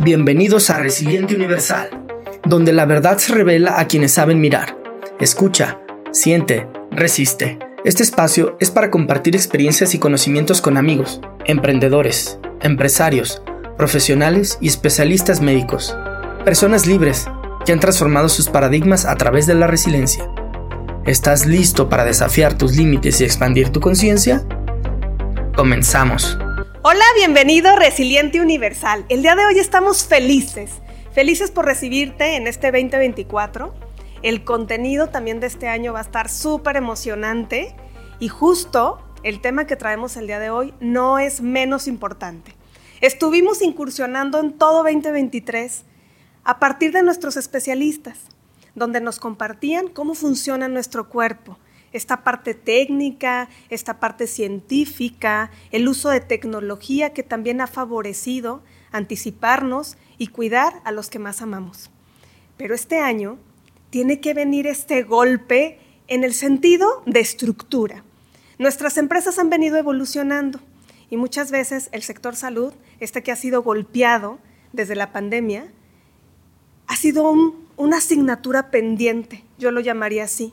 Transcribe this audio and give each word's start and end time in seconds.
Bienvenidos 0.00 0.70
a 0.70 0.78
Resiliente 0.78 1.34
Universal, 1.34 1.90
donde 2.44 2.72
la 2.72 2.86
verdad 2.86 3.18
se 3.18 3.34
revela 3.34 3.80
a 3.80 3.88
quienes 3.88 4.12
saben 4.12 4.40
mirar. 4.40 4.78
Escucha, 5.18 5.80
siente, 6.12 6.68
resiste. 6.92 7.58
Este 7.84 8.04
espacio 8.04 8.56
es 8.60 8.70
para 8.70 8.92
compartir 8.92 9.34
experiencias 9.34 9.94
y 9.94 9.98
conocimientos 9.98 10.62
con 10.62 10.76
amigos, 10.76 11.20
emprendedores, 11.46 12.38
empresarios, 12.60 13.42
profesionales 13.76 14.56
y 14.60 14.68
especialistas 14.68 15.40
médicos. 15.40 15.96
Personas 16.44 16.86
libres 16.86 17.26
que 17.66 17.72
han 17.72 17.80
transformado 17.80 18.28
sus 18.28 18.48
paradigmas 18.48 19.04
a 19.04 19.16
través 19.16 19.48
de 19.48 19.54
la 19.54 19.66
resiliencia. 19.66 20.30
¿Estás 21.06 21.44
listo 21.44 21.88
para 21.88 22.04
desafiar 22.04 22.56
tus 22.56 22.76
límites 22.76 23.20
y 23.20 23.24
expandir 23.24 23.70
tu 23.70 23.80
conciencia? 23.80 24.44
Comenzamos. 25.56 26.38
Hola, 26.90 27.04
bienvenido 27.16 27.76
Resiliente 27.76 28.40
Universal. 28.40 29.04
El 29.10 29.20
día 29.20 29.36
de 29.36 29.44
hoy 29.44 29.58
estamos 29.58 30.06
felices, 30.06 30.70
felices 31.12 31.50
por 31.50 31.66
recibirte 31.66 32.36
en 32.36 32.46
este 32.46 32.72
2024. 32.72 33.74
El 34.22 34.42
contenido 34.42 35.10
también 35.10 35.38
de 35.38 35.48
este 35.48 35.68
año 35.68 35.92
va 35.92 35.98
a 35.98 36.02
estar 36.02 36.30
súper 36.30 36.76
emocionante 36.76 37.76
y 38.20 38.28
justo 38.28 39.02
el 39.22 39.42
tema 39.42 39.66
que 39.66 39.76
traemos 39.76 40.16
el 40.16 40.28
día 40.28 40.38
de 40.38 40.48
hoy 40.48 40.72
no 40.80 41.18
es 41.18 41.42
menos 41.42 41.88
importante. 41.88 42.54
Estuvimos 43.02 43.60
incursionando 43.60 44.40
en 44.40 44.54
todo 44.54 44.82
2023 44.82 45.84
a 46.42 46.58
partir 46.58 46.92
de 46.92 47.02
nuestros 47.02 47.36
especialistas, 47.36 48.16
donde 48.74 49.02
nos 49.02 49.18
compartían 49.18 49.88
cómo 49.88 50.14
funciona 50.14 50.68
nuestro 50.68 51.10
cuerpo, 51.10 51.58
esta 51.92 52.22
parte 52.22 52.54
técnica, 52.54 53.48
esta 53.70 54.00
parte 54.00 54.26
científica, 54.26 55.50
el 55.70 55.88
uso 55.88 56.10
de 56.10 56.20
tecnología 56.20 57.12
que 57.12 57.22
también 57.22 57.60
ha 57.60 57.66
favorecido 57.66 58.62
anticiparnos 58.92 59.96
y 60.18 60.28
cuidar 60.28 60.80
a 60.84 60.92
los 60.92 61.10
que 61.10 61.18
más 61.18 61.42
amamos. 61.42 61.90
Pero 62.56 62.74
este 62.74 62.98
año 62.98 63.38
tiene 63.90 64.20
que 64.20 64.34
venir 64.34 64.66
este 64.66 65.02
golpe 65.02 65.78
en 66.08 66.24
el 66.24 66.34
sentido 66.34 67.02
de 67.06 67.20
estructura. 67.20 68.04
Nuestras 68.58 68.98
empresas 68.98 69.38
han 69.38 69.50
venido 69.50 69.76
evolucionando 69.76 70.60
y 71.10 71.16
muchas 71.16 71.50
veces 71.50 71.88
el 71.92 72.02
sector 72.02 72.36
salud, 72.36 72.72
este 73.00 73.22
que 73.22 73.32
ha 73.32 73.36
sido 73.36 73.62
golpeado 73.62 74.38
desde 74.72 74.94
la 74.94 75.12
pandemia, 75.12 75.70
ha 76.86 76.96
sido 76.96 77.32
una 77.76 77.98
asignatura 77.98 78.70
pendiente, 78.70 79.44
yo 79.58 79.70
lo 79.70 79.80
llamaría 79.80 80.24
así 80.24 80.52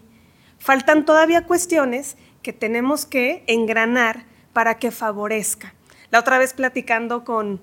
Faltan 0.60 1.06
todavía 1.06 1.46
cuestiones 1.46 2.18
que 2.42 2.54
tenemos 2.54 3.06
que 3.06 3.44
engranar 3.48 4.26
para 4.54 4.78
que 4.78 4.92
favorezca. 4.92 5.74
La 6.12 6.20
otra 6.20 6.38
vez 6.38 6.54
platicando 6.54 7.24
con 7.24 7.60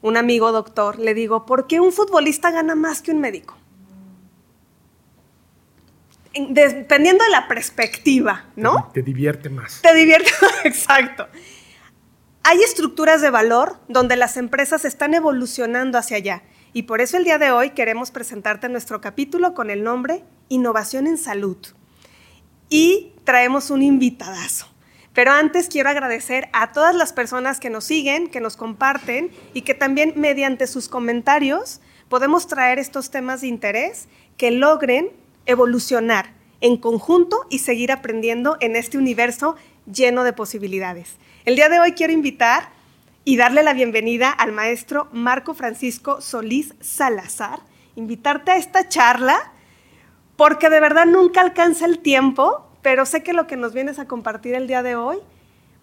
un 0.00 0.16
amigo 0.16 0.52
doctor, 0.52 0.98
le 0.98 1.12
digo, 1.12 1.44
¿por 1.44 1.66
qué 1.66 1.80
un 1.80 1.92
futbolista 1.92 2.50
gana 2.50 2.74
más 2.74 3.02
que 3.02 3.10
un 3.10 3.20
médico? 3.20 3.56
Dependiendo 6.34 7.24
de 7.24 7.30
la 7.30 7.46
perspectiva, 7.48 8.46
¿no? 8.56 8.90
Te, 8.92 9.00
te 9.00 9.02
divierte 9.02 9.50
más. 9.50 9.82
Te 9.82 9.92
divierte, 9.92 10.30
exacto. 10.64 11.26
Hay 12.44 12.62
estructuras 12.62 13.20
de 13.20 13.30
valor 13.30 13.76
donde 13.88 14.16
las 14.16 14.36
empresas 14.36 14.84
están 14.84 15.14
evolucionando 15.14 15.98
hacia 15.98 16.16
allá. 16.16 16.42
Y 16.72 16.84
por 16.84 17.00
eso 17.00 17.16
el 17.16 17.24
día 17.24 17.38
de 17.38 17.50
hoy 17.50 17.70
queremos 17.70 18.10
presentarte 18.10 18.68
nuestro 18.68 19.00
capítulo 19.00 19.52
con 19.52 19.68
el 19.68 19.84
nombre 19.84 20.24
Innovación 20.48 21.06
en 21.06 21.18
Salud 21.18 21.58
y 22.72 23.12
traemos 23.24 23.70
un 23.70 23.82
invitadazo. 23.82 24.66
Pero 25.12 25.30
antes 25.30 25.68
quiero 25.68 25.90
agradecer 25.90 26.48
a 26.54 26.72
todas 26.72 26.94
las 26.94 27.12
personas 27.12 27.60
que 27.60 27.68
nos 27.68 27.84
siguen, 27.84 28.28
que 28.28 28.40
nos 28.40 28.56
comparten 28.56 29.30
y 29.52 29.60
que 29.60 29.74
también 29.74 30.14
mediante 30.16 30.66
sus 30.66 30.88
comentarios 30.88 31.82
podemos 32.08 32.46
traer 32.46 32.78
estos 32.78 33.10
temas 33.10 33.42
de 33.42 33.48
interés 33.48 34.08
que 34.38 34.50
logren 34.50 35.10
evolucionar 35.44 36.32
en 36.62 36.78
conjunto 36.78 37.44
y 37.50 37.58
seguir 37.58 37.92
aprendiendo 37.92 38.56
en 38.60 38.74
este 38.74 38.96
universo 38.96 39.54
lleno 39.84 40.24
de 40.24 40.32
posibilidades. 40.32 41.16
El 41.44 41.56
día 41.56 41.68
de 41.68 41.78
hoy 41.78 41.92
quiero 41.92 42.14
invitar 42.14 42.70
y 43.26 43.36
darle 43.36 43.62
la 43.62 43.74
bienvenida 43.74 44.30
al 44.30 44.52
maestro 44.52 45.10
Marco 45.12 45.52
Francisco 45.52 46.22
Solís 46.22 46.72
Salazar, 46.80 47.60
invitarte 47.96 48.52
a 48.52 48.56
esta 48.56 48.88
charla 48.88 49.51
porque 50.36 50.70
de 50.70 50.80
verdad 50.80 51.06
nunca 51.06 51.40
alcanza 51.40 51.86
el 51.86 51.98
tiempo, 51.98 52.68
pero 52.82 53.06
sé 53.06 53.22
que 53.22 53.32
lo 53.32 53.46
que 53.46 53.56
nos 53.56 53.74
vienes 53.74 53.98
a 53.98 54.06
compartir 54.06 54.54
el 54.54 54.66
día 54.66 54.82
de 54.82 54.96
hoy 54.96 55.18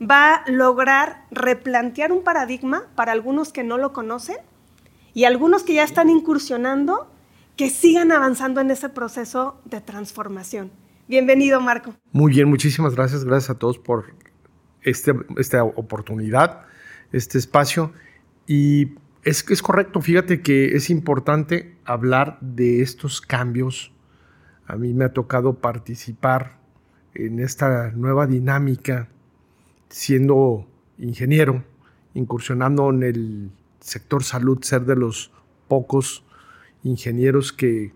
va 0.02 0.36
a 0.36 0.52
lograr 0.52 1.26
replantear 1.32 2.12
un 2.12 2.24
paradigma 2.24 2.84
para 2.96 3.12
algunos 3.12 3.52
que 3.52 3.64
no 3.64 3.78
lo 3.78 3.94
conocen 3.94 4.38
y 5.14 5.26
algunos 5.26 5.64
que 5.64 5.74
ya 5.74 5.84
están 5.84 6.10
incursionando, 6.10 7.12
que 7.56 7.70
sigan 7.70 8.12
avanzando 8.12 8.62
en 8.62 8.72
ese 8.72 8.90
proceso 8.90 9.60
de 9.66 9.82
transformación. 9.82 10.72
Bienvenido, 11.08 11.60
Marco. 11.60 11.96
Muy 12.12 12.32
bien, 12.32 12.48
muchísimas 12.48 12.96
gracias. 12.96 13.26
Gracias 13.26 13.50
a 13.50 13.60
todos 13.60 13.80
por 13.80 14.14
este, 14.84 15.14
esta 15.38 15.64
oportunidad, 15.64 16.62
este 17.12 17.38
espacio. 17.38 17.92
Y 18.46 18.94
es 19.24 19.46
es 19.50 19.62
correcto, 19.62 20.02
fíjate 20.02 20.42
que 20.42 20.76
es 20.76 20.90
importante 20.90 21.76
hablar 21.84 22.38
de 22.42 22.82
estos 22.82 23.22
cambios 23.22 23.92
a 24.70 24.76
mí 24.76 24.94
me 24.94 25.06
ha 25.06 25.14
tocado 25.14 25.56
participar 25.56 26.60
en 27.16 27.40
esta 27.40 27.92
nueva 27.92 28.28
dinámica 28.28 29.10
siendo 29.90 30.68
ingeniero, 31.00 31.64
incursionando 32.14 32.92
en 32.92 33.02
el 33.02 33.52
sector 33.80 34.24
salud, 34.24 34.60
ser 34.62 34.86
de 34.86 34.96
los 34.96 35.32
pocos 35.68 36.24
ingenieros 36.84 37.52
que, 37.52 37.92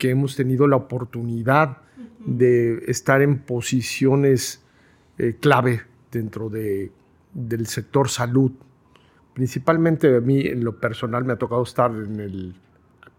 hemos 0.00 0.36
tenido 0.36 0.68
la 0.68 0.76
oportunidad 0.76 1.78
de 2.24 2.84
estar 2.86 3.20
en 3.20 3.40
posiciones 3.40 4.62
eh, 5.18 5.36
clave 5.40 5.82
dentro 6.12 6.48
de, 6.48 6.92
del 7.34 7.66
sector 7.66 8.08
salud. 8.08 8.52
Principalmente 9.34 10.14
a 10.14 10.20
mí 10.20 10.42
en 10.42 10.62
lo 10.62 10.78
personal 10.78 11.24
me 11.24 11.32
ha 11.32 11.36
tocado 11.36 11.64
estar 11.64 11.90
en 11.90 12.20
el 12.20 12.54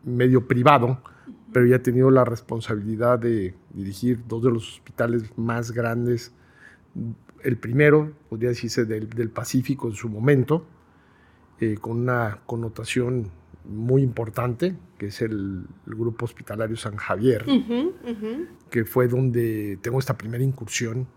medio 0.06 0.48
privado, 0.48 1.02
pero 1.52 1.66
ya 1.66 1.78
he 1.78 1.80
tenido 1.80 2.12
la 2.12 2.26
responsabilidad 2.26 3.20
de 3.20 3.56
dirigir 3.74 4.24
dos 4.28 4.44
de 4.44 4.52
los 4.52 4.74
hospitales 4.74 5.32
más 5.38 5.72
grandes. 5.72 6.34
El 7.44 7.58
primero, 7.58 8.12
podría 8.30 8.50
decirse, 8.50 8.86
del, 8.86 9.30
Pacífico 9.30 9.88
en 9.88 9.96
su 9.96 10.10
momento, 10.10 10.66
eh, 11.60 11.78
con 11.80 12.00
una 12.00 12.40
connotación 12.46 13.32
muy 13.66 14.02
importante, 14.02 14.76
que 14.98 15.08
es 15.08 15.22
el, 15.22 15.66
Grupo 15.86 16.26
Hospitalario 16.26 16.76
San 16.76 16.98
Javier, 16.98 17.46
que 18.70 18.86
fue 18.86 19.08
donde 19.08 19.78
tengo 19.82 20.00
esta 20.00 20.18
primera 20.18 20.44
incursión. 20.44 21.08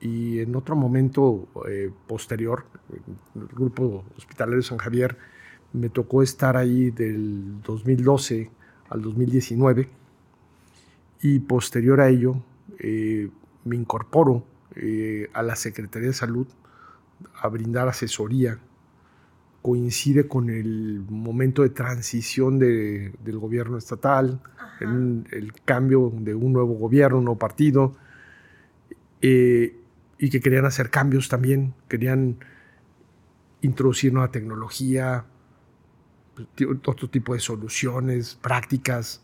Y 0.00 0.38
en 0.38 0.54
otro 0.54 0.76
momento 0.76 1.48
eh, 1.68 1.90
posterior, 2.06 2.66
el 3.34 3.46
Grupo 3.48 4.04
Hospitalario 4.16 4.62
San 4.62 4.78
Javier, 4.78 5.16
me 5.72 5.88
tocó 5.88 6.22
estar 6.22 6.56
ahí 6.56 6.90
del 6.90 7.60
2012 7.62 8.50
al 8.90 9.02
2019 9.02 9.88
y 11.20 11.40
posterior 11.40 12.00
a 12.00 12.08
ello 12.08 12.42
eh, 12.78 13.30
me 13.64 13.76
incorporo 13.76 14.44
eh, 14.76 15.28
a 15.32 15.42
la 15.42 15.56
Secretaría 15.56 16.08
de 16.08 16.14
Salud 16.14 16.46
a 17.34 17.48
brindar 17.48 17.88
asesoría. 17.88 18.58
Coincide 19.62 20.28
con 20.28 20.50
el 20.50 21.04
momento 21.08 21.62
de 21.62 21.70
transición 21.70 22.58
del 22.58 23.38
gobierno 23.38 23.76
estatal, 23.76 24.40
el 24.80 25.52
cambio 25.64 26.12
de 26.14 26.34
un 26.34 26.52
nuevo 26.52 26.74
gobierno, 26.74 27.18
un 27.18 27.24
nuevo 27.24 27.38
partido, 27.38 27.96
eh, 29.20 29.76
y 30.16 30.30
que 30.30 30.40
querían 30.40 30.64
hacer 30.64 30.90
cambios 30.90 31.28
también, 31.28 31.74
querían 31.88 32.38
introducir 33.60 34.12
nueva 34.12 34.30
tecnología, 34.30 35.24
otro 36.86 37.08
tipo 37.08 37.34
de 37.34 37.40
soluciones, 37.40 38.34
prácticas 38.40 39.22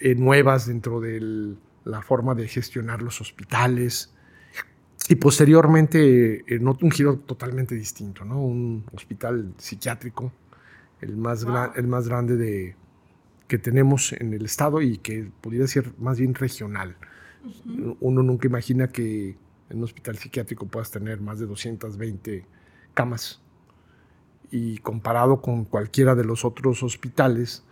eh, 0.00 0.14
nuevas 0.14 0.66
dentro 0.66 1.00
de 1.00 1.54
la 1.84 2.02
forma 2.02 2.34
de 2.34 2.48
gestionar 2.48 3.02
los 3.02 3.20
hospitales. 3.20 4.12
Y 5.08 5.16
posteriormente, 5.16 6.44
en 6.46 6.66
un 6.66 6.90
giro 6.90 7.18
totalmente 7.18 7.74
distinto, 7.74 8.24
¿no? 8.24 8.40
Un 8.40 8.84
hospital 8.92 9.52
psiquiátrico, 9.58 10.32
el 11.00 11.16
más, 11.16 11.44
el 11.74 11.86
más 11.88 12.08
grande 12.08 12.36
de, 12.36 12.76
que 13.52 13.58
tenemos 13.58 14.12
en 14.14 14.32
el 14.32 14.44
estado 14.44 14.80
y 14.80 14.96
que 14.98 15.30
pudiera 15.40 15.66
ser 15.66 15.92
más 15.98 16.18
bien 16.18 16.34
regional. 16.34 16.96
Uno 18.00 18.22
nunca 18.22 18.46
imagina 18.46 18.88
que 18.88 19.36
en 19.68 19.78
un 19.78 19.84
hospital 19.84 20.16
psiquiátrico 20.16 20.66
puedas 20.66 20.90
tener 20.90 21.20
más 21.20 21.38
de 21.38 21.46
220 21.46 22.46
camas 22.94 23.42
y 24.52 24.78
comparado 24.78 25.40
con 25.40 25.64
cualquiera 25.64 26.14
de 26.14 26.24
los 26.24 26.44
otros 26.44 26.82
hospitales 26.84 27.64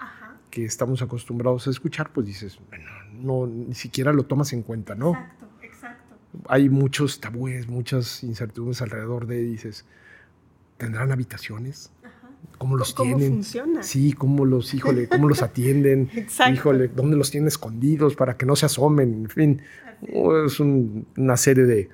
que 0.50 0.64
estamos 0.64 1.00
acostumbrados 1.02 1.68
a 1.68 1.70
escuchar, 1.70 2.10
pues 2.12 2.26
dices, 2.26 2.58
bueno, 2.70 2.86
no, 3.22 3.46
ni 3.46 3.74
siquiera 3.74 4.12
lo 4.12 4.24
tomas 4.24 4.52
en 4.52 4.62
cuenta, 4.62 4.94
¿no? 4.96 5.10
Exacto, 5.10 5.46
exacto. 5.62 6.16
Hay 6.48 6.68
muchos 6.68 7.20
tabúes, 7.20 7.68
muchas 7.68 8.24
incertidumbres 8.24 8.80
alrededor 8.82 9.26
de, 9.26 9.42
dices, 9.44 9.84
¿tendrán 10.78 11.12
habitaciones? 11.12 11.92
cómo 12.56 12.76
los 12.76 12.94
¿Cómo 12.94 13.16
tienen. 13.16 13.34
funciona? 13.34 13.82
Sí, 13.82 14.12
cómo 14.14 14.44
los, 14.46 14.72
híjole, 14.74 15.06
cómo 15.08 15.28
los 15.28 15.42
atienden. 15.42 16.10
Exacto. 16.14 16.54
Híjole, 16.54 16.88
dónde 16.88 17.16
los 17.16 17.30
tienen 17.30 17.48
escondidos 17.48 18.16
para 18.16 18.36
que 18.38 18.44
no 18.46 18.56
se 18.56 18.64
asomen. 18.66 19.24
En 19.24 19.28
fin, 19.28 19.62
es 20.46 20.58
un- 20.60 21.06
una 21.18 21.36
serie 21.36 21.64
de, 21.64 21.88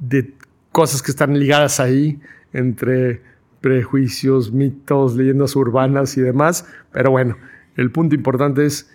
de 0.00 0.34
cosas 0.72 1.00
que 1.02 1.10
están 1.12 1.38
ligadas 1.38 1.78
ahí 1.80 2.20
entre 2.52 3.22
prejuicios, 3.60 4.52
mitos, 4.52 5.14
leyendas 5.16 5.56
urbanas 5.56 6.16
y 6.16 6.20
demás. 6.20 6.66
Pero 6.92 7.10
bueno, 7.10 7.36
el 7.76 7.90
punto 7.90 8.14
importante 8.14 8.66
es 8.66 8.90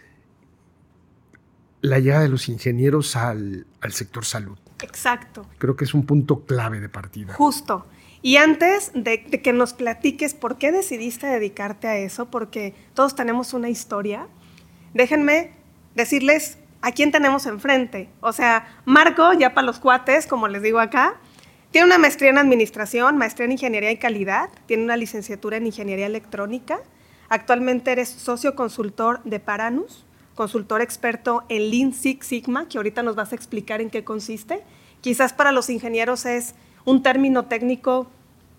la 1.82 2.00
llegada 2.00 2.24
de 2.24 2.30
los 2.30 2.48
ingenieros 2.48 3.16
al, 3.16 3.66
al 3.82 3.92
sector 3.92 4.26
salud. 4.26 4.58
Exacto. 4.82 5.46
Creo 5.58 5.76
que 5.76 5.86
es 5.86 5.94
un 5.94 6.06
punto 6.06 6.46
clave 6.46 6.80
de 6.80 6.90
partida. 6.90 7.34
Justo. 7.34 7.86
Y 8.22 8.38
antes 8.38 8.92
de, 8.94 9.26
de 9.30 9.42
que 9.42 9.52
nos 9.52 9.74
platiques 9.74 10.34
por 10.34 10.58
qué 10.58 10.72
decidiste 10.72 11.28
dedicarte 11.28 11.88
a 11.88 11.98
eso, 11.98 12.32
porque 12.32 12.74
todos 12.94 13.16
tenemos 13.16 13.54
una 13.54 13.70
historia, 13.70 14.28
déjenme 14.94 15.52
decirles 15.94 16.58
a 16.82 16.92
quién 16.92 17.12
tenemos 17.12 17.46
enfrente. 17.46 18.10
O 18.22 18.32
sea, 18.32 18.68
Marco, 18.86 19.34
ya 19.34 19.54
para 19.54 19.68
los 19.68 19.80
cuates, 19.80 20.26
como 20.26 20.48
les 20.48 20.62
digo 20.62 20.80
acá, 20.80 21.16
tiene 21.74 21.88
una 21.88 21.98
maestría 21.98 22.30
en 22.30 22.38
administración, 22.38 23.18
maestría 23.18 23.46
en 23.46 23.54
ingeniería 23.54 23.90
y 23.90 23.98
calidad, 23.98 24.52
tiene 24.68 24.84
una 24.84 24.96
licenciatura 24.96 25.58
en 25.58 25.66
ingeniería 25.66 26.06
electrónica. 26.06 26.80
Actualmente 27.30 27.92
eres 27.92 28.10
socio 28.10 28.54
consultor 28.56 29.24
de 29.24 29.40
Paranus, 29.40 30.06
consultor 30.36 30.82
experto 30.82 31.44
en 31.50 31.72
Lean 31.72 31.92
Six 31.92 32.28
Sigma, 32.28 32.70
que 32.70 32.78
ahorita 32.78 33.02
nos 33.02 33.16
vas 33.16 33.32
a 33.32 33.36
explicar 33.36 33.82
en 33.82 33.90
qué 33.90 34.04
consiste. 34.04 34.62
Quizás 35.02 35.34
para 35.34 35.52
los 35.52 35.68
ingenieros 35.72 36.28
es 36.28 36.54
un 36.86 37.02
término 37.02 37.46
técnico 37.46 38.06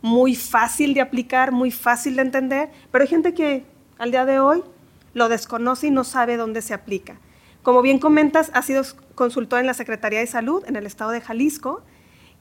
muy 0.03 0.35
fácil 0.35 0.93
de 0.93 1.01
aplicar, 1.01 1.53
muy 1.53 1.71
fácil 1.71 2.17
de 2.17 2.23
entender, 2.23 2.71
pero 2.91 3.03
hay 3.03 3.09
gente 3.09 3.33
que 3.33 3.65
al 3.97 4.11
día 4.11 4.25
de 4.25 4.41
hoy 4.41 4.65
lo 5.13 5.29
desconoce 5.29 5.87
y 5.87 5.91
no 5.93 6.03
sabe 6.03 6.37
dónde 6.37 6.63
se 6.63 6.75
aplica. 6.75 7.21
Como 7.63 7.81
bien 7.81 8.01
comentas, 8.01 8.51
has 8.55 8.67
sido 8.67 8.83
consultor 9.15 9.61
en 9.61 9.67
la 9.67 9.75
Secretaría 9.75 10.19
de 10.19 10.27
Salud 10.27 10.65
en 10.67 10.75
el 10.75 10.85
estado 10.85 11.13
de 11.13 11.21
Jalisco, 11.21 11.85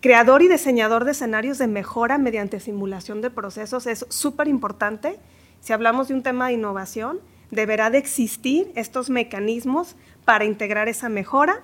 creador 0.04 0.42
y 0.42 0.50
diseñador 0.50 1.06
de 1.06 1.12
escenarios 1.12 1.58
de 1.58 1.68
mejora 1.68 2.18
mediante 2.18 2.60
simulación 2.60 3.22
de 3.22 3.30
procesos. 3.30 3.88
Es 3.88 4.06
súper 4.10 4.50
importante. 4.50 5.18
Si 5.62 5.72
hablamos 5.72 6.10
de 6.10 6.14
un 6.14 6.24
tema 6.24 6.48
de 6.48 6.56
innovación, 6.56 7.22
deberá 7.52 7.90
de 7.90 8.00
existir 8.00 8.70
estos 8.76 9.10
mecanismos 9.10 9.96
para 10.26 10.44
integrar 10.44 10.90
esa 10.90 11.08
mejora. 11.08 11.62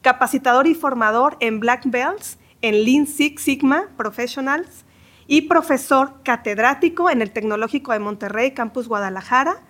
Capacitador 0.00 0.66
y 0.66 0.74
formador 0.74 1.36
en 1.40 1.60
Black 1.60 1.82
Belts, 1.84 2.38
en 2.62 2.82
Lean 2.82 3.06
Six 3.06 3.42
Sigma 3.42 3.90
Professionals 3.98 4.86
y 5.26 5.42
profesor 5.42 6.14
catedrático 6.24 7.10
en 7.10 7.20
el 7.20 7.30
Tecnológico 7.30 7.92
de 7.92 7.98
Monterrey, 7.98 8.52
Campus 8.52 8.88
Guadalajara, 8.88 9.60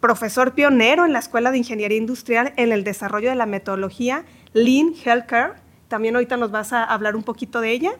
profesor 0.00 0.52
pionero 0.52 1.06
en 1.06 1.12
la 1.12 1.20
Escuela 1.20 1.52
de 1.52 1.58
Ingeniería 1.58 1.98
Industrial 1.98 2.52
en 2.56 2.72
el 2.72 2.82
desarrollo 2.82 3.28
de 3.28 3.36
la 3.36 3.46
metodología 3.46 4.24
Lean 4.52 4.94
Healthcare. 4.96 5.67
También 5.88 6.14
ahorita 6.14 6.36
nos 6.36 6.50
vas 6.50 6.72
a 6.72 6.84
hablar 6.84 7.16
un 7.16 7.22
poquito 7.22 7.60
de 7.60 7.72
ella. 7.72 7.92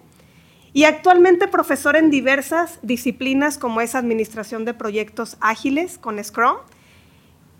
Y 0.72 0.84
actualmente 0.84 1.48
profesor 1.48 1.96
en 1.96 2.10
diversas 2.10 2.78
disciplinas 2.82 3.58
como 3.58 3.80
es 3.80 3.94
administración 3.94 4.64
de 4.64 4.74
proyectos 4.74 5.36
ágiles 5.40 5.98
con 5.98 6.22
Scrum. 6.22 6.56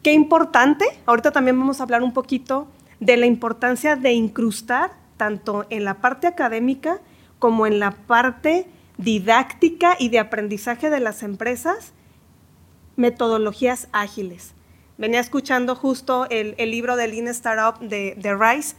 Qué 0.02 0.12
importante, 0.12 0.84
ahorita 1.06 1.32
también 1.32 1.58
vamos 1.58 1.80
a 1.80 1.84
hablar 1.84 2.02
un 2.02 2.12
poquito 2.12 2.68
de 3.00 3.16
la 3.16 3.26
importancia 3.26 3.96
de 3.96 4.12
incrustar 4.12 4.92
tanto 5.16 5.66
en 5.70 5.84
la 5.84 5.94
parte 5.94 6.26
académica 6.26 7.00
como 7.38 7.66
en 7.66 7.80
la 7.80 7.92
parte 7.92 8.66
didáctica 8.98 9.96
y 9.98 10.08
de 10.10 10.18
aprendizaje 10.18 10.90
de 10.90 11.00
las 11.00 11.22
empresas 11.22 11.92
metodologías 12.96 13.88
ágiles. 13.92 14.54
Venía 14.98 15.20
escuchando 15.20 15.76
justo 15.76 16.26
el, 16.30 16.54
el 16.58 16.70
libro 16.70 16.96
de 16.96 17.08
Lean 17.08 17.28
Startup 17.28 17.80
de, 17.80 18.14
de 18.16 18.36
Rice, 18.36 18.74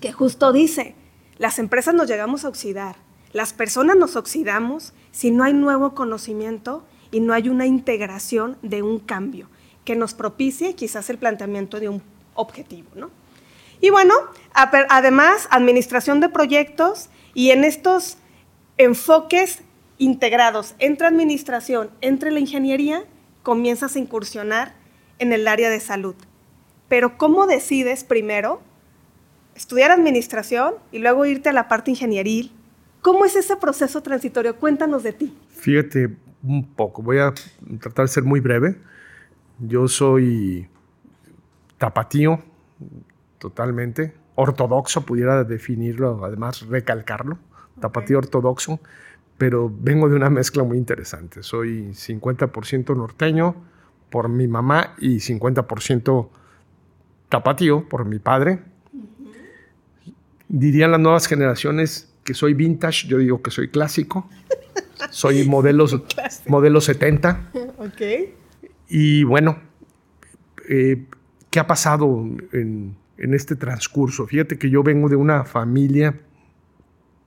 que 0.00 0.12
justo 0.12 0.52
dice, 0.52 0.94
las 1.38 1.58
empresas 1.58 1.94
nos 1.94 2.08
llegamos 2.08 2.44
a 2.44 2.48
oxidar, 2.48 2.96
las 3.32 3.52
personas 3.52 3.96
nos 3.96 4.16
oxidamos 4.16 4.92
si 5.12 5.30
no 5.30 5.44
hay 5.44 5.52
nuevo 5.52 5.94
conocimiento 5.94 6.84
y 7.10 7.20
no 7.20 7.32
hay 7.32 7.48
una 7.48 7.66
integración 7.66 8.56
de 8.62 8.82
un 8.82 8.98
cambio 8.98 9.48
que 9.84 9.96
nos 9.96 10.14
propicie 10.14 10.74
quizás 10.74 11.10
el 11.10 11.18
planteamiento 11.18 11.80
de 11.80 11.88
un 11.88 12.02
objetivo, 12.34 12.88
¿no? 12.94 13.10
Y 13.80 13.90
bueno, 13.90 14.14
además, 14.52 15.48
administración 15.50 16.20
de 16.20 16.28
proyectos 16.28 17.08
y 17.32 17.50
en 17.50 17.64
estos 17.64 18.18
enfoques 18.76 19.62
integrados 19.98 20.74
entre 20.78 21.06
administración, 21.06 21.90
entre 22.00 22.30
la 22.30 22.40
ingeniería, 22.40 23.04
comienzas 23.42 23.96
a 23.96 23.98
incursionar 23.98 24.74
en 25.18 25.32
el 25.32 25.48
área 25.48 25.70
de 25.70 25.80
salud. 25.80 26.14
Pero 26.88 27.16
¿cómo 27.16 27.46
decides 27.46 28.04
primero 28.04 28.60
estudiar 29.60 29.90
administración 29.90 30.74
y 30.90 31.00
luego 31.00 31.26
irte 31.26 31.50
a 31.50 31.52
la 31.52 31.68
parte 31.68 31.90
ingenieril? 31.90 32.50
¿Cómo 33.02 33.26
es 33.26 33.36
ese 33.36 33.56
proceso 33.56 34.02
transitorio? 34.02 34.56
Cuéntanos 34.56 35.02
de 35.02 35.12
ti. 35.12 35.36
Fíjate 35.50 36.16
un 36.42 36.66
poco, 36.74 37.02
voy 37.02 37.18
a 37.18 37.34
tratar 37.78 38.06
de 38.06 38.08
ser 38.08 38.24
muy 38.24 38.40
breve. 38.40 38.78
Yo 39.58 39.86
soy 39.86 40.66
tapatío, 41.76 42.42
totalmente, 43.38 44.14
ortodoxo, 44.34 45.02
pudiera 45.02 45.44
definirlo, 45.44 46.24
además 46.24 46.66
recalcarlo, 46.66 47.38
tapatío 47.80 48.16
ortodoxo, 48.16 48.80
pero 49.36 49.70
vengo 49.70 50.08
de 50.08 50.16
una 50.16 50.30
mezcla 50.30 50.64
muy 50.64 50.78
interesante. 50.78 51.42
Soy 51.42 51.90
50% 51.90 52.96
norteño 52.96 53.56
por 54.08 54.30
mi 54.30 54.48
mamá 54.48 54.94
y 54.98 55.16
50% 55.16 56.28
tapatío 57.28 57.86
por 57.90 58.06
mi 58.06 58.18
padre. 58.18 58.69
Dirían 60.52 60.90
las 60.90 60.98
nuevas 61.00 61.26
generaciones 61.28 62.12
que 62.24 62.34
soy 62.34 62.54
vintage, 62.54 63.06
yo 63.06 63.18
digo 63.18 63.40
que 63.40 63.52
soy 63.52 63.68
clásico. 63.68 64.28
Soy 65.10 65.46
modelos, 65.48 65.96
modelo 66.46 66.80
70. 66.80 67.50
Ok. 67.78 68.02
Y 68.88 69.22
bueno, 69.24 69.58
eh, 70.68 71.04
¿qué 71.50 71.60
ha 71.60 71.66
pasado 71.66 72.26
en, 72.52 72.96
en 73.16 73.34
este 73.34 73.54
transcurso? 73.56 74.26
Fíjate 74.26 74.58
que 74.58 74.68
yo 74.68 74.82
vengo 74.82 75.08
de 75.08 75.16
una 75.16 75.44
familia 75.44 76.20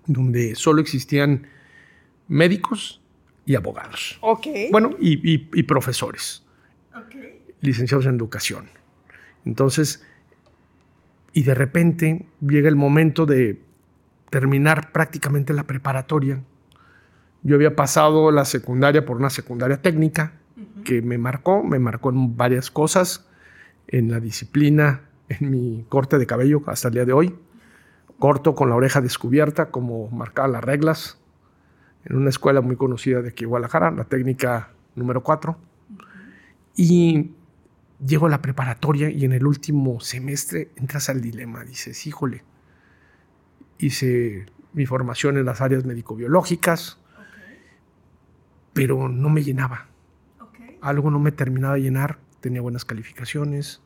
donde 0.05 0.53
solo 0.55 0.81
existían 0.81 1.47
médicos 2.27 3.01
y 3.45 3.55
abogados. 3.55 4.17
Ok. 4.21 4.45
Bueno, 4.71 4.91
y, 4.99 5.13
y- 5.33 5.49
y 5.53 5.63
profesores, 5.63 6.43
Ok. 6.95 7.15
licenciados 7.61 8.05
en 8.05 8.15
educación. 8.15 8.69
Entonces, 9.45 10.05
y 11.33 11.43
de 11.43 11.55
repente 11.55 12.25
llega 12.41 12.69
el 12.69 12.75
momento 12.75 13.25
de 13.25 13.59
terminar 14.29 14.91
prácticamente 14.91 15.53
la 15.53 15.63
preparatoria. 15.63 16.41
Yo 17.41 17.55
había 17.55 17.75
pasado 17.75 18.31
la 18.31 18.45
secundaria 18.45 19.05
por 19.05 19.17
una 19.17 19.29
secundaria 19.29 19.81
técnica 19.81 20.33
que 20.85 21.01
me 21.01 21.17
marcó, 21.17 21.63
me 21.63 21.79
marcó 21.79 22.09
en 22.09 22.37
varias 22.37 22.71
cosas, 22.71 23.27
en 23.87 24.11
la 24.11 24.19
disciplina, 24.19 25.01
en 25.27 25.49
mi 25.49 25.85
corte 25.89 26.17
de 26.17 26.25
cabello 26.25 26.61
hasta 26.67 26.87
el 26.87 26.93
día 26.93 27.05
de 27.05 27.13
hoy, 27.13 27.35
corto 28.19 28.55
con 28.55 28.69
la 28.69 28.75
oreja 28.75 29.01
descubierta, 29.01 29.71
como 29.71 30.09
marcaban 30.09 30.53
las 30.53 30.63
reglas, 30.63 31.17
en 32.05 32.17
una 32.17 32.29
escuela 32.29 32.61
muy 32.61 32.75
conocida 32.75 33.21
de 33.21 33.29
aquí, 33.29 33.45
Guadalajara, 33.45 33.91
la 33.91 34.03
técnica 34.05 34.69
número 34.95 35.23
4. 35.23 35.57
Y 36.75 37.31
llego 38.05 38.27
a 38.27 38.29
la 38.29 38.41
preparatoria 38.41 39.09
y 39.09 39.25
en 39.25 39.33
el 39.33 39.45
último 39.45 39.99
semestre 39.99 40.71
entras 40.75 41.09
al 41.09 41.21
dilema, 41.21 41.63
dices, 41.63 42.05
híjole, 42.05 42.43
hice 43.77 44.45
mi 44.73 44.85
formación 44.85 45.37
en 45.37 45.45
las 45.45 45.61
áreas 45.61 45.85
médico-biológicas, 45.85 46.99
pero 48.73 49.07
no 49.07 49.29
me 49.29 49.43
llenaba. 49.43 49.87
Ok. 50.39 50.57
Algo 50.81 51.11
no 51.11 51.19
me 51.19 51.31
terminaba 51.31 51.75
de 51.75 51.81
llenar, 51.81 52.19
tenía 52.39 52.61
buenas 52.61 52.85
calificaciones. 52.85 53.81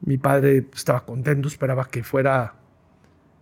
Mi 0.00 0.16
padre 0.16 0.68
estaba 0.72 1.04
contento, 1.04 1.48
esperaba 1.48 1.86
que 1.86 2.04
fuera, 2.04 2.54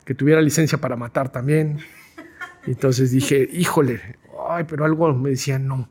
que 0.05 0.14
tuviera 0.14 0.40
licencia 0.40 0.78
para 0.78 0.97
matar 0.97 1.31
también. 1.31 1.78
Entonces 2.66 3.11
dije, 3.11 3.49
híjole, 3.52 4.19
ay, 4.49 4.64
pero 4.64 4.85
algo 4.85 5.12
me 5.14 5.31
decía 5.31 5.59
no. 5.59 5.88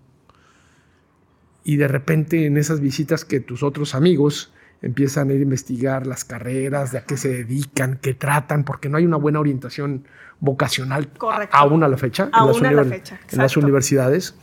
Y 1.65 1.77
de 1.77 1.88
repente 1.88 2.45
en 2.45 2.57
esas 2.57 2.79
visitas 2.79 3.25
que 3.25 3.39
tus 3.41 3.63
otros 3.63 3.95
amigos 3.95 4.53
empiezan 4.84 5.29
a 5.29 5.34
ir 5.34 5.39
a 5.39 5.43
investigar 5.43 6.05
las 6.05 6.24
carreras, 6.24 6.91
de 6.91 7.00
a 7.00 7.05
qué 7.05 7.17
se 7.17 7.29
dedican, 7.29 7.98
qué 8.00 8.13
tratan, 8.13 8.63
porque 8.63 8.88
no 8.88 8.98
hay 8.98 9.05
una 9.05 9.17
buena 9.17 9.39
orientación 9.39 10.05
vocacional 10.39 11.10
Correcto. 11.10 11.57
aún 11.57 11.84
a 11.84 11.88
la 11.88 11.98
fecha, 11.98 12.29
Aún 12.31 12.63
a 12.65 12.72
la 12.72 12.84
fecha, 12.84 13.19
en 13.31 13.39
las 13.39 13.57
universidades. 13.57 14.36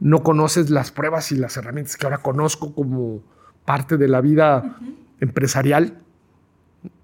No 0.00 0.22
conoces 0.22 0.70
las 0.70 0.90
pruebas 0.90 1.32
y 1.32 1.36
las 1.36 1.56
herramientas 1.58 1.98
que 1.98 2.06
ahora 2.06 2.18
conozco 2.18 2.74
como 2.74 3.22
parte 3.66 3.98
de 3.98 4.08
la 4.08 4.22
vida 4.22 4.78
empresarial. 5.20 5.98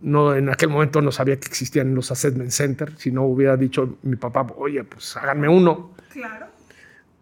No, 0.00 0.34
en 0.34 0.48
aquel 0.48 0.70
momento 0.70 1.02
no 1.02 1.12
sabía 1.12 1.38
que 1.38 1.48
existían 1.48 1.94
los 1.94 2.10
assessment 2.10 2.50
centers. 2.50 2.98
Si 2.98 3.10
no 3.10 3.24
hubiera 3.24 3.58
dicho 3.58 3.98
mi 4.04 4.16
papá, 4.16 4.46
oye, 4.56 4.84
pues 4.84 5.16
háganme 5.18 5.48
uno. 5.48 5.90
Claro. 6.12 6.46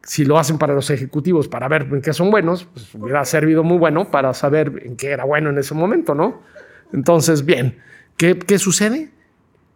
Si 0.04 0.25
lo 0.25 0.38
hacen 0.38 0.59
para 0.59 0.75
los 0.75 0.90
ejecutivos 0.90 1.49
para 1.49 1.68
ver 1.68 1.88
en 1.90 2.02
qué 2.02 2.12
son 2.12 2.30
buenos, 2.30 2.64
pues 2.64 2.94
hubiera 2.94 3.25
servido 3.25 3.62
muy 3.62 3.78
bueno 3.78 4.11
para 4.11 4.35
saber 4.35 4.82
en 4.85 4.97
qué 4.97 5.11
era 5.11 5.25
bueno 5.25 5.50
en 5.50 5.59
ese 5.59 5.75
momento, 5.75 6.14
¿no? 6.14 6.42
Entonces, 6.92 7.44
bien, 7.44 7.78
¿qué, 8.16 8.38
qué 8.38 8.59
sucede? 8.59 9.11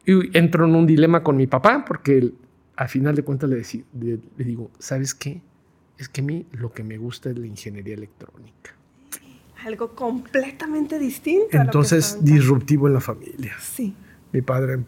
Y 0.04 0.36
entro 0.36 0.66
en 0.66 0.74
un 0.74 0.86
dilema 0.86 1.22
con 1.22 1.36
mi 1.36 1.46
papá 1.46 1.84
porque 1.86 2.32
al 2.76 2.88
final 2.88 3.14
de 3.14 3.22
cuentas 3.22 3.48
le, 3.48 3.62
le, 4.00 4.18
le 4.36 4.44
digo, 4.44 4.70
¿sabes 4.78 5.14
qué? 5.14 5.40
Es 5.98 6.08
que 6.08 6.20
a 6.20 6.24
mí 6.24 6.46
lo 6.52 6.72
que 6.72 6.82
me 6.82 6.98
gusta 6.98 7.30
es 7.30 7.38
la 7.38 7.46
ingeniería 7.46 7.94
electrónica. 7.94 8.72
Algo 9.64 9.94
completamente 9.94 10.98
distinto. 10.98 11.56
Entonces, 11.56 12.18
disruptivo 12.20 12.86
en 12.86 12.94
la 12.94 13.00
familia. 13.00 13.54
Sí. 13.60 13.94
Mi 14.32 14.42
padre 14.42 14.84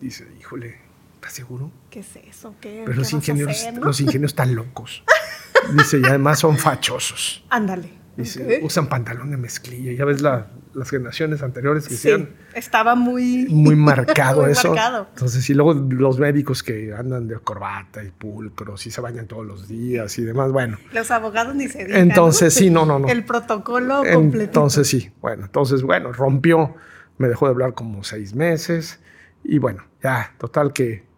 dice, 0.00 0.26
híjole, 0.38 0.89
¿estás 1.20 1.34
seguro? 1.34 1.70
¿Qué 1.90 2.00
es 2.00 2.16
eso? 2.16 2.54
¿Qué, 2.60 2.82
Pero 2.86 2.96
los, 2.96 3.12
ingenieros, 3.12 3.68
los 3.78 4.00
ingenieros 4.00 4.32
están 4.32 4.54
locos. 4.54 5.04
Dice, 5.74 5.98
y 5.98 6.06
además 6.06 6.38
son 6.38 6.56
fachosos. 6.56 7.44
Ándale. 7.50 7.90
Dice, 8.16 8.42
okay. 8.42 8.60
usan 8.62 8.88
pantalón 8.88 9.30
de 9.30 9.36
mezclilla. 9.36 9.92
Ya 9.92 10.06
ves 10.06 10.22
la, 10.22 10.48
las 10.72 10.88
generaciones 10.88 11.42
anteriores 11.42 11.86
que 11.86 11.94
sí, 11.94 12.10
hacían. 12.10 12.30
Estaba 12.54 12.94
muy. 12.94 13.46
Muy 13.50 13.76
marcado 13.76 14.42
muy 14.42 14.52
eso. 14.52 14.68
Marcado. 14.68 15.08
Entonces, 15.10 15.48
y 15.50 15.54
luego 15.54 15.74
los 15.74 16.18
médicos 16.18 16.62
que 16.62 16.94
andan 16.94 17.28
de 17.28 17.38
corbata 17.38 18.02
y 18.02 18.10
pulcros 18.10 18.86
y 18.86 18.90
se 18.90 19.02
bañan 19.02 19.26
todos 19.26 19.44
los 19.44 19.68
días 19.68 20.18
y 20.18 20.22
demás. 20.22 20.52
Bueno. 20.52 20.78
Los 20.92 21.10
abogados 21.10 21.54
ni 21.54 21.68
se 21.68 21.84
digan. 21.84 22.00
Entonces, 22.00 22.54
sí, 22.54 22.70
no, 22.70 22.86
no, 22.86 22.98
no. 22.98 23.08
El 23.08 23.24
protocolo 23.24 24.02
completo. 24.10 24.44
Entonces, 24.44 24.88
sí. 24.88 25.12
Bueno, 25.20 25.44
entonces, 25.44 25.82
bueno, 25.82 26.12
rompió. 26.12 26.74
Me 27.18 27.28
dejó 27.28 27.44
de 27.44 27.50
hablar 27.50 27.74
como 27.74 28.04
seis 28.04 28.34
meses. 28.34 29.00
Y 29.44 29.58
bueno, 29.58 29.84
ya, 30.02 30.32
total 30.38 30.72
que 30.72 31.09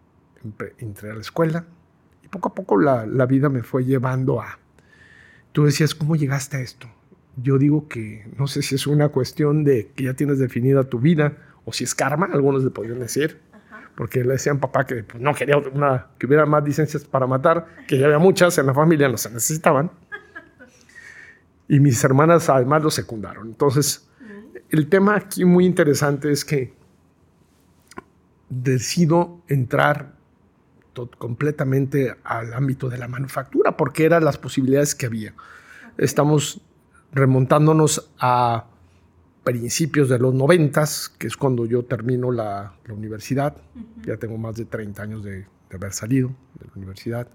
entré 0.77 1.11
a 1.11 1.15
la 1.15 1.21
escuela. 1.21 1.65
Y 2.23 2.27
poco 2.27 2.49
a 2.49 2.53
poco 2.53 2.79
la, 2.79 3.05
la 3.05 3.25
vida 3.25 3.49
me 3.49 3.63
fue 3.63 3.85
llevando 3.85 4.41
a. 4.41 4.59
Tú 5.51 5.65
decías, 5.65 5.93
¿cómo 5.93 6.15
llegaste 6.15 6.57
a 6.57 6.61
esto? 6.61 6.87
Yo 7.35 7.57
digo 7.57 7.87
que 7.87 8.27
no 8.37 8.47
sé 8.47 8.61
si 8.61 8.75
es 8.75 8.87
una 8.87 9.09
cuestión 9.09 9.63
de 9.63 9.91
que 9.95 10.05
ya 10.05 10.13
tienes 10.13 10.39
definida 10.39 10.83
tu 10.83 10.99
vida 10.99 11.37
o 11.65 11.73
si 11.73 11.83
es 11.83 11.95
karma, 11.95 12.29
algunos 12.31 12.63
le 12.63 12.69
podrían 12.69 12.99
decir, 12.99 13.39
porque 13.95 14.23
le 14.23 14.33
decían 14.33 14.59
papá 14.59 14.85
que 14.85 15.03
pues, 15.03 15.21
no 15.21 15.33
quería 15.33 15.57
una, 15.57 16.07
que 16.17 16.25
hubiera 16.25 16.45
más 16.45 16.63
licencias 16.63 17.03
para 17.03 17.27
matar, 17.27 17.67
que 17.87 17.97
ya 17.97 18.05
había 18.05 18.19
muchas 18.19 18.57
en 18.57 18.65
la 18.65 18.73
familia, 18.73 19.07
no 19.07 19.17
se 19.17 19.29
necesitaban. 19.29 19.91
Y 21.67 21.79
mis 21.79 22.03
hermanas 22.03 22.49
además 22.49 22.83
lo 22.83 22.91
secundaron. 22.91 23.47
Entonces, 23.47 24.09
el 24.69 24.89
tema 24.89 25.15
aquí 25.15 25.45
muy 25.45 25.65
interesante 25.65 26.31
es 26.31 26.43
que 26.43 26.73
decido 28.49 29.41
entrar 29.47 30.13
completamente 31.17 32.15
al 32.23 32.53
ámbito 32.53 32.89
de 32.89 32.97
la 32.97 33.07
manufactura 33.07 33.77
porque 33.77 34.05
eran 34.05 34.23
las 34.23 34.37
posibilidades 34.37 34.95
que 34.95 35.07
había. 35.07 35.33
Estamos 35.97 36.61
remontándonos 37.11 38.11
a 38.19 38.65
principios 39.43 40.09
de 40.09 40.19
los 40.19 40.33
noventas, 40.33 41.09
que 41.09 41.27
es 41.27 41.37
cuando 41.37 41.65
yo 41.65 41.83
termino 41.83 42.31
la, 42.31 42.75
la 42.85 42.93
universidad. 42.93 43.55
Uh 43.75 43.79
-huh. 43.79 44.05
Ya 44.07 44.17
tengo 44.17 44.37
más 44.37 44.55
de 44.55 44.65
30 44.65 45.03
años 45.03 45.23
de, 45.23 45.45
de, 45.69 45.75
haber 45.75 45.93
salido 45.93 46.29
de 46.59 46.65
la 46.67 46.71
universidad. 46.75 47.27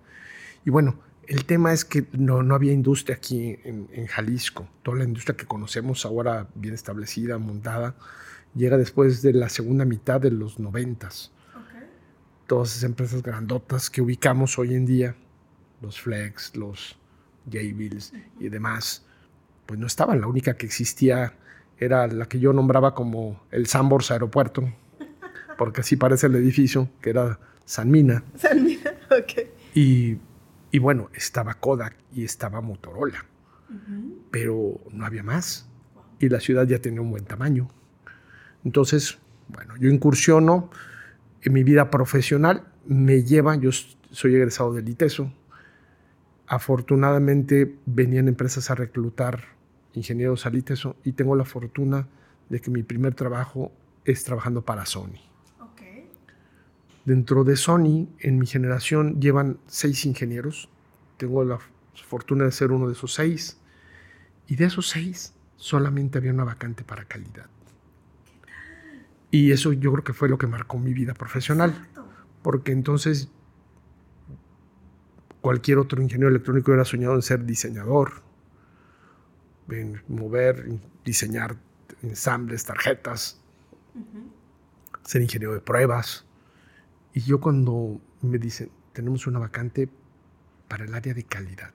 Y 0.64 0.70
bueno, 0.70 0.98
el 1.26 1.44
tema 1.44 1.72
es 1.72 1.84
que 1.84 2.06
no, 2.12 2.42
no 2.42 2.54
había 2.54 2.72
industria 2.72 3.16
aquí 3.16 3.58
en, 3.62 3.88
en, 3.92 4.06
Jalisco. 4.06 4.66
Toda 4.82 4.98
la 4.98 5.04
industria 5.04 5.36
que 5.36 5.44
conocemos 5.44 6.06
ahora 6.06 6.48
bien 6.54 6.74
establecida, 6.74 7.36
montada, 7.38 7.94
llega 8.54 8.78
después 8.78 9.20
de 9.20 9.34
la 9.34 9.50
segunda 9.50 9.84
mitad 9.84 10.20
de 10.20 10.30
los 10.30 10.58
noventas. 10.58 11.32
Todas 12.48 12.70
esas 12.70 12.84
empresas 12.84 13.22
grandotas 13.22 13.90
que 13.90 14.00
ubicamos 14.00 14.58
hoy 14.58 14.74
en 14.74 14.86
día, 14.86 15.14
los 15.82 16.00
Flex, 16.00 16.56
los 16.56 16.98
Jabills 17.44 18.14
y 18.40 18.48
demás, 18.48 19.04
pues 19.66 19.78
no 19.78 19.86
estaban. 19.86 20.20
La 20.20 20.26
única 20.26 20.54
que 20.54 20.64
existía 20.64 21.34
era 21.78 22.06
la 22.06 22.26
que 22.26 22.40
yo 22.40 22.54
nombraba 22.54 22.94
como 22.94 23.42
el 23.50 23.66
Sambors 23.66 24.10
Aeropuerto, 24.10 24.72
porque 25.58 25.82
así 25.82 25.96
parece 25.96 26.26
el 26.26 26.36
edificio, 26.36 26.88
que 27.02 27.10
era 27.10 27.38
San 27.66 27.90
Mina. 27.90 28.24
San 28.34 28.64
Mina, 28.64 28.92
ok. 29.10 29.46
Y, 29.74 30.16
y 30.70 30.78
bueno, 30.78 31.10
estaba 31.12 31.52
Kodak 31.52 31.96
y 32.14 32.24
estaba 32.24 32.62
Motorola, 32.62 33.26
uh 33.68 33.74
-huh. 33.74 34.14
pero 34.30 34.80
no 34.90 35.04
había 35.04 35.22
más. 35.22 35.68
Y 36.18 36.30
la 36.30 36.40
ciudad 36.40 36.66
ya 36.66 36.80
tenía 36.80 37.02
un 37.02 37.10
buen 37.10 37.26
tamaño. 37.26 37.68
Entonces, 38.64 39.18
bueno, 39.48 39.76
yo 39.76 39.90
incursiono 39.90 40.70
en 41.48 41.54
mi 41.54 41.64
vida 41.64 41.90
profesional, 41.90 42.64
me 42.86 43.22
lleva, 43.22 43.56
yo 43.56 43.70
soy 43.72 44.34
egresado 44.34 44.74
del 44.74 44.86
ITESO, 44.86 45.32
afortunadamente 46.46 47.74
venían 47.86 48.28
empresas 48.28 48.70
a 48.70 48.74
reclutar 48.74 49.44
ingenieros 49.94 50.44
al 50.44 50.56
ITESO 50.56 50.96
y 51.04 51.12
tengo 51.12 51.36
la 51.36 51.46
fortuna 51.46 52.06
de 52.50 52.60
que 52.60 52.70
mi 52.70 52.82
primer 52.82 53.14
trabajo 53.14 53.72
es 54.04 54.24
trabajando 54.24 54.62
para 54.62 54.84
Sony. 54.84 55.20
Okay. 55.72 56.10
Dentro 57.06 57.44
de 57.44 57.56
Sony, 57.56 58.08
en 58.18 58.38
mi 58.38 58.46
generación, 58.46 59.18
llevan 59.18 59.58
seis 59.66 60.04
ingenieros. 60.04 60.68
Tengo 61.16 61.44
la 61.44 61.58
fortuna 61.94 62.44
de 62.44 62.52
ser 62.52 62.72
uno 62.72 62.88
de 62.88 62.92
esos 62.92 63.14
seis. 63.14 63.58
Y 64.46 64.56
de 64.56 64.66
esos 64.66 64.90
seis, 64.90 65.32
solamente 65.56 66.18
había 66.18 66.32
una 66.32 66.44
vacante 66.44 66.84
para 66.84 67.06
calidad. 67.06 67.46
Y 69.30 69.52
eso 69.52 69.72
yo 69.72 69.92
creo 69.92 70.04
que 70.04 70.12
fue 70.12 70.28
lo 70.28 70.38
que 70.38 70.46
marcó 70.46 70.78
mi 70.78 70.94
vida 70.94 71.14
profesional. 71.14 71.70
Exacto. 71.70 72.04
Porque 72.42 72.72
entonces 72.72 73.30
cualquier 75.40 75.78
otro 75.78 76.02
ingeniero 76.02 76.28
electrónico 76.30 76.70
hubiera 76.70 76.84
soñado 76.84 77.14
en 77.14 77.22
ser 77.22 77.44
diseñador, 77.44 78.22
en 79.68 80.02
mover, 80.08 80.66
diseñar 81.04 81.56
ensambles, 82.02 82.64
tarjetas, 82.64 83.40
uh 83.94 83.98
-huh. 83.98 84.30
ser 85.04 85.22
ingeniero 85.22 85.54
de 85.54 85.60
pruebas. 85.60 86.24
Y 87.12 87.20
yo 87.20 87.40
cuando 87.40 88.00
me 88.22 88.38
dicen, 88.38 88.70
tenemos 88.92 89.26
una 89.26 89.38
vacante 89.38 89.88
para 90.68 90.84
el 90.84 90.94
área 90.94 91.14
de 91.14 91.24
calidad, 91.24 91.72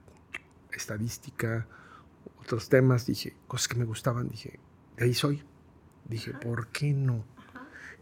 estadística, 0.71 1.67
otros 2.39 2.69
temas, 2.69 3.05
dije, 3.05 3.35
cosas 3.47 3.67
que 3.67 3.75
me 3.75 3.85
gustaban, 3.85 4.27
dije, 4.27 4.59
de 4.97 5.05
ahí 5.05 5.13
soy. 5.13 5.43
Dije, 6.05 6.31
uh 6.31 6.33
-huh. 6.33 6.39
¿por 6.39 6.67
qué 6.67 6.93
no? 6.93 7.25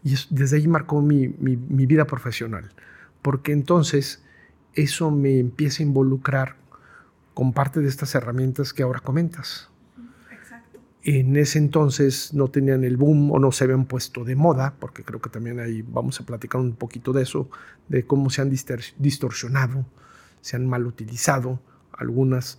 Y 0.04 0.14
es, 0.14 0.26
desde 0.30 0.56
ahí 0.56 0.68
marcó 0.68 1.00
mi, 1.00 1.28
mi, 1.28 1.56
mi 1.56 1.86
vida 1.86 2.06
profesional, 2.06 2.70
porque 3.22 3.52
entonces 3.52 4.22
eso 4.74 5.10
me 5.10 5.38
empieza 5.38 5.82
a 5.82 5.86
involucrar 5.86 6.56
con 7.34 7.52
parte 7.52 7.80
de 7.80 7.88
estas 7.88 8.14
herramientas 8.14 8.72
que 8.72 8.82
ahora 8.82 9.00
comentas. 9.00 9.68
Exacto. 10.30 10.80
En 11.02 11.36
ese 11.36 11.58
entonces 11.58 12.34
no 12.34 12.48
tenían 12.48 12.84
el 12.84 12.96
boom 12.96 13.32
o 13.32 13.38
no 13.38 13.52
se 13.52 13.64
habían 13.64 13.86
puesto 13.86 14.24
de 14.24 14.36
moda, 14.36 14.74
porque 14.78 15.04
creo 15.04 15.20
que 15.20 15.30
también 15.30 15.60
ahí 15.60 15.82
vamos 15.82 16.20
a 16.20 16.26
platicar 16.26 16.60
un 16.60 16.74
poquito 16.74 17.12
de 17.12 17.22
eso, 17.22 17.48
de 17.88 18.04
cómo 18.06 18.30
se 18.30 18.42
han 18.42 18.50
distorsionado, 18.50 19.86
se 20.40 20.56
han 20.56 20.66
mal 20.66 20.86
utilizado 20.86 21.60
algunas 21.92 22.58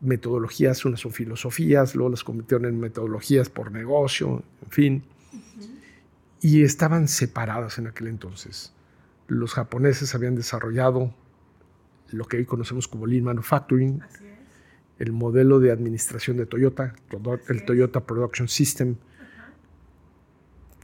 metodologías, 0.00 0.84
unas 0.84 1.00
son 1.00 1.12
filosofías, 1.12 1.94
luego 1.94 2.10
las 2.10 2.24
convirtieron 2.24 2.66
en 2.66 2.80
metodologías 2.80 3.48
por 3.48 3.70
negocio, 3.70 4.42
en 4.64 4.70
fin. 4.70 5.02
Y 6.40 6.62
estaban 6.62 7.08
separadas 7.08 7.78
en 7.78 7.86
aquel 7.86 8.08
entonces. 8.08 8.72
Los 9.28 9.54
japoneses 9.54 10.14
habían 10.14 10.34
desarrollado 10.34 11.14
lo 12.10 12.24
que 12.24 12.38
hoy 12.38 12.46
conocemos 12.46 12.88
como 12.88 13.06
Lean 13.06 13.24
Manufacturing, 13.24 14.00
el 14.98 15.12
modelo 15.12 15.60
de 15.60 15.70
administración 15.70 16.36
de 16.36 16.46
Toyota, 16.46 16.94
el. 17.48 17.64
Toyota 17.64 18.04
Production 18.04 18.48
System, 18.48 18.96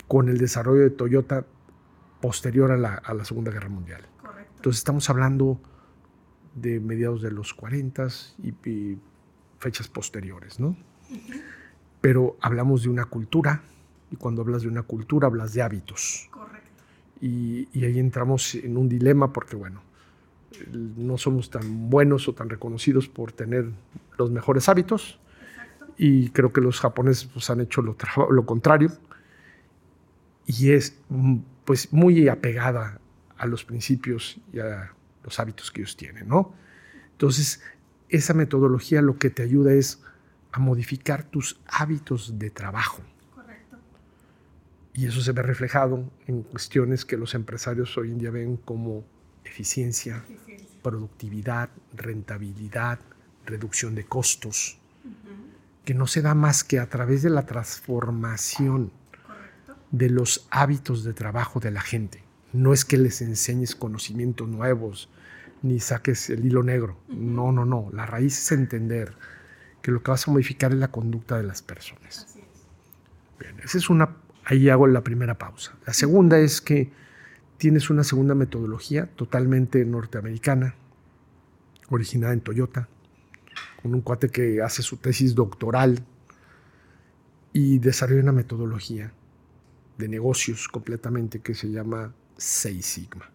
con 0.08 0.28
el 0.28 0.38
desarrollo 0.38 0.82
de 0.82 0.90
Toyota 0.90 1.44
posterior 2.20 2.70
a 2.70 2.76
la, 2.76 2.94
a 2.94 3.14
la 3.14 3.24
Segunda 3.24 3.50
Guerra 3.50 3.68
Mundial. 3.68 4.06
Correcto. 4.20 4.52
Entonces 4.56 4.78
estamos 4.78 5.10
hablando 5.10 5.60
de 6.54 6.80
mediados 6.80 7.22
de 7.22 7.30
los 7.30 7.52
40 7.52 8.08
y, 8.42 8.70
y 8.70 8.98
fechas 9.58 9.88
posteriores, 9.88 10.58
¿no? 10.60 10.68
Uh 10.68 11.14
-huh. 11.14 11.42
Pero 12.00 12.36
hablamos 12.40 12.84
de 12.84 12.88
una 12.88 13.04
cultura, 13.04 13.62
y 14.10 14.16
cuando 14.16 14.42
hablas 14.42 14.62
de 14.62 14.68
una 14.68 14.82
cultura 14.82 15.26
hablas 15.26 15.52
de 15.52 15.62
hábitos. 15.62 16.28
Correcto. 16.30 16.82
Y, 17.20 17.68
y 17.72 17.84
ahí 17.84 17.98
entramos 17.98 18.54
en 18.54 18.76
un 18.76 18.88
dilema 18.88 19.32
porque, 19.32 19.56
bueno, 19.56 19.82
no 20.70 21.18
somos 21.18 21.50
tan 21.50 21.90
buenos 21.90 22.28
o 22.28 22.34
tan 22.34 22.48
reconocidos 22.48 23.08
por 23.08 23.32
tener 23.32 23.70
los 24.18 24.30
mejores 24.30 24.68
hábitos. 24.68 25.18
Exacto. 25.50 25.94
Y 25.98 26.30
creo 26.30 26.52
que 26.52 26.60
los 26.60 26.80
japoneses 26.80 27.28
pues, 27.32 27.50
han 27.50 27.60
hecho 27.60 27.82
lo, 27.82 27.96
lo, 28.30 28.46
contrario. 28.46 28.92
Y 30.46 30.70
es 30.70 30.98
pues 31.64 31.92
muy 31.92 32.28
apegada 32.28 33.00
a 33.36 33.46
los 33.46 33.64
principios 33.64 34.40
y 34.52 34.60
a 34.60 34.92
los 35.24 35.40
hábitos 35.40 35.70
que 35.70 35.80
ellos 35.80 35.96
tienen, 35.96 36.28
¿no? 36.28 36.54
Entonces, 37.12 37.60
esa 38.08 38.34
metodología 38.34 39.02
lo 39.02 39.18
que 39.18 39.30
te 39.30 39.42
ayuda 39.42 39.72
es 39.72 40.02
a 40.52 40.60
modificar 40.60 41.24
tus 41.24 41.60
hábitos 41.66 42.38
de 42.38 42.50
trabajo. 42.50 43.02
Y 44.96 45.06
eso 45.06 45.20
se 45.20 45.32
ve 45.32 45.42
reflejado 45.42 46.10
en 46.26 46.42
cuestiones 46.42 47.04
que 47.04 47.18
los 47.18 47.34
empresarios 47.34 47.96
hoy 47.98 48.12
en 48.12 48.18
día 48.18 48.30
ven 48.30 48.56
como 48.56 49.04
eficiencia, 49.44 50.24
Eficiencia. 50.26 50.80
productividad, 50.82 51.68
rentabilidad, 51.94 52.98
reducción 53.44 53.94
de 53.94 54.04
costos, 54.06 54.78
que 55.84 55.92
no 55.92 56.06
se 56.06 56.22
da 56.22 56.34
más 56.34 56.64
que 56.64 56.78
a 56.78 56.88
través 56.88 57.22
de 57.22 57.28
la 57.28 57.44
transformación 57.44 58.90
de 59.90 60.08
los 60.08 60.48
hábitos 60.50 61.04
de 61.04 61.12
trabajo 61.12 61.60
de 61.60 61.70
la 61.72 61.82
gente. 61.82 62.24
No 62.54 62.72
es 62.72 62.86
que 62.86 62.96
les 62.96 63.20
enseñes 63.20 63.76
conocimientos 63.76 64.48
nuevos, 64.48 65.10
ni 65.62 65.78
saques 65.78 66.30
el 66.30 66.44
hilo 66.46 66.62
negro. 66.62 66.98
No, 67.08 67.52
no, 67.52 67.66
no. 67.66 67.90
La 67.92 68.06
raíz 68.06 68.38
es 68.38 68.50
entender 68.52 69.14
que 69.82 69.90
lo 69.90 70.02
que 70.02 70.10
vas 70.10 70.26
a 70.26 70.30
modificar 70.30 70.72
es 70.72 70.78
la 70.78 70.90
conducta 70.90 71.36
de 71.36 71.42
las 71.42 71.60
personas. 71.60 72.24
Así 72.24 72.40
es. 72.40 72.46
Bien, 73.38 73.60
esa 73.62 73.76
es 73.78 73.90
una, 73.90 74.16
ahí 74.46 74.70
hago 74.70 74.86
la 74.86 75.02
primera 75.02 75.36
pausa. 75.36 75.76
La 75.86 75.92
segunda 75.92 76.38
es 76.38 76.60
que 76.60 76.90
tienes 77.58 77.90
una 77.90 78.04
segunda 78.04 78.34
metodología 78.34 79.06
totalmente 79.16 79.84
norteamericana, 79.84 80.76
originada 81.90 82.32
en 82.32 82.40
Toyota, 82.40 82.88
con 83.82 83.92
un 83.92 84.02
cuate 84.02 84.28
que 84.28 84.62
hace 84.62 84.82
su 84.82 84.98
tesis 84.98 85.34
doctoral 85.34 86.04
y 87.52 87.80
desarrolla 87.80 88.22
una 88.22 88.32
metodología 88.32 89.12
de 89.98 90.08
negocios 90.08 90.68
completamente 90.68 91.40
que 91.40 91.54
se 91.54 91.70
llama 91.70 92.14
Seis 92.36 92.86
Sigma. 92.86 93.28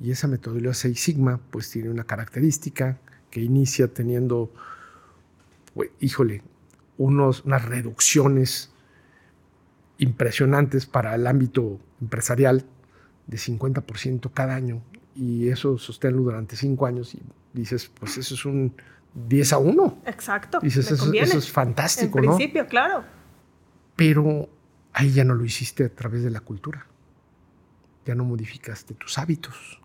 Y 0.00 0.12
esa 0.12 0.28
metodología 0.28 0.72
Seis 0.72 0.98
Sigma 0.98 1.40
pues 1.50 1.70
tiene 1.70 1.90
una 1.90 2.04
característica 2.04 2.98
que 3.30 3.42
inicia 3.42 3.92
teniendo, 3.92 4.50
pues, 5.74 5.90
híjole, 6.00 6.42
unos, 6.96 7.44
unas 7.44 7.66
reducciones 7.66 8.69
impresionantes 10.00 10.86
para 10.86 11.14
el 11.14 11.26
ámbito 11.26 11.78
empresarial 12.00 12.64
de 13.26 13.36
50% 13.36 14.30
cada 14.32 14.54
año 14.54 14.82
y 15.14 15.48
eso 15.48 15.78
sosténlo 15.78 16.22
durante 16.22 16.56
cinco 16.56 16.86
años 16.86 17.14
y 17.14 17.20
dices, 17.52 17.90
pues 18.00 18.16
eso 18.16 18.34
es 18.34 18.44
un 18.46 18.74
10 19.28 19.52
a 19.52 19.58
1. 19.58 20.02
Exacto. 20.06 20.58
Dices, 20.62 20.90
eso, 20.90 21.12
es 21.12 21.50
fantástico, 21.52 22.18
en 22.18 22.26
principio, 22.26 22.66
claro. 22.66 23.04
Pero 23.94 24.48
ahí 24.94 25.12
ya 25.12 25.24
no 25.24 25.34
lo 25.34 25.44
hiciste 25.44 25.84
a 25.84 25.94
través 25.94 26.22
de 26.22 26.30
la 26.30 26.40
cultura. 26.40 26.86
Ya 28.06 28.14
no 28.14 28.24
modificaste 28.24 28.94
tus 28.94 29.18
hábitos. 29.18 29.80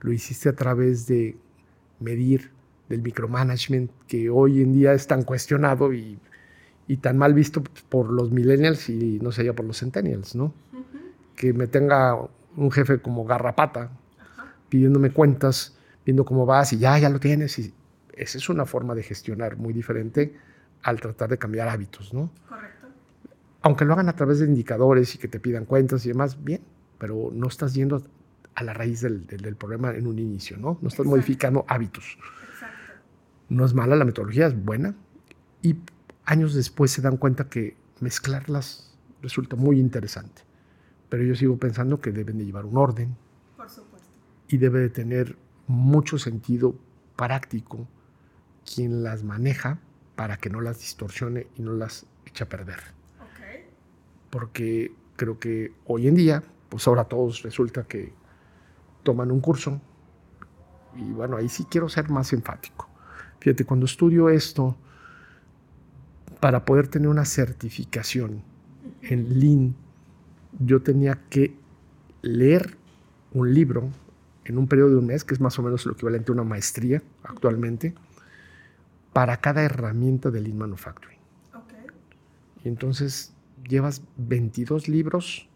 Lo 0.00 0.12
hiciste 0.12 0.48
a 0.48 0.54
través 0.54 1.06
de 1.08 1.36
medir, 1.98 2.52
del 2.88 3.02
micromanagement, 3.02 3.90
que 4.06 4.30
hoy 4.30 4.62
en 4.62 4.72
día 4.72 4.92
es 4.92 5.08
tan 5.08 5.22
cuestionado 5.22 5.92
y, 5.92 6.20
tan 6.98 7.18
mal 7.18 7.34
visto 7.34 7.62
por 7.88 8.10
los 8.10 8.30
millennials 8.30 8.88
y 8.88 9.18
no 9.20 9.32
sé 9.32 9.44
ya 9.44 9.52
por 9.52 9.66
los 9.66 9.80
centennials, 9.80 10.36
¿no? 10.36 10.54
Que 11.34 11.52
me 11.52 11.66
tenga 11.66 12.16
un 12.56 12.70
jefe 12.70 12.98
como 13.00 13.24
garrapata 13.24 13.90
pidiéndome 14.68 15.10
cuentas, 15.10 15.76
viendo 16.04 16.24
cómo 16.24 16.46
vas 16.46 16.72
y 16.72 16.78
ya, 16.78 16.98
ya 16.98 17.08
lo 17.08 17.18
tienes. 17.18 17.58
Y 17.58 17.74
esa 18.12 18.38
es 18.38 18.48
una 18.48 18.64
forma 18.66 18.94
de 18.94 19.02
gestionar 19.02 19.56
muy 19.56 19.72
diferente 19.72 20.36
al 20.82 21.00
tratar 21.00 21.28
de 21.30 21.38
cambiar 21.38 21.68
hábitos, 21.68 22.14
¿no? 22.14 22.30
Correcto. 22.48 22.86
Aunque 23.62 23.84
lo 23.84 23.94
hagan 23.94 24.08
a 24.08 24.14
través 24.14 24.38
de 24.38 24.46
indicadores 24.46 25.14
y 25.14 25.18
que 25.18 25.28
te 25.28 25.40
pidan 25.40 25.64
cuentas 25.64 26.06
y 26.06 26.10
demás, 26.10 26.42
bien, 26.42 26.62
pero 26.98 27.30
no 27.32 27.48
estás 27.48 27.74
yendo 27.74 28.02
a 28.54 28.62
la 28.62 28.72
raíz 28.72 29.00
del, 29.02 29.26
problema 29.58 29.94
en 29.94 30.06
un 30.06 30.18
inicio, 30.18 30.56
¿no? 30.56 30.78
No 30.80 30.88
estás 30.88 31.04
modificando 31.04 31.64
hábitos. 31.68 32.16
Exacto. 32.52 32.76
No 33.48 33.64
es 33.66 33.74
mala, 33.74 33.96
la 33.96 34.04
metodología 34.04 34.46
es 34.46 34.64
buena 34.64 34.94
y 35.62 35.76
años 36.26 36.54
después 36.54 36.90
se 36.90 37.00
dan 37.00 37.16
cuenta 37.16 37.48
que 37.48 37.76
mezclarlas 38.00 38.94
resulta 39.22 39.56
muy 39.56 39.80
interesante. 39.80 40.42
Pero 41.08 41.22
yo 41.24 41.34
sigo 41.34 41.56
pensando 41.56 42.00
que 42.00 42.12
deben 42.12 42.38
de 42.38 42.44
llevar 42.44 42.66
un 42.66 42.76
orden. 42.76 43.16
Por 43.56 43.70
supuesto. 43.70 44.08
Y 44.48 44.58
debe 44.58 44.80
de 44.80 44.90
tener 44.90 45.36
mucho 45.66 46.18
sentido 46.18 46.74
práctico 47.16 47.88
quien 48.64 49.02
las 49.02 49.22
maneja 49.22 49.78
para 50.16 50.36
que 50.36 50.50
no 50.50 50.60
las 50.60 50.80
distorsione 50.80 51.46
y 51.56 51.62
no 51.62 51.72
las 51.72 52.06
eche 52.26 52.44
a 52.44 52.48
perder. 52.48 52.80
Porque 54.30 54.92
creo 55.16 55.38
que 55.38 55.72
hoy 55.86 56.08
en 56.08 56.14
día, 56.14 56.42
pues 56.68 56.86
ahora 56.88 57.04
todos 57.04 57.42
resulta 57.42 57.84
que 57.84 58.12
toman 59.02 59.30
un 59.30 59.40
curso 59.40 59.80
y 60.94 61.04
bueno, 61.12 61.36
ahí 61.36 61.48
sí 61.48 61.64
quiero 61.70 61.88
ser 61.88 62.10
más 62.10 62.32
enfático. 62.32 62.88
Fíjate, 63.38 63.64
cuando 63.64 63.86
estudio 63.86 64.28
esto, 64.28 64.76
para 66.40 66.64
poder 66.64 66.88
tener 66.88 67.08
una 67.08 67.24
certificación 67.24 68.42
en 69.02 69.40
Lean, 69.40 69.76
yo 70.58 70.82
tenía 70.82 71.20
que 71.28 71.56
leer 72.22 72.76
un 73.32 73.52
libro 73.52 73.90
en 74.44 74.58
un 74.58 74.68
periodo 74.68 74.90
de 74.90 74.96
un 74.96 75.06
mes, 75.06 75.24
que 75.24 75.34
es 75.34 75.40
más 75.40 75.58
o 75.58 75.62
menos 75.62 75.86
lo 75.86 75.92
equivalente 75.92 76.30
a 76.30 76.34
una 76.34 76.44
maestría 76.44 77.02
actualmente, 77.24 77.94
para 79.12 79.38
cada 79.38 79.62
herramienta 79.62 80.30
de 80.30 80.40
Lean 80.40 80.58
Manufacturing. 80.58 81.18
Okay. 81.54 81.86
Y 82.64 82.68
entonces 82.68 83.34
llevas 83.68 84.02
22 84.16 84.88
libros, 84.88 85.48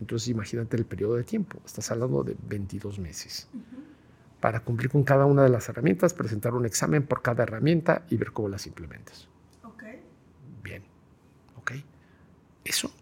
entonces 0.00 0.28
imagínate 0.28 0.76
el 0.76 0.86
periodo 0.86 1.16
de 1.16 1.24
tiempo, 1.24 1.60
estás 1.64 1.90
hablando 1.90 2.22
de 2.24 2.36
22 2.48 2.98
meses. 2.98 3.48
Para 4.40 4.60
cumplir 4.60 4.88
con 4.88 5.02
cada 5.02 5.26
una 5.26 5.42
de 5.42 5.48
las 5.48 5.68
herramientas, 5.68 6.14
presentar 6.14 6.54
un 6.54 6.64
examen 6.64 7.04
por 7.04 7.22
cada 7.22 7.42
herramienta 7.42 8.06
y 8.08 8.16
ver 8.16 8.32
cómo 8.32 8.48
las 8.48 8.66
implementas. 8.66 9.28
Okay. 9.64 10.00
Bien, 10.62 10.84
ok. 11.56 11.72
Eso, 12.68 12.92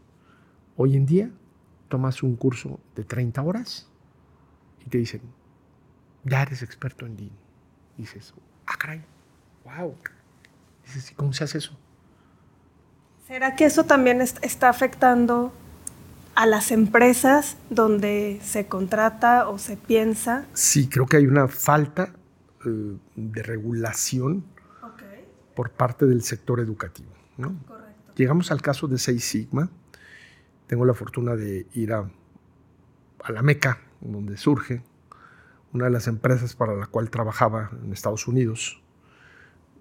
hoy 0.76 0.96
en 0.96 1.07
día, 1.07 1.29
tomas 1.88 2.22
un 2.22 2.37
curso 2.37 2.79
de 2.94 3.02
30 3.02 3.42
horas 3.42 3.88
y 4.85 4.88
te 4.88 4.98
dicen, 4.98 5.22
ya 6.22 6.42
eres 6.42 6.62
experto 6.62 7.05
en 7.05 7.16
Lean. 7.16 7.31
dices, 7.96 8.33
ah, 8.64 8.76
caray, 8.79 9.02
wow. 9.64 9.92
Dices, 10.85 11.12
¿cómo 11.16 11.33
se 11.33 11.42
hace 11.42 11.59
eso? 11.59 11.76
¿Será 13.26 13.57
que 13.57 13.64
eso 13.64 13.83
también 13.83 14.20
está 14.20 14.68
afectando 14.68 15.52
a 16.37 16.46
las 16.46 16.70
empresas 16.70 17.57
donde 17.68 18.38
se 18.44 18.68
contrata 18.68 19.48
o 19.48 19.59
se 19.59 19.76
piensa? 19.76 20.46
Sí, 20.52 20.88
creo 20.88 21.07
que 21.07 21.16
hay 21.16 21.26
una 21.26 21.48
falta 21.48 22.12
eh, 22.64 22.98
de 23.16 23.42
regulación 23.42 24.44
por 25.57 25.70
parte 25.70 26.07
del 26.07 26.22
sector 26.22 26.61
educativo. 26.61 27.11
¿no? 27.37 27.57
Llegamos 28.16 28.50
al 28.50 28.62
caso 28.62 28.88
de 28.88 28.96
Seis 28.98 29.24
Sigma. 29.24 29.68
Tengo 30.66 30.87
la 30.87 30.94
fortuna 30.94 31.37
de 31.37 31.66
ir 31.74 31.92
a, 31.92 32.11
a 33.22 33.33
la 33.33 33.42
Meca, 33.42 33.79
donde 34.00 34.38
surge 34.38 34.83
una 35.74 35.85
de 35.85 35.90
las 35.90 36.09
empresas 36.09 36.57
para 36.57 36.74
la 36.74 36.87
cual 36.87 37.11
trabajaba 37.11 37.70
en 37.85 37.92
Estados 37.92 38.26
Unidos. 38.26 38.83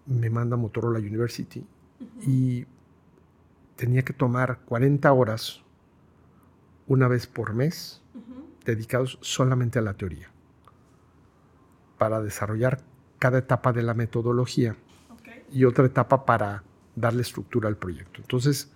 Me 0.05 0.29
manda 0.29 0.57
Motorola 0.57 0.99
University 0.99 1.65
y 2.21 2.65
tenía 3.77 4.03
que 4.03 4.11
tomar 4.11 4.59
40 4.65 5.11
horas 5.13 5.63
una 6.87 7.07
vez 7.07 7.27
por 7.27 7.53
mes 7.53 8.01
dedicados 8.65 9.17
solamente 9.21 9.79
a 9.79 9.81
la 9.81 9.93
teoría 9.93 10.29
para 11.97 12.21
desarrollar 12.21 12.83
cada 13.17 13.37
etapa 13.37 13.71
de 13.71 13.83
la 13.83 13.93
metodología 13.93 14.75
y 15.51 15.63
otra 15.63 15.85
etapa 15.85 16.25
para 16.25 16.63
darle 16.95 17.21
estructura 17.21 17.67
al 17.67 17.77
proyecto. 17.77 18.21
Entonces, 18.21 18.71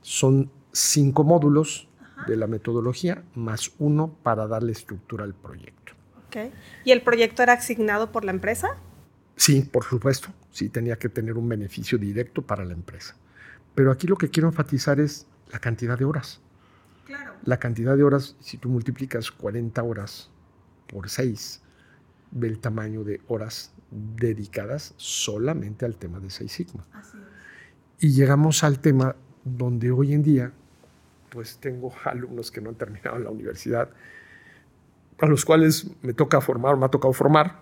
son 0.00 0.50
cinco 0.72 1.24
módulos 1.24 1.88
de 2.26 2.36
la 2.36 2.46
metodología 2.46 3.24
más 3.34 3.72
uno 3.78 4.16
para 4.22 4.46
darle 4.46 4.72
estructura 4.72 5.24
al 5.24 5.34
proyecto. 5.34 5.92
¿Y 6.84 6.90
el 6.90 7.02
proyecto 7.02 7.42
era 7.42 7.52
asignado 7.52 8.10
por 8.10 8.24
la 8.24 8.32
empresa? 8.32 8.76
Sí, 9.36 9.62
por 9.62 9.84
supuesto. 9.84 10.28
Sí, 10.50 10.68
tenía 10.68 10.96
que 10.96 11.08
tener 11.08 11.36
un 11.36 11.48
beneficio 11.48 11.98
directo 11.98 12.42
para 12.42 12.64
la 12.64 12.72
empresa. 12.72 13.16
Pero 13.74 13.90
aquí 13.90 14.06
lo 14.06 14.16
que 14.16 14.30
quiero 14.30 14.48
enfatizar 14.48 15.00
es 15.00 15.26
la 15.50 15.58
cantidad 15.58 15.98
de 15.98 16.04
horas. 16.04 16.40
Claro. 17.06 17.34
La 17.44 17.58
cantidad 17.58 17.96
de 17.96 18.02
horas, 18.02 18.36
si 18.40 18.58
tú 18.58 18.68
multiplicas 18.68 19.30
40 19.30 19.82
horas 19.82 20.30
por 20.88 21.08
6, 21.08 21.62
ve 22.32 22.48
el 22.48 22.58
tamaño 22.58 23.04
de 23.04 23.20
horas 23.28 23.72
dedicadas 23.90 24.94
solamente 24.96 25.84
al 25.84 25.96
tema 25.96 26.18
de 26.20 26.30
6 26.30 26.50
Sigma. 26.50 26.86
Así 26.92 27.16
es. 27.16 27.34
Y 28.00 28.12
llegamos 28.12 28.64
al 28.64 28.80
tema 28.80 29.16
donde 29.44 29.90
hoy 29.90 30.14
en 30.14 30.22
día, 30.22 30.52
pues 31.30 31.58
tengo 31.58 31.92
alumnos 32.04 32.50
que 32.50 32.60
no 32.60 32.70
han 32.70 32.76
terminado 32.76 33.18
la 33.18 33.30
universidad, 33.30 33.90
a 35.18 35.26
los 35.26 35.44
cuales 35.44 35.90
me 36.02 36.12
toca 36.12 36.40
formar, 36.40 36.76
me 36.76 36.86
ha 36.86 36.88
tocado 36.88 37.12
formar, 37.12 37.60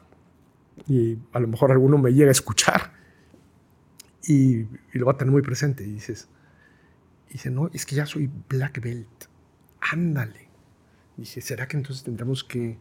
y 0.88 1.18
a 1.32 1.40
lo 1.40 1.48
mejor 1.48 1.70
alguno 1.70 1.98
me 1.98 2.12
llega 2.12 2.28
a 2.28 2.32
escuchar 2.32 2.92
y, 4.26 4.66
lo 4.92 5.06
va 5.06 5.12
a 5.12 5.16
tener 5.16 5.32
muy 5.32 5.42
presente. 5.42 5.84
Y 5.84 5.92
dices, 5.92 6.28
dice, 7.30 7.50
no, 7.50 7.70
es 7.72 7.86
que 7.86 7.96
ya 7.96 8.06
soy 8.06 8.30
black 8.48 8.80
belt. 8.80 9.26
Ándale. 9.80 10.48
Dije, 11.16 11.40
¿será 11.40 11.68
que 11.68 11.76
entonces 11.76 12.04
tendremos 12.04 12.44
que, 12.44 12.78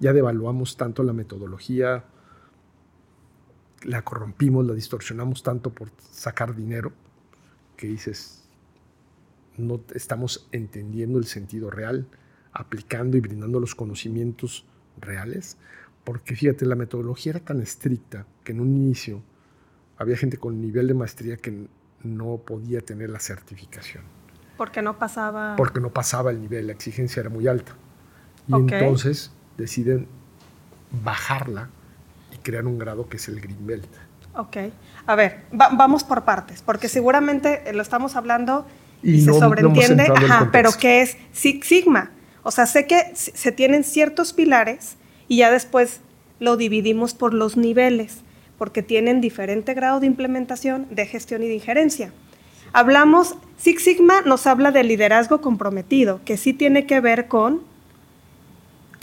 ya 0.00 0.12
devaluamos 0.12 0.76
tanto 0.76 1.02
la 1.02 1.12
metodología, 1.12 2.04
la 3.84 4.02
corrompimos, 4.02 4.66
la 4.66 4.74
distorsionamos 4.74 5.42
tanto 5.42 5.70
por 5.70 5.90
sacar 6.10 6.54
dinero, 6.54 6.92
que 7.76 7.86
dices, 7.86 8.44
no 9.56 9.80
estamos 9.94 10.48
entendiendo 10.52 11.18
el 11.18 11.26
sentido 11.26 11.70
real, 11.70 12.06
aplicando 12.52 13.16
y 13.16 13.20
brindando 13.20 13.60
los 13.60 13.74
conocimientos 13.74 14.66
reales? 14.98 15.56
Porque 16.04 16.36
fíjate, 16.36 16.66
la 16.66 16.76
metodología 16.76 17.30
era 17.30 17.40
tan 17.40 17.60
estricta 17.60 18.26
que 18.44 18.52
en 18.52 18.60
un 18.60 18.76
inicio 18.76 19.22
había 19.96 20.16
gente 20.16 20.36
con 20.36 20.60
nivel 20.60 20.88
de 20.88 20.94
maestría 20.94 21.36
que 21.36 21.66
no 22.02 22.36
podía 22.38 22.80
tener 22.80 23.10
la 23.10 23.20
certificación. 23.20 24.04
Porque 24.56 24.82
no 24.82 24.98
pasaba. 24.98 25.56
Porque 25.56 25.80
no 25.80 25.90
pasaba 25.90 26.30
el 26.30 26.40
nivel, 26.40 26.66
la 26.68 26.72
exigencia 26.72 27.20
era 27.20 27.30
muy 27.30 27.48
alta. 27.48 27.74
Y 28.46 28.54
entonces 28.54 29.32
deciden 29.56 30.06
bajarla 31.02 31.70
y 32.34 32.38
crear 32.38 32.66
un 32.66 32.78
grado 32.78 33.08
que 33.08 33.16
es 33.16 33.28
el 33.28 33.40
Green 33.40 33.66
Belt. 33.66 33.88
Ok. 34.36 34.56
A 35.06 35.14
ver, 35.14 35.42
vamos 35.52 36.02
por 36.04 36.24
partes, 36.24 36.62
porque 36.62 36.88
seguramente 36.88 37.62
lo 37.72 37.82
estamos 37.82 38.16
hablando 38.16 38.66
y, 39.02 39.20
se 39.20 39.32
sobreentiende, 39.32 40.04
ajá, 40.04 40.48
pero 40.50 40.70
¿qué 40.78 41.02
es 41.02 41.16
Six 41.32 41.66
Sigma? 41.66 42.10
O 42.42 42.50
sea, 42.50 42.66
sé 42.66 42.86
que 42.86 43.12
se 43.14 43.52
tienen 43.52 43.84
ciertos 43.84 44.32
pilares 44.32 44.96
y 45.28 45.38
ya 45.38 45.50
después 45.50 46.00
lo 46.40 46.56
dividimos 46.56 47.14
por 47.14 47.34
los 47.34 47.56
niveles, 47.56 48.22
porque 48.58 48.82
tienen 48.82 49.20
diferente 49.20 49.74
grado 49.74 50.00
de 50.00 50.06
implementación, 50.06 50.86
de 50.90 51.06
gestión 51.06 51.42
y 51.42 51.48
de 51.48 51.54
injerencia. 51.54 52.12
Hablamos, 52.72 53.36
Six 53.56 53.84
Sigma 53.84 54.22
nos 54.22 54.46
habla 54.46 54.72
de 54.72 54.84
liderazgo 54.84 55.40
comprometido, 55.40 56.20
que 56.24 56.36
sí 56.36 56.52
tiene 56.52 56.86
que 56.86 57.00
ver 57.00 57.28
con 57.28 57.62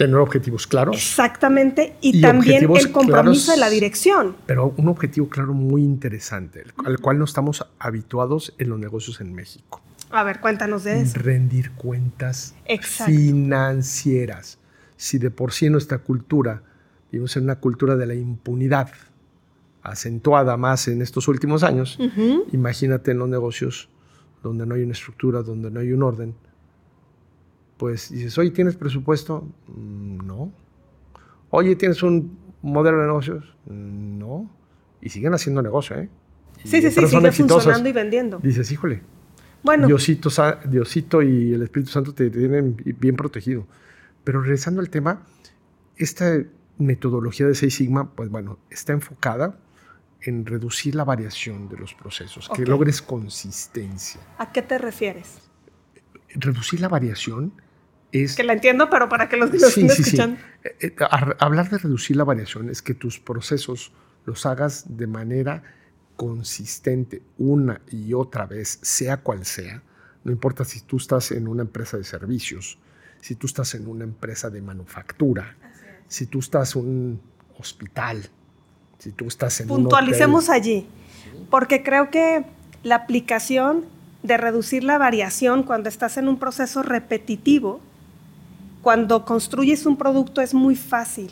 tener 0.01 0.17
objetivos 0.17 0.67
claros. 0.67 0.95
Exactamente, 0.95 1.95
y, 2.01 2.21
también 2.21 2.69
el 2.75 2.91
compromiso 2.91 3.51
de 3.51 3.57
la 3.57 3.69
dirección. 3.69 4.35
Pero 4.45 4.73
un 4.77 4.87
objetivo 4.87 5.29
claro 5.29 5.53
muy 5.53 5.83
interesante, 5.83 6.63
al 6.83 6.99
cual 6.99 7.19
no 7.19 7.25
estamos 7.25 7.65
habituados 7.79 8.53
en 8.57 8.69
los 8.69 8.79
negocios 8.79 9.21
en 9.21 9.33
México. 9.33 9.81
A 10.09 10.23
ver, 10.23 10.39
cuéntanos 10.39 10.83
de 10.83 11.01
eso. 11.01 11.19
Rendir 11.19 11.71
cuentas 11.71 12.55
financieras. 13.05 14.57
Si 14.97 15.17
de 15.19 15.31
por 15.31 15.53
sí 15.53 15.67
en 15.67 15.73
nuestra 15.73 15.99
cultura 15.99 16.63
vivimos 17.11 17.35
en 17.37 17.43
una 17.43 17.55
cultura 17.57 17.95
de 17.95 18.05
la 18.05 18.15
impunidad, 18.15 18.89
acentuada 19.83 20.57
más 20.57 20.87
en 20.87 21.01
estos 21.01 21.27
últimos 21.27 21.63
años, 21.63 21.97
imagínate 22.51 23.11
en 23.11 23.19
los 23.19 23.29
negocios 23.29 23.89
donde 24.43 24.65
no 24.65 24.75
hay 24.75 24.83
una 24.83 24.93
estructura, 24.93 25.43
donde 25.43 25.69
no 25.69 25.79
hay 25.79 25.91
un 25.91 26.03
orden, 26.03 26.35
pues 27.81 28.11
dices, 28.11 28.37
oye, 28.37 28.51
¿tienes 28.51 28.75
presupuesto? 28.75 29.43
Mm, 29.65 30.27
no. 30.27 30.53
Oye, 31.49 31.75
¿tienes 31.75 32.03
un 32.03 32.37
modelo 32.61 32.99
de 32.99 33.07
negocios? 33.07 33.55
Mm, 33.65 34.19
no. 34.19 34.51
Y 35.01 35.09
siguen 35.09 35.33
haciendo 35.33 35.63
negocio, 35.63 35.95
¿eh? 35.95 36.07
sí, 36.63 36.79
sí, 36.79 36.91
sí, 36.91 37.07
sigue 37.07 37.31
funcionando 37.31 37.89
y 37.89 37.91
vendiendo. 37.91 38.37
Dices, 38.37 38.71
híjole, 38.71 39.01
bueno. 39.63 39.87
Diosito, 39.87 40.29
Diosito 40.65 41.23
y 41.23 41.53
el 41.53 41.63
Espíritu 41.63 41.89
Santo 41.89 42.13
te 42.13 42.29
tienen 42.29 42.77
bien 42.99 43.15
protegido. 43.15 43.65
Pero 44.23 44.41
regresando 44.43 44.79
al 44.79 44.91
tema, 44.91 45.23
esta 45.97 46.37
metodología 46.77 47.47
de 47.47 47.55
Seis 47.55 47.73
Sigma, 47.73 48.11
pues 48.11 48.29
bueno, 48.29 48.59
está 48.69 48.93
enfocada 48.93 49.57
en 50.21 50.45
reducir 50.45 50.93
la 50.93 51.03
variación 51.03 51.67
de 51.67 51.77
los 51.77 51.95
procesos, 51.95 52.47
que 52.47 52.63
logres 52.63 53.01
consistencia. 53.01 54.21
¿A 54.37 54.51
qué 54.51 54.61
te 54.61 54.77
refieres? 54.77 55.49
Reducir 56.35 56.79
la 56.79 56.87
variación 56.87 57.53
que 58.11 58.43
la 58.43 58.53
entiendo, 58.53 58.89
pero 58.89 59.07
para 59.09 59.29
que 59.29 59.37
los 59.37 59.49
que 59.49 59.59
sí, 59.59 59.85
escuchan. 59.85 60.37
Eh, 60.63 60.75
eh, 60.79 60.95
hablar 61.39 61.69
de 61.69 61.77
reducir 61.77 62.17
la 62.17 62.23
variación 62.23 62.69
es 62.69 62.81
que 62.81 62.93
tus 62.93 63.19
procesos 63.19 63.93
los 64.25 64.45
hagas 64.45 64.97
de 64.97 65.07
manera 65.07 65.63
consistente 66.15 67.21
una 67.37 67.81
y 67.89 68.13
otra 68.13 68.45
vez, 68.45 68.79
sea 68.81 69.17
cual 69.17 69.45
sea. 69.45 69.81
No 70.23 70.31
importa 70.31 70.65
si 70.65 70.81
tú 70.81 70.97
estás 70.97 71.31
en 71.31 71.47
una 71.47 71.63
empresa 71.63 71.97
de 71.97 72.03
servicios, 72.03 72.77
si 73.21 73.35
tú 73.35 73.47
estás 73.47 73.73
en 73.75 73.87
una 73.87 74.03
empresa 74.03 74.49
de 74.49 74.61
manufactura, 74.61 75.55
si 76.07 76.25
tú 76.27 76.39
estás 76.39 76.75
en 76.75 76.81
un 76.81 77.21
hospital, 77.57 78.29
si 78.99 79.11
tú 79.13 79.27
estás 79.27 79.61
en 79.61 79.67
Puntualicemos 79.67 80.49
allí, 80.49 80.87
porque 81.49 81.81
creo 81.81 82.11
que 82.11 82.45
la 82.83 82.95
aplicación 82.95 83.85
de 84.21 84.37
reducir 84.37 84.83
la 84.83 84.97
variación 84.97 85.63
cuando 85.63 85.89
estás 85.89 86.17
en 86.17 86.27
un 86.27 86.37
proceso 86.37 86.83
repetitivo 86.83 87.79
cuando 88.81 89.25
construyes 89.25 89.85
un 89.85 89.97
producto 89.97 90.41
es 90.41 90.53
muy 90.53 90.75
fácil. 90.75 91.31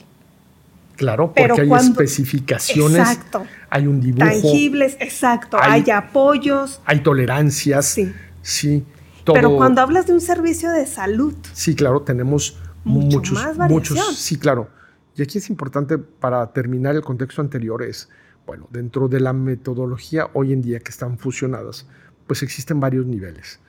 Claro, 0.95 1.33
porque 1.33 1.61
hay 1.61 1.71
especificaciones, 1.71 2.99
exacto, 2.99 3.45
hay 3.69 3.87
un 3.87 4.01
dibujo. 4.01 4.25
Tangibles, 4.25 4.97
exacto, 4.99 5.57
hay, 5.59 5.89
apoyos. 5.89 6.81
Hay 6.83 6.99
tolerancias. 6.99 7.85
Sí. 7.85 8.13
Sí. 8.41 8.85
Pero 9.25 9.55
cuando 9.55 9.81
hablas 9.81 10.07
de 10.07 10.13
un 10.13 10.21
servicio 10.21 10.71
de 10.71 10.85
salud. 10.85 11.33
Sí, 11.53 11.73
claro, 11.75 12.01
tenemos 12.01 12.57
muchos, 12.83 13.31
más 13.31 13.57
muchos. 13.69 14.17
Sí, 14.17 14.37
claro. 14.37 14.69
Y 15.15 15.21
aquí 15.21 15.37
es 15.37 15.49
importante 15.49 15.97
para 15.97 16.51
terminar 16.51 16.95
el 16.95 17.01
contexto 17.01 17.41
anterior 17.41 17.83
es, 17.83 18.09
bueno, 18.45 18.67
dentro 18.69 19.07
de 19.07 19.19
la 19.19 19.31
metodología 19.31 20.29
hoy 20.33 20.51
en 20.51 20.61
día 20.61 20.79
que 20.79 20.91
están 20.91 21.17
fusionadas, 21.17 21.87
pues 22.27 22.43
existen 22.43 22.79
varios 22.79 23.05
niveles. 23.05 23.59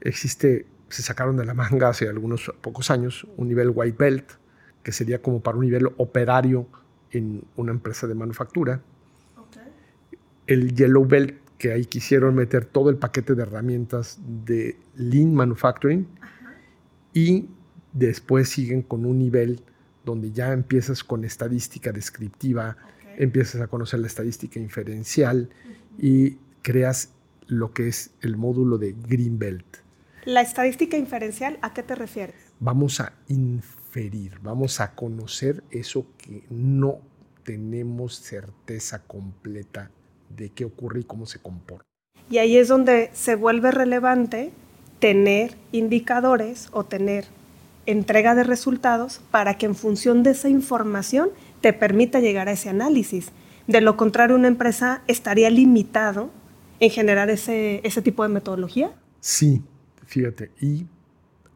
Existe 0.00 0.66
se 0.94 1.02
sacaron 1.02 1.36
de 1.36 1.44
la 1.44 1.54
manga 1.54 1.88
hace 1.88 2.08
algunos 2.08 2.52
pocos 2.60 2.88
años 2.92 3.26
un 3.36 3.48
nivel 3.48 3.72
white 3.74 3.96
belt, 3.98 4.32
que 4.84 4.92
sería 4.92 5.20
como 5.20 5.40
para 5.40 5.58
un 5.58 5.64
nivel 5.64 5.88
operario 5.96 6.68
en 7.10 7.42
una 7.56 7.72
empresa 7.72 8.06
de 8.06 8.14
manufactura. 8.14 8.80
El 10.46 10.74
yellow 10.74 11.04
belt, 11.04 11.34
que 11.58 11.72
ahí 11.72 11.86
quisieron 11.86 12.36
meter 12.36 12.64
todo 12.64 12.90
el 12.90 12.96
paquete 12.96 13.34
de 13.34 13.42
herramientas 13.42 14.20
de 14.44 14.76
lean 14.94 15.34
manufacturing. 15.34 16.06
Y 17.12 17.48
después 17.92 18.50
siguen 18.50 18.82
con 18.82 19.04
un 19.04 19.18
nivel 19.18 19.62
donde 20.04 20.30
ya 20.30 20.52
empiezas 20.52 21.02
con 21.02 21.24
estadística 21.24 21.90
descriptiva, 21.90 22.76
empiezas 23.16 23.62
a 23.62 23.66
conocer 23.66 23.98
la 23.98 24.06
estadística 24.06 24.60
inferencial 24.60 25.48
y 25.98 26.36
creas 26.62 27.14
lo 27.46 27.72
que 27.72 27.88
es 27.88 28.10
el 28.20 28.36
módulo 28.36 28.78
de 28.78 28.92
green 28.92 29.38
belt 29.38 29.83
la 30.24 30.40
estadística 30.40 30.96
inferencial, 30.96 31.58
¿a 31.62 31.72
qué 31.72 31.82
te 31.82 31.94
refieres? 31.94 32.36
Vamos 32.60 33.00
a 33.00 33.12
inferir, 33.28 34.38
vamos 34.42 34.80
a 34.80 34.94
conocer 34.94 35.62
eso 35.70 36.06
que 36.18 36.44
no 36.50 36.98
tenemos 37.44 38.16
certeza 38.16 39.00
completa 39.00 39.90
de 40.34 40.50
qué 40.50 40.64
ocurre 40.64 41.00
y 41.00 41.04
cómo 41.04 41.26
se 41.26 41.38
comporta. 41.38 41.84
Y 42.30 42.38
ahí 42.38 42.56
es 42.56 42.68
donde 42.68 43.10
se 43.12 43.34
vuelve 43.34 43.70
relevante 43.70 44.50
tener 44.98 45.56
indicadores 45.72 46.68
o 46.72 46.84
tener 46.84 47.26
entrega 47.86 48.34
de 48.34 48.44
resultados 48.44 49.20
para 49.30 49.58
que 49.58 49.66
en 49.66 49.74
función 49.74 50.22
de 50.22 50.30
esa 50.30 50.48
información 50.48 51.30
te 51.60 51.74
permita 51.74 52.20
llegar 52.20 52.48
a 52.48 52.52
ese 52.52 52.70
análisis. 52.70 53.28
De 53.66 53.82
lo 53.82 53.96
contrario, 53.96 54.36
una 54.36 54.48
empresa 54.48 55.02
estaría 55.06 55.50
limitado 55.50 56.30
en 56.80 56.90
generar 56.90 57.28
ese, 57.28 57.80
ese 57.84 58.00
tipo 58.00 58.22
de 58.22 58.30
metodología. 58.30 58.92
Sí, 59.20 59.62
Fíjate, 60.06 60.50
y 60.60 60.86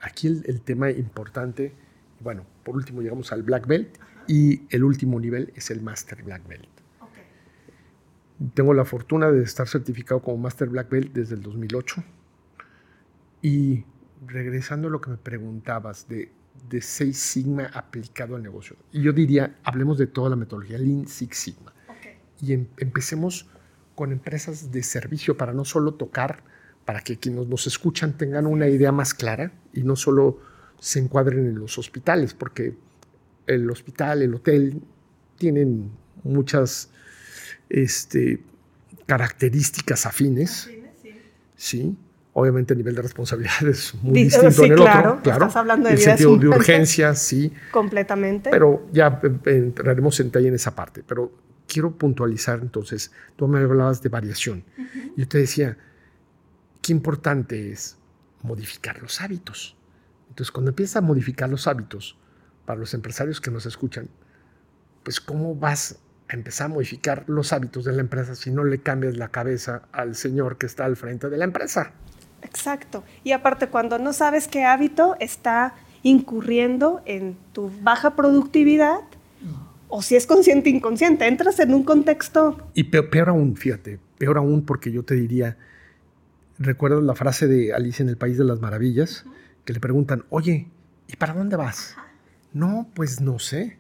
aquí 0.01 0.29
el, 0.29 0.61
tema 0.63 0.91
importante, 0.91 1.75
bueno, 2.21 2.45
por 2.65 2.77
último 2.77 3.03
llegamos 3.03 3.33
al 3.33 3.43
Black 3.43 3.67
Belt 3.67 3.99
y 4.27 4.63
el 4.71 4.85
último 4.85 5.21
nivel 5.21 5.53
es 5.55 5.71
el 5.71 5.83
Master 5.83 6.23
Black 6.23 6.47
Belt. 6.47 6.69
Tengo 8.55 8.73
la 8.73 8.85
fortuna 8.85 9.31
de 9.33 9.43
estar 9.43 9.67
certificado 9.67 10.23
como 10.23 10.37
Master 10.39 10.69
Black 10.69 10.89
Belt 10.91 11.13
desde 11.13 11.35
el 11.35 11.43
2008 11.43 12.05
y 13.43 13.85
regresando 14.27 14.89
a 14.89 14.91
lo 14.91 15.01
que 15.01 15.11
me 15.11 15.17
preguntabas 15.17 16.09
de, 16.09 16.31
de 16.69 16.81
Six 16.81 17.17
Sigma 17.17 17.71
aplicado 17.73 18.37
al 18.37 18.43
negocio, 18.43 18.77
y 18.93 19.03
yo 19.03 19.13
diría, 19.13 19.57
hablemos 19.65 19.99
de 19.99 20.07
toda 20.07 20.31
la 20.31 20.37
metodología 20.37 20.79
Lean 20.79 21.07
Six 21.07 21.37
Sigma. 21.37 21.73
Y 22.41 22.53
em, 22.53 22.69
empecemos 22.77 23.49
con 23.97 24.13
empresas 24.13 24.71
de 24.71 24.83
servicio 24.85 25.37
para 25.37 25.53
no 25.53 25.65
solo 25.65 25.95
tocar 25.95 26.45
para 26.89 27.03
que 27.03 27.19
quienes 27.19 27.47
nos 27.49 27.67
escuchan 27.67 28.17
tengan 28.17 28.47
una 28.47 28.67
idea 28.67 28.93
más 28.93 29.13
clara 29.13 29.53
y 29.75 29.83
no 29.83 29.95
solo 29.95 30.41
se 30.81 30.99
encuadren 30.99 31.41
en 31.41 31.59
los 31.59 31.77
hospitales, 31.77 32.33
porque 32.33 32.79
el 33.47 33.71
hospital, 33.71 34.23
el 34.23 34.35
hotel, 34.35 34.81
tienen 35.37 35.91
muchas 36.25 36.89
este, 37.69 38.41
características 39.05 40.07
afines. 40.07 40.71
sí. 41.57 41.95
Obviamente 42.33 42.73
el 42.73 42.79
nivel 42.79 42.95
de 42.95 43.03
responsabilidad 43.03 43.63
es 43.69 43.95
muy 43.97 44.23
distinto 44.23 44.65
en 44.65 44.73
el 44.73 44.79
otro. 44.79 45.21
Claro, 45.23 45.45
estás 45.45 45.57
hablando 45.57 45.89
de 45.91 45.95
el 45.97 46.01
sentido 46.01 46.39
de 46.39 46.49
urgencia, 46.49 47.15
sí. 47.15 47.53
Completamente. 47.71 48.49
Pero 48.49 48.87
ya 48.93 49.21
entraremos 49.45 50.19
en 50.21 50.29
detalle 50.29 50.49
en 50.49 50.55
esa 50.55 50.75
parte. 50.75 51.05
Pero 51.07 51.33
quiero 51.67 51.91
puntualizar 51.99 52.61
entonces, 52.63 53.13
tú 53.37 53.47
me 53.47 53.59
hablabas 53.59 54.01
de 54.01 54.09
variación. 54.09 54.65
Yo 55.19 55.29
te 55.29 55.37
decía, 55.37 55.77
qué 56.89 56.93
importante 56.93 57.71
es 57.71 57.99
modificar 58.43 58.99
los 59.03 59.21
hábitos. 59.21 59.77
Entonces, 60.31 60.51
cuando 60.51 60.71
empiezas 60.71 60.97
a 60.97 61.01
modificar 61.03 61.51
los 61.51 61.67
hábitos, 61.67 62.17
para 62.65 62.81
los 62.81 62.95
empresarios 62.95 63.43
que 63.43 63.51
nos 63.51 63.67
escuchan, 63.67 64.09
pues 65.03 65.21
¿cómo 65.21 65.55
vas 65.55 65.99
a 66.29 66.35
empezar 66.35 66.67
a 66.67 66.69
modificar 66.69 67.25
los 67.27 67.53
hábitos 67.53 67.85
de 67.85 67.93
la 67.93 68.01
empresa 68.01 68.35
si 68.35 68.51
no 68.51 68.65
le 68.65 68.79
cambias 68.79 69.19
la 69.19 69.29
cabeza 69.29 69.83
al 69.93 70.15
señor 70.15 70.57
que 70.57 70.65
está 70.65 70.87
al 70.87 70.97
frente 70.97 71.29
de 71.29 71.37
la 71.37 71.45
empresa? 71.45 71.93
Exacto. 72.41 73.05
Y 73.23 73.33
aparte, 73.33 73.69
cuando 73.69 73.99
no 73.99 74.15
sabes 74.15 74.49
qué 74.49 74.65
hábito 74.65 75.15
está 75.21 75.75
incurriendo 76.03 77.03
en 77.05 77.37
tu 77.53 77.71
baja 77.83 78.17
productividad 78.17 79.01
o 79.89 80.01
si 80.01 80.17
es 80.17 80.27
consciente 80.27 80.71
o 80.71 80.73
inconsciente, 80.73 81.27
entras 81.27 81.59
en 81.61 81.75
un 81.75 81.85
contexto. 81.85 82.71
Y 82.73 82.85
peor, 82.85 83.29
aún, 83.29 83.57
fíjate, 83.57 83.99
peor 84.17 84.39
aún 84.39 84.65
porque 84.65 84.91
yo 84.91 85.03
te 85.03 85.17
diría, 85.17 85.59
¿recuerdas 86.59 87.03
la 87.03 87.15
frase 87.15 87.47
de 87.47 87.73
Alicia 87.73 88.03
en 88.03 88.09
el 88.09 88.17
País 88.17 88.39
de 88.39 88.45
las 88.45 88.61
Maravillas? 88.61 89.25
Que 89.65 89.73
le 89.73 89.81
preguntan, 89.81 90.25
oye, 90.31 90.69
¿y 91.07 91.17
para 91.17 91.35
dónde 91.35 91.57
vas? 91.57 91.97
No, 92.53 92.89
pues 92.95 93.21
no 93.21 93.39
sé. 93.39 93.79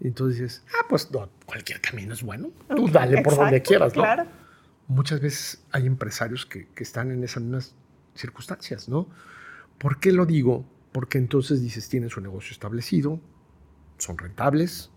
Y 0.00 0.08
entonces 0.08 0.40
dices, 0.40 0.64
ah, 0.74 0.86
pues 0.88 1.08
cualquier 1.46 1.80
camino 1.80 2.12
es 2.12 2.22
bueno. 2.22 2.50
Tú 2.74 2.88
dale 2.88 3.22
por 3.22 3.36
donde 3.36 3.62
quieras, 3.62 3.94
¿no? 3.96 4.02
Claro. 4.02 4.26
Muchas 4.86 5.20
veces 5.20 5.64
hay 5.70 5.86
empresarios 5.86 6.46
que, 6.46 6.68
que 6.68 6.82
están 6.82 7.10
en 7.10 7.22
esas 7.24 7.42
mismas 7.42 7.74
circunstancias, 8.14 8.88
¿no? 8.88 9.08
¿Por 9.78 10.00
qué 10.00 10.12
lo 10.12 10.24
digo? 10.26 10.64
Porque 10.92 11.18
entonces 11.18 11.60
dices, 11.60 11.88
tienen 11.88 12.10
su 12.10 12.20
negocio 12.20 12.52
establecido, 12.52 13.20
son 13.98 14.18
rentables, 14.18 14.90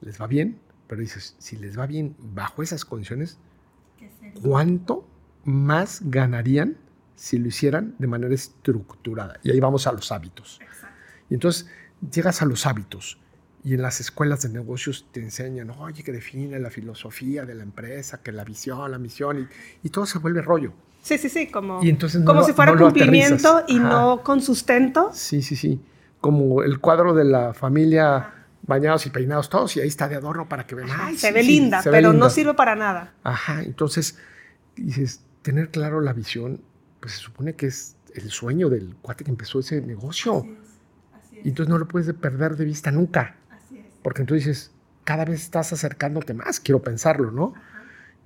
les 0.00 0.20
va 0.20 0.26
bien, 0.26 0.58
pero 0.86 1.00
dices, 1.00 1.34
si 1.38 1.56
les 1.56 1.78
va 1.78 1.86
bien 1.86 2.14
bajo 2.18 2.62
esas 2.62 2.84
condiciones, 2.84 3.38
¿cuánto 4.42 5.06
más 5.44 6.00
ganarían 6.04 6.76
si 7.16 7.38
lo 7.38 7.48
hicieran 7.48 7.94
de 7.98 8.06
manera 8.06 8.34
estructurada? 8.34 9.38
Y 9.42 9.50
ahí 9.50 9.60
vamos 9.60 9.86
a 9.86 9.92
los 9.92 10.12
hábitos. 10.12 10.60
Y 11.28 11.34
entonces 11.34 11.68
llegas 12.10 12.42
a 12.42 12.46
los 12.46 12.66
hábitos 12.66 13.18
y 13.64 13.74
en 13.74 13.82
las 13.82 14.00
escuelas 14.00 14.42
de 14.42 14.48
negocios 14.48 15.06
te 15.12 15.20
enseñan, 15.20 15.70
oye, 15.70 16.02
que 16.02 16.12
define 16.12 16.58
la 16.58 16.70
filosofía 16.70 17.44
de 17.44 17.54
la 17.54 17.62
empresa, 17.62 18.20
que 18.22 18.32
la 18.32 18.44
visión, 18.44 18.90
la 18.90 18.98
misión, 18.98 19.48
y, 19.82 19.88
todo 19.90 20.04
se 20.04 20.18
vuelve 20.18 20.42
rollo. 20.42 20.72
Sí, 21.02 21.18
sí, 21.18 21.28
sí, 21.28 21.48
como, 21.48 21.80
como 22.24 22.44
si 22.44 22.52
fuera 22.52 22.76
cumplimiento 22.76 23.64
y 23.68 23.78
no 23.78 24.22
con 24.22 24.40
sustento. 24.40 25.10
Sí, 25.12 25.42
sí, 25.42 25.56
sí. 25.56 25.80
Como 26.20 26.62
el 26.62 26.78
cuadro 26.78 27.14
de 27.14 27.24
la 27.24 27.54
familia 27.54 28.34
bañados 28.64 29.06
y 29.06 29.10
peinados 29.10 29.48
todos 29.48 29.76
y 29.76 29.80
ahí 29.80 29.88
está 29.88 30.08
de 30.08 30.16
adorno 30.16 30.48
para 30.48 30.66
que 30.66 30.76
vean. 30.76 31.16
se 31.16 31.32
ve 31.32 31.42
linda, 31.42 31.82
pero 31.84 32.12
no 32.12 32.30
sirve 32.30 32.54
para 32.54 32.76
nada. 32.76 33.12
Ajá, 33.24 33.62
entonces 33.62 34.18
dices, 34.76 35.20
tener 35.42 35.70
claro 35.70 36.00
la 36.00 36.12
visión, 36.12 36.60
pues 37.00 37.14
se 37.14 37.20
supone 37.20 37.54
que 37.54 37.66
es 37.66 37.96
el 38.14 38.30
sueño 38.30 38.68
del 38.68 38.94
cuate 38.96 39.24
que 39.24 39.30
empezó 39.30 39.60
ese 39.60 39.80
negocio. 39.80 40.46
Y 41.44 41.48
entonces 41.48 41.68
no 41.68 41.78
lo 41.78 41.88
puedes 41.88 42.12
perder 42.14 42.56
de 42.56 42.64
vista 42.64 42.90
nunca. 42.90 43.36
Porque 44.02 44.22
entonces 44.22 44.46
dices, 44.46 44.72
cada 45.04 45.24
vez 45.24 45.42
estás 45.42 45.72
acercándote 45.72 46.34
más, 46.34 46.60
quiero 46.60 46.82
pensarlo, 46.82 47.30
¿no? 47.30 47.54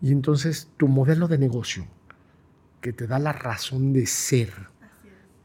Y 0.02 0.12
entonces 0.12 0.70
tu 0.76 0.88
modelo 0.88 1.26
de 1.28 1.38
negocio, 1.38 1.86
que 2.80 2.92
te 2.92 3.06
da 3.06 3.18
la 3.18 3.32
razón 3.32 3.92
de 3.92 4.06
ser, 4.06 4.52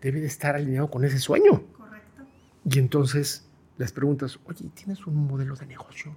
debe 0.02 0.20
de 0.20 0.28
estar 0.28 0.56
alineado 0.56 0.90
con 0.90 1.06
ese 1.06 1.20
sueño. 1.20 1.64
Correcto. 1.78 2.24
Y 2.66 2.80
entonces 2.80 3.48
les 3.78 3.92
preguntas, 3.92 4.40
oye, 4.46 4.70
¿tienes 4.74 5.06
un 5.08 5.16
modelo 5.28 5.56
de 5.56 5.66
negocio? 5.66 6.16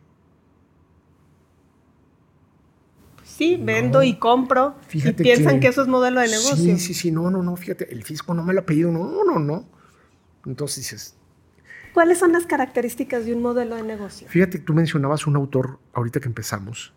Sí, 3.37 3.59
vendo 3.61 4.03
y 4.03 4.17
compro. 4.17 4.77
y 4.93 5.13
piensan 5.13 5.61
que, 5.61 5.69
eso 5.69 5.83
es 5.83 5.89
modelo 5.89 6.21
de 6.21 6.29
negocio. 6.29 6.57
Sí, 6.57 6.79
sí, 6.79 6.95
sí, 6.95 7.11
no, 7.11 7.31
no, 7.31 7.43
no, 7.43 7.57
fíjate, 7.57 7.93
el 7.93 8.05
fisco 8.05 8.33
no 8.33 8.45
me 8.45 8.55
lo 8.55 8.61
ha 8.61 8.67
pedido, 8.67 8.93
no, 8.93 9.25
no, 9.25 9.39
no. 9.39 9.69
Entonces 10.47 10.77
dices... 10.79 11.17
¿Cuáles 11.93 12.19
son 12.19 12.33
las 12.33 12.47
características 12.47 13.25
de 13.25 13.35
un 13.35 13.43
modelo 13.43 13.77
de 13.77 13.83
negocio? 13.83 14.29
Fíjate, 14.29 14.59
tú 14.59 14.75
mencionabas 14.75 15.27
un 15.27 15.37
autor, 15.37 15.79
ahorita 15.93 16.21
que 16.21 16.29
empezamos, 16.29 16.93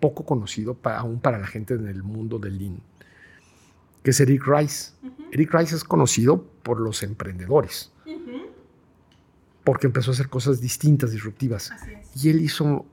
poco 0.00 0.24
conocido 0.24 0.78
aún 0.84 1.20
para 1.20 1.38
la 1.38 1.46
gente 1.46 1.74
en 1.74 1.88
el 1.88 2.02
mundo 2.02 2.38
del 2.38 2.58
Lean, 2.58 2.80
que 4.02 4.10
es 4.10 4.20
Eric 4.20 4.46
Rice. 4.46 4.92
Eric 5.32 5.52
Rice 5.52 5.74
es 5.74 5.84
conocido 5.84 6.44
por 6.62 6.80
los 6.80 7.02
emprendedores 7.02 7.92
porque 9.68 9.86
empezó 9.86 10.12
a 10.12 10.14
hacer 10.14 10.30
cosas 10.30 10.62
distintas, 10.62 11.10
disruptivas. 11.10 11.70
Y 12.14 12.30
él 12.30 12.40
hizo 12.40 12.86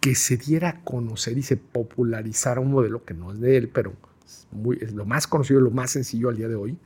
que 0.00 0.14
se 0.14 0.36
diera 0.36 0.68
a 0.68 0.80
conocer 0.82 1.36
y 1.38 1.42
se 1.42 1.56
popularizara 1.56 2.60
un 2.60 2.70
modelo 2.70 3.04
que 3.04 3.14
no 3.14 3.32
es 3.32 3.40
de 3.40 3.56
él, 3.56 3.68
pero 3.68 3.92
es, 4.24 4.48
muy, 4.50 4.78
es 4.80 4.92
lo 4.92 5.04
más 5.04 5.26
conocido, 5.26 5.60
lo 5.60 5.70
más 5.70 5.90
sencillo 5.90 6.28
al 6.28 6.36
día 6.36 6.48
de 6.48 6.54
hoy, 6.54 6.78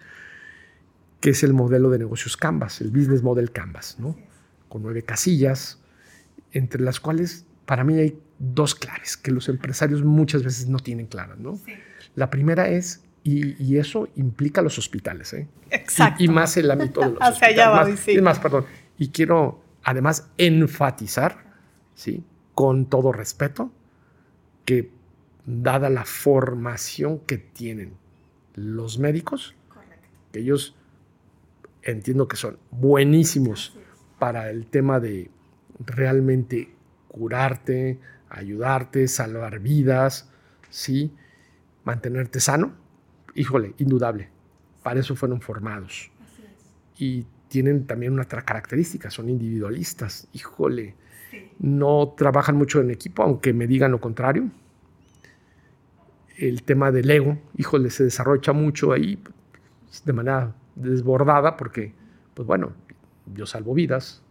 que 1.20 1.30
es 1.30 1.42
el 1.42 1.54
modelo 1.54 1.90
de 1.90 1.98
negocios 1.98 2.36
Canvas, 2.36 2.80
el 2.80 2.90
Business 2.90 3.22
Model 3.22 3.50
Canvas, 3.50 3.96
¿no? 3.98 4.16
con 4.68 4.82
nueve 4.82 5.02
casillas, 5.02 5.80
entre 6.52 6.82
las 6.82 7.00
cuales 7.00 7.46
para 7.64 7.84
mí 7.84 7.98
hay 7.98 8.18
dos 8.38 8.74
claves 8.74 9.16
que 9.16 9.30
los 9.30 9.48
empresarios 9.48 10.02
muchas 10.02 10.42
veces 10.42 10.68
no 10.68 10.78
tienen 10.78 11.06
claras. 11.06 11.38
¿no? 11.38 11.58
La 12.14 12.30
primera 12.30 12.68
es 12.68 13.04
y, 13.22 13.78
eso 13.78 14.08
implica 14.16 14.60
los 14.60 14.76
hospitales, 14.76 15.32
¿eh? 15.32 15.48
Exacto. 15.70 16.22
Y, 16.22 16.28
más 16.28 16.58
el 16.58 16.70
ámbito 16.70 17.00
de 17.00 17.10
los 17.10 17.18
Hacia 17.22 17.48
allá 17.48 17.70
va, 17.70 17.96
sí. 17.96 18.12
Es 18.12 18.22
más, 18.22 18.38
perdón, 18.38 18.66
y 18.98 19.08
quiero 19.08 19.62
además 19.82 20.28
enfatizar, 20.36 21.38
¿sí? 21.94 22.22
Con 22.54 22.86
todo 22.86 23.12
respeto, 23.12 23.70
que 24.64 24.90
dada 25.46 25.90
la 25.90 26.04
formación 26.04 27.18
que 27.20 27.38
tienen 27.38 27.94
los 28.54 28.98
médicos, 28.98 29.54
que 30.32 30.40
ellos 30.40 30.76
entiendo 31.82 32.28
que 32.28 32.36
son 32.36 32.58
buenísimos 32.70 33.76
para 34.18 34.50
el 34.50 34.66
tema 34.66 35.00
de 35.00 35.30
realmente 35.84 36.74
curarte, 37.08 38.00
ayudarte, 38.30 39.06
salvar 39.08 39.60
vidas, 39.60 40.30
¿sí? 40.70 41.12
mantenerte 41.84 42.40
sano, 42.40 42.74
híjole, 43.34 43.74
indudable. 43.78 44.30
Para 44.82 45.00
eso 45.00 45.14
fueron 45.14 45.40
formados. 45.40 46.10
Y 46.96 47.26
tienen 47.48 47.86
también 47.86 48.12
una 48.12 48.22
otra 48.22 48.42
característica, 48.42 49.10
son 49.10 49.28
individualistas. 49.28 50.28
Híjole, 50.32 50.94
no 51.64 52.12
trabajan 52.14 52.56
mucho 52.56 52.80
en 52.82 52.90
equipo, 52.90 53.22
aunque 53.22 53.54
me 53.54 53.66
digan 53.66 53.90
lo 53.90 53.98
contrario. 53.98 54.50
El 56.36 56.62
tema 56.62 56.92
del 56.92 57.10
ego, 57.10 57.38
híjole, 57.56 57.88
se 57.88 58.04
desarrolla 58.04 58.52
mucho 58.52 58.92
ahí 58.92 59.18
de 60.04 60.12
manera 60.12 60.54
desbordada 60.74 61.56
porque, 61.56 61.94
pues 62.34 62.46
bueno, 62.46 62.72
yo 63.34 63.46
salvo 63.46 63.72
vidas 63.72 64.22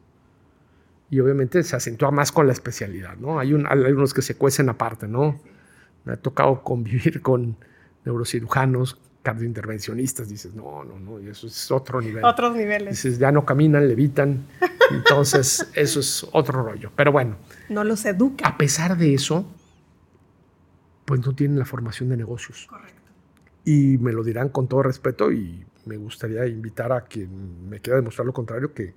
y 1.09 1.19
obviamente 1.21 1.63
se 1.63 1.75
acentúa 1.75 2.11
más 2.11 2.31
con 2.31 2.45
la 2.45 2.53
especialidad, 2.53 3.17
¿no? 3.17 3.39
Hay, 3.39 3.51
hay 3.51 3.91
unos 3.91 4.13
que 4.13 4.21
se 4.21 4.35
cuecen 4.35 4.69
aparte, 4.69 5.07
¿no? 5.07 5.39
Me 6.05 6.13
ha 6.13 6.17
tocado 6.17 6.61
convivir 6.61 7.21
con 7.23 7.57
neurocirujanos 8.05 8.99
cardiointervencionistas, 9.23 10.29
dices, 10.29 10.53
no, 10.53 10.83
no, 10.83 10.99
no, 10.99 11.17
eso 11.17 11.47
es 11.47 11.71
otro 11.71 12.01
nivel. 12.01 12.23
Otros 12.23 12.55
niveles. 12.55 12.89
Dices, 12.89 13.17
ya 13.17 13.31
no 13.31 13.45
caminan, 13.45 13.87
levitan, 13.87 14.45
entonces 14.91 15.69
eso 15.73 16.01
es 16.01 16.27
otro 16.33 16.61
rollo. 16.61 16.91
Pero 16.95 17.11
bueno. 17.11 17.37
No 17.69 17.83
los 17.83 18.05
educa. 18.05 18.47
A 18.47 18.57
pesar 18.57 18.97
de 18.97 19.13
eso, 19.13 19.45
pues 21.05 21.25
no 21.25 21.33
tienen 21.33 21.57
la 21.57 21.65
formación 21.65 22.09
de 22.09 22.17
negocios. 22.17 22.67
Correcto. 22.69 23.01
Y 23.65 23.97
me 23.97 24.11
lo 24.11 24.23
dirán 24.23 24.49
con 24.49 24.67
todo 24.67 24.83
respeto 24.83 25.31
y 25.31 25.65
me 25.85 25.95
gustaría 25.95 26.45
invitar 26.45 26.91
a 26.91 27.01
quien 27.01 27.69
me 27.69 27.79
quiera 27.79 27.97
demostrar 27.97 28.25
lo 28.25 28.33
contrario, 28.33 28.73
que 28.73 28.93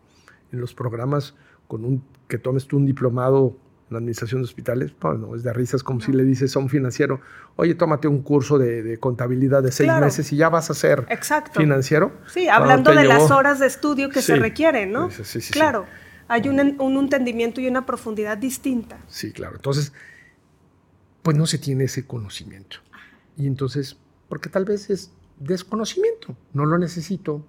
en 0.53 0.61
los 0.61 0.75
programas 0.75 1.35
con 1.69 1.85
un, 1.85 2.03
que 2.29 2.39
tomes 2.39 2.67
tú 2.67 2.77
un 2.77 2.87
diplomado 2.87 3.57
la 3.91 3.99
administración 3.99 4.41
de 4.41 4.47
hospitales, 4.47 4.93
pues 4.99 5.19
no, 5.19 5.35
es 5.37 5.43
de 5.43 5.53
risas 5.53 5.83
como 5.83 6.01
si 6.01 6.13
le 6.13 6.25
dices 6.25 6.57
a 6.57 6.59
un 6.59 6.69
financiero, 6.69 7.21
oye, 7.55 7.75
tómate 7.75 8.09
un 8.09 8.23
curso 8.23 8.59
de, 8.59 8.99
contabilidad 8.99 9.63
de 9.63 9.71
seis 9.71 9.93
meses 10.01 10.33
y 10.33 10.37
ya 10.37 10.49
vas 10.49 10.71
a 10.71 10.75
ser 10.75 11.07
financiero. 11.53 12.13
Sí, 12.27 12.49
hablando 12.49 12.93
de 12.93 13.05
las 13.05 13.31
horas 13.31 13.61
de 13.61 13.67
estudio 13.67 14.11
que 14.11 14.23
se 14.23 14.37
requieren, 14.37 14.93
¿no? 14.93 15.11
Sí, 15.11 15.41
sí, 15.41 15.53
claro, 15.53 15.87
hay 16.29 16.49
un, 16.49 16.81
un, 16.81 16.97
entendimiento 16.97 17.61
y 17.61 17.69
una 17.69 17.87
profundidad 17.87 18.37
distinta. 18.37 18.99
Sí, 19.07 19.33
claro. 19.33 19.57
Entonces, 19.57 19.93
pues 21.23 21.37
no 21.37 21.47
se 21.47 21.59
tiene 21.59 21.85
ese 21.85 22.07
conocimiento. 22.07 22.79
Y 23.37 23.47
entonces, 23.47 23.97
porque 24.29 24.49
tal 24.49 24.65
vez 24.65 24.91
es 24.91 25.13
desconocimiento, 25.39 26.37
no 26.53 26.65
lo 26.65 26.79
necesito, 26.79 27.47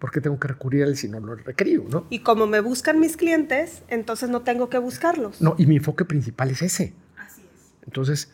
¿por 0.00 0.10
qué 0.10 0.20
tengo 0.20 0.40
que 0.40 0.48
recurrir 0.48 0.82
a 0.82 0.86
él 0.86 0.96
si 0.96 1.08
no 1.08 1.20
lo 1.20 1.34
he 1.34 1.36
requerido? 1.36 1.84
¿no? 1.88 2.06
Y 2.10 2.20
como 2.20 2.46
me 2.46 2.60
buscan 2.60 2.98
mis 2.98 3.16
clientes, 3.16 3.82
entonces 3.88 4.30
no 4.30 4.40
tengo 4.40 4.68
que 4.68 4.78
buscarlos. 4.78 5.40
No, 5.40 5.54
y 5.58 5.66
mi 5.66 5.76
enfoque 5.76 6.04
principal 6.04 6.50
es 6.50 6.62
ese. 6.62 6.94
Así 7.16 7.42
es. 7.42 7.72
Entonces, 7.84 8.32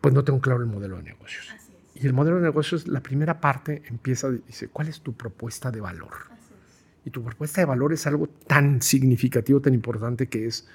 pues 0.00 0.14
no 0.14 0.24
tengo 0.24 0.40
claro 0.40 0.60
el 0.60 0.66
modelo 0.66 0.96
de 0.96 1.02
negocios. 1.02 1.48
Así 1.52 1.72
es. 1.94 2.02
Y 2.02 2.06
el 2.06 2.14
modelo 2.14 2.36
de 2.36 2.42
negocios, 2.42 2.86
la 2.86 3.00
primera 3.00 3.40
parte 3.40 3.82
empieza, 3.86 4.30
dice, 4.30 4.68
¿cuál 4.68 4.88
es 4.88 5.00
tu 5.00 5.14
propuesta 5.14 5.72
de 5.72 5.80
valor? 5.80 6.12
Así 6.30 6.54
es. 6.54 7.06
Y 7.06 7.10
tu 7.10 7.24
propuesta 7.24 7.60
de 7.60 7.64
valor 7.66 7.92
es 7.92 8.06
algo 8.06 8.28
tan 8.28 8.80
significativo, 8.80 9.60
tan 9.60 9.74
importante 9.74 10.28
que 10.28 10.46
es, 10.46 10.68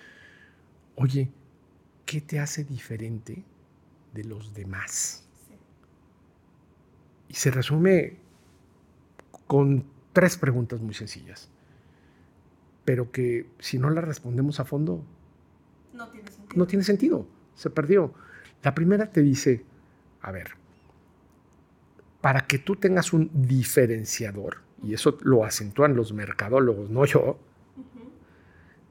oye, 0.96 1.32
¿qué 2.06 2.20
te 2.20 2.40
hace 2.42 2.66
diferente 2.66 3.46
de 4.14 4.24
los 4.26 4.54
demás? 4.54 5.24
Sí. 5.48 5.56
Y 7.30 7.34
se 7.36 7.52
resume 7.52 8.27
con 9.48 9.86
tres 10.14 10.38
preguntas 10.38 10.82
muy 10.82 10.94
sencillas, 10.94 11.50
pero 12.86 13.12
que 13.12 13.50
si 13.60 13.80
no 13.80 13.90
las 13.90 14.04
respondemos 14.04 14.60
a 14.60 14.66
fondo, 14.66 15.04
no 15.94 16.08
tiene 16.10 16.30
sentido. 16.30 16.58
No 16.58 16.68
tiene 16.68 16.84
sentido, 16.84 17.28
se 17.56 17.70
perdió. 17.70 18.14
La 18.64 18.76
primera 18.76 19.10
te 19.12 19.22
dice, 19.22 19.64
a 20.22 20.32
ver, 20.32 20.52
para 22.22 22.42
que 22.42 22.60
tú 22.60 22.76
tengas 22.76 23.14
un 23.14 23.30
diferenciador, 23.34 24.58
y 24.84 24.94
eso 24.94 25.18
lo 25.22 25.44
acentúan 25.44 25.96
los 25.96 26.14
mercadólogos, 26.14 26.90
no 26.90 27.06
yo, 27.06 27.40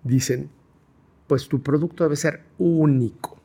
dicen, 0.02 0.50
pues 1.26 1.48
tu 1.48 1.62
producto 1.62 2.04
debe 2.04 2.16
ser 2.16 2.42
único. 2.58 3.36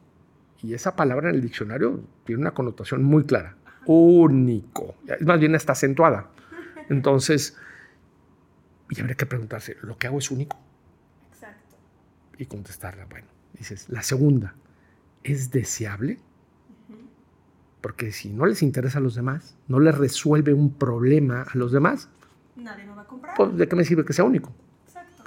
Y 0.64 0.74
esa 0.74 0.96
palabra 0.96 1.30
en 1.30 1.36
el 1.36 1.42
diccionario 1.42 2.02
tiene 2.24 2.42
una 2.42 2.54
connotación 2.54 3.04
muy 3.04 3.24
clara. 3.24 3.56
Único. 3.88 4.96
Es 5.08 5.26
más 5.26 5.40
bien 5.40 5.56
está 5.56 5.72
acentuada. 5.72 6.30
Entonces, 6.92 7.56
y 8.90 9.00
habría 9.00 9.16
que 9.16 9.26
preguntarse, 9.26 9.78
¿lo 9.82 9.98
que 9.98 10.08
hago 10.08 10.20
es 10.20 10.30
único? 10.30 10.58
Exacto. 11.32 11.78
Y 12.38 12.46
contestarla, 12.46 13.06
bueno, 13.06 13.28
dices, 13.54 13.88
la 13.88 14.04
segunda, 14.04 14.56
¿es 15.24 15.52
deseable? 15.52 16.20
Porque 17.80 18.12
si 18.12 18.30
no 18.30 18.46
les 18.46 18.62
interesa 18.62 19.00
a 19.00 19.02
los 19.02 19.16
demás, 19.16 19.56
no 19.70 19.80
les 19.80 19.98
resuelve 19.98 20.54
un 20.54 20.74
problema 20.74 21.44
a 21.44 21.58
los 21.58 21.72
demás, 21.72 22.10
nadie 22.58 22.86
no 22.86 22.98
va 22.98 23.04
a 23.04 23.08
comprar. 23.08 23.36
Pues, 23.38 23.56
¿De 23.56 23.70
qué 23.70 23.76
me 23.78 23.86
sirve 23.86 24.04
que 24.04 24.12
sea 24.12 24.26
único? 24.26 24.54
Exacto. 24.86 25.24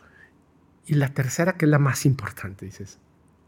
Y 0.86 0.94
la 0.94 1.14
tercera, 1.14 1.54
que 1.54 1.64
es 1.64 1.70
la 1.70 1.78
más 1.78 2.04
importante, 2.04 2.66
dices, 2.66 2.98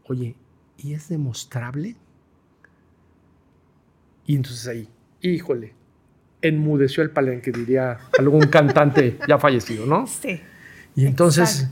oye, 0.05 0.35
¿y 0.75 0.93
es 0.93 1.07
demostrable? 1.07 1.95
Y 4.25 4.35
entonces 4.35 4.67
ahí, 4.67 4.89
híjole, 5.21 5.75
enmudeció 6.41 7.03
el 7.03 7.09
palenque, 7.09 7.51
diría 7.51 7.97
algún 8.17 8.47
cantante 8.47 9.17
ya 9.27 9.37
fallecido, 9.37 9.85
¿no? 9.85 10.07
Sí. 10.07 10.41
Y 10.95 11.05
entonces, 11.05 11.67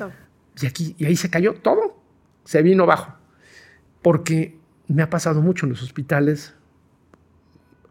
y 0.61 0.65
aquí, 0.65 0.95
y 0.97 1.05
ahí 1.05 1.15
se 1.15 1.29
cayó 1.29 1.53
todo, 1.53 1.99
se 2.43 2.61
vino 2.61 2.83
abajo. 2.83 3.15
Porque 4.01 4.57
me 4.87 5.01
ha 5.01 5.09
pasado 5.09 5.41
mucho 5.41 5.65
en 5.65 5.71
los 5.71 5.81
hospitales, 5.81 6.53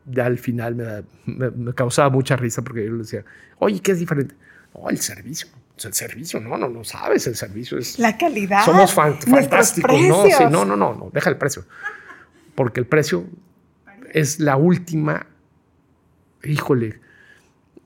ya 0.06 0.26
al 0.26 0.38
final 0.38 1.04
me, 1.26 1.74
causaba 1.74 2.10
mucha 2.10 2.36
risa 2.36 2.62
porque 2.62 2.84
yo 2.84 2.92
le 2.92 2.98
decía, 2.98 3.24
oye, 3.58 3.80
¿qué 3.80 3.92
es 3.92 3.98
diferente? 3.98 4.34
Oh, 4.72 4.90
el 4.90 4.98
servicio. 4.98 5.48
El 5.82 5.92
servicio, 5.92 6.38
no, 6.38 6.56
no, 6.56 6.68
no 6.68 6.84
sabes, 6.84 7.26
el 7.26 7.34
servicio 7.34 7.78
es... 7.78 7.98
La 7.98 8.16
calidad. 8.16 8.64
Somos 8.64 8.92
fantásticos, 8.92 10.00
¿no? 10.02 10.24
Sí, 10.24 10.44
no, 10.50 10.64
no, 10.64 10.76
no, 10.76 10.94
no, 10.94 11.10
deja 11.12 11.30
el 11.30 11.36
precio. 11.36 11.64
Porque 12.54 12.78
el 12.78 12.86
precio 12.86 13.26
es 14.12 14.38
la 14.38 14.56
última, 14.56 15.26
híjole, 16.52 17.00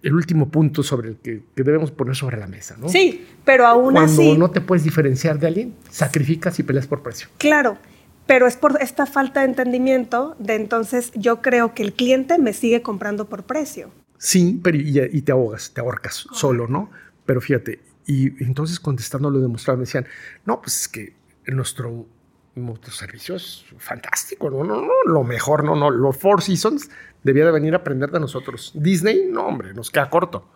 el 0.02 0.14
último 0.14 0.48
punto 0.48 0.82
sobre 0.82 1.10
el 1.10 1.16
que, 1.16 1.42
debemos 1.56 1.90
poner 1.90 2.14
sobre 2.14 2.38
la 2.38 2.46
mesa, 2.46 2.76
¿no? 2.78 2.88
Sí, 2.88 3.26
pero 3.44 3.66
aún 3.66 3.96
así... 3.96 4.16
Cuando 4.16 4.38
no 4.38 4.50
te 4.50 4.60
puedes 4.60 4.84
diferenciar 4.84 5.38
de 5.38 5.48
alguien, 5.48 5.74
sacrificas 5.90 6.58
y 6.58 6.62
peleas 6.62 6.86
por 6.86 7.02
precio. 7.02 7.28
Claro, 7.38 7.78
pero 8.26 8.46
es 8.46 8.56
por 8.56 8.80
esta 8.80 9.06
falta 9.06 9.40
de 9.40 9.46
entendimiento 9.46 10.36
de 10.38 10.54
entonces 10.54 11.10
yo 11.14 11.40
creo 11.42 11.74
que 11.74 11.82
el 11.82 11.94
cliente 11.94 12.38
me 12.38 12.52
sigue 12.52 12.82
comprando 12.82 13.28
por 13.28 13.44
precio. 13.44 13.90
Sí, 14.18 14.60
pero 14.62 14.76
y, 14.76 15.22
te 15.22 15.32
ahogas, 15.32 15.72
te 15.72 15.80
ahorcas 15.80 16.26
solo, 16.32 16.66
¿no? 16.66 16.90
Pero 17.24 17.40
fíjate, 17.40 17.80
y 18.06 18.42
entonces 18.42 18.80
contestando 18.80 19.30
lo 19.30 19.48
me 19.48 19.76
decían, 19.78 20.06
no, 20.44 20.60
pues 20.60 20.82
es 20.82 20.88
que 20.88 21.14
nuestro, 21.46 22.06
nuestro 22.54 22.92
servicio 22.92 23.36
es 23.36 23.64
fantástico, 23.78 24.50
no, 24.50 24.64
no, 24.64 24.80
no, 24.82 24.92
lo 25.06 25.24
mejor, 25.24 25.64
no, 25.64 25.76
no, 25.76 25.90
los 25.90 26.16
Four 26.16 26.42
Seasons 26.42 26.90
debía 27.22 27.44
de 27.44 27.52
venir 27.52 27.74
a 27.74 27.78
aprender 27.78 28.10
de 28.10 28.20
nosotros. 28.20 28.72
Disney, 28.74 29.28
no, 29.30 29.46
hombre, 29.46 29.74
nos 29.74 29.90
queda 29.90 30.08
corto. 30.10 30.48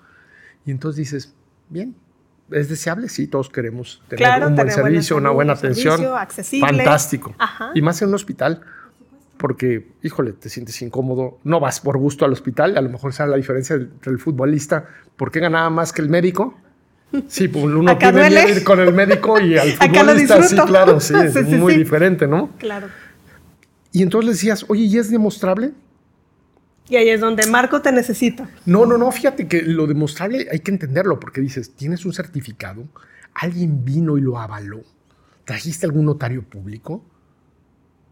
Y 0.65 0.71
entonces 0.71 0.97
dices, 0.97 1.35
bien, 1.69 1.95
es 2.51 2.69
deseable, 2.69 3.09
sí, 3.09 3.27
todos 3.27 3.49
queremos 3.49 4.03
tener 4.09 4.47
un 4.47 4.55
buen 4.55 4.71
servicio, 4.71 5.17
una 5.17 5.31
buena 5.31 5.55
atención. 5.55 6.01
Fantástico. 6.61 7.35
Y 7.75 7.83
más 7.83 8.01
en 8.03 8.09
un 8.09 8.15
hospital, 8.15 8.63
porque, 9.37 9.89
híjole, 10.03 10.33
te 10.33 10.49
sientes 10.49 10.81
incómodo. 10.83 11.39
No 11.45 11.59
vas 11.59 11.81
por 11.81 11.99
gusto 11.99 12.25
al 12.25 12.33
hospital, 12.33 12.77
a 12.77 12.81
lo 12.81 12.89
mejor 12.89 13.13
sabe 13.13 13.31
la 13.31 13.37
diferencia 13.37 13.75
entre 13.75 14.13
el 14.13 14.19
futbolista, 14.19 14.87
¿por 15.17 15.31
qué 15.31 15.41
ganaba 15.41 15.69
más 15.71 15.93
que 15.93 16.03
el 16.03 16.09
médico? 16.09 16.59
Sí, 17.29 17.49
pues 17.49 17.65
uno 17.65 17.99
tiene 17.99 18.51
ir 18.51 18.65
con 18.65 18.81
el 18.81 18.93
médico 18.93 19.39
y 19.39 19.59
al 19.59 19.73
futbolista, 19.73 20.43
sí, 20.43 20.57
claro, 20.57 21.01
sí, 21.01 21.15
es 21.15 21.35
muy 21.49 21.75
diferente, 21.75 22.27
¿no? 22.27 22.51
Claro. 22.59 22.89
Y 23.93 24.03
entonces 24.03 24.27
le 24.27 24.33
decías, 24.33 24.65
oye, 24.69 24.85
¿y 24.85 24.97
es 24.97 25.11
demostrable? 25.11 25.73
Y 26.93 26.97
ahí 26.97 27.09
es 27.09 27.23
donde 27.23 27.47
Marco 27.47 27.81
te 27.81 27.91
necesita. 27.91 28.51
No, 28.67 28.85
no, 28.85 28.99
no, 28.99 29.11
fíjate 29.11 29.49
que 29.49 29.63
lo 29.63 29.87
demostrable 29.87 30.47
hay 30.53 30.61
que 30.61 30.71
entenderlo 30.71 31.19
porque 31.19 31.41
dices, 31.41 31.75
tienes 31.75 32.05
un 32.05 32.13
certificado, 32.13 32.87
alguien 33.33 33.83
vino 33.83 34.19
y 34.19 34.21
lo 34.21 34.39
avaló, 34.39 34.83
trajiste 35.47 35.87
algún 35.87 36.05
notario 36.05 36.43
público, 36.43 37.03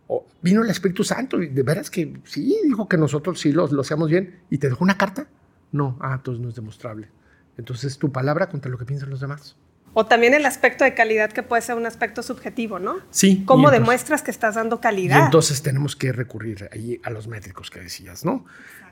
o 0.07 0.25
vino 0.41 0.65
el 0.65 0.71
Espíritu 0.71 1.05
Santo 1.05 1.43
y 1.43 1.49
de 1.49 1.63
veras 1.63 1.91
que 1.91 2.23
sí, 2.25 2.59
dijo 2.65 2.89
que 2.89 2.97
nosotros 2.97 3.39
sí 3.39 3.53
lo, 3.53 3.67
lo 3.67 3.83
hacemos 3.83 4.09
bien 4.09 4.41
y 4.49 4.57
te 4.57 4.71
dejó 4.71 4.83
una 4.83 4.97
carta. 4.97 5.29
No, 5.73 5.99
ah, 6.01 6.15
entonces 6.15 6.41
no 6.43 6.49
es 6.49 6.55
demostrable. 6.55 7.11
Entonces 7.59 7.99
tu 7.99 8.11
palabra 8.11 8.49
contra 8.49 8.71
lo 8.71 8.79
que 8.79 8.87
piensan 8.87 9.11
los 9.11 9.21
demás. 9.21 9.57
O 9.93 10.07
también 10.07 10.35
el 10.35 10.47
aspecto 10.47 10.85
de 10.85 10.95
calidad 10.95 11.33
que 11.33 11.43
puede 11.43 11.63
ser 11.63 11.77
un 11.77 11.87
aspecto 11.87 12.23
subjetivo, 12.23 12.79
¿no? 12.79 12.99
Sí. 13.11 13.43
¿Cómo 13.45 13.71
demuestras 13.71 14.23
que 14.23 14.31
estás 14.31 14.55
dando 14.55 14.81
calidad? 14.81 15.19
Y 15.19 15.25
entonces 15.25 15.63
tenemos 15.63 15.97
que 15.97 16.13
recurrir 16.13 16.69
ahí 16.73 17.01
a 17.03 17.11
los 17.11 17.27
métricos 17.27 17.71
que 17.71 17.81
decías, 17.81 18.25
¿no? 18.25 18.45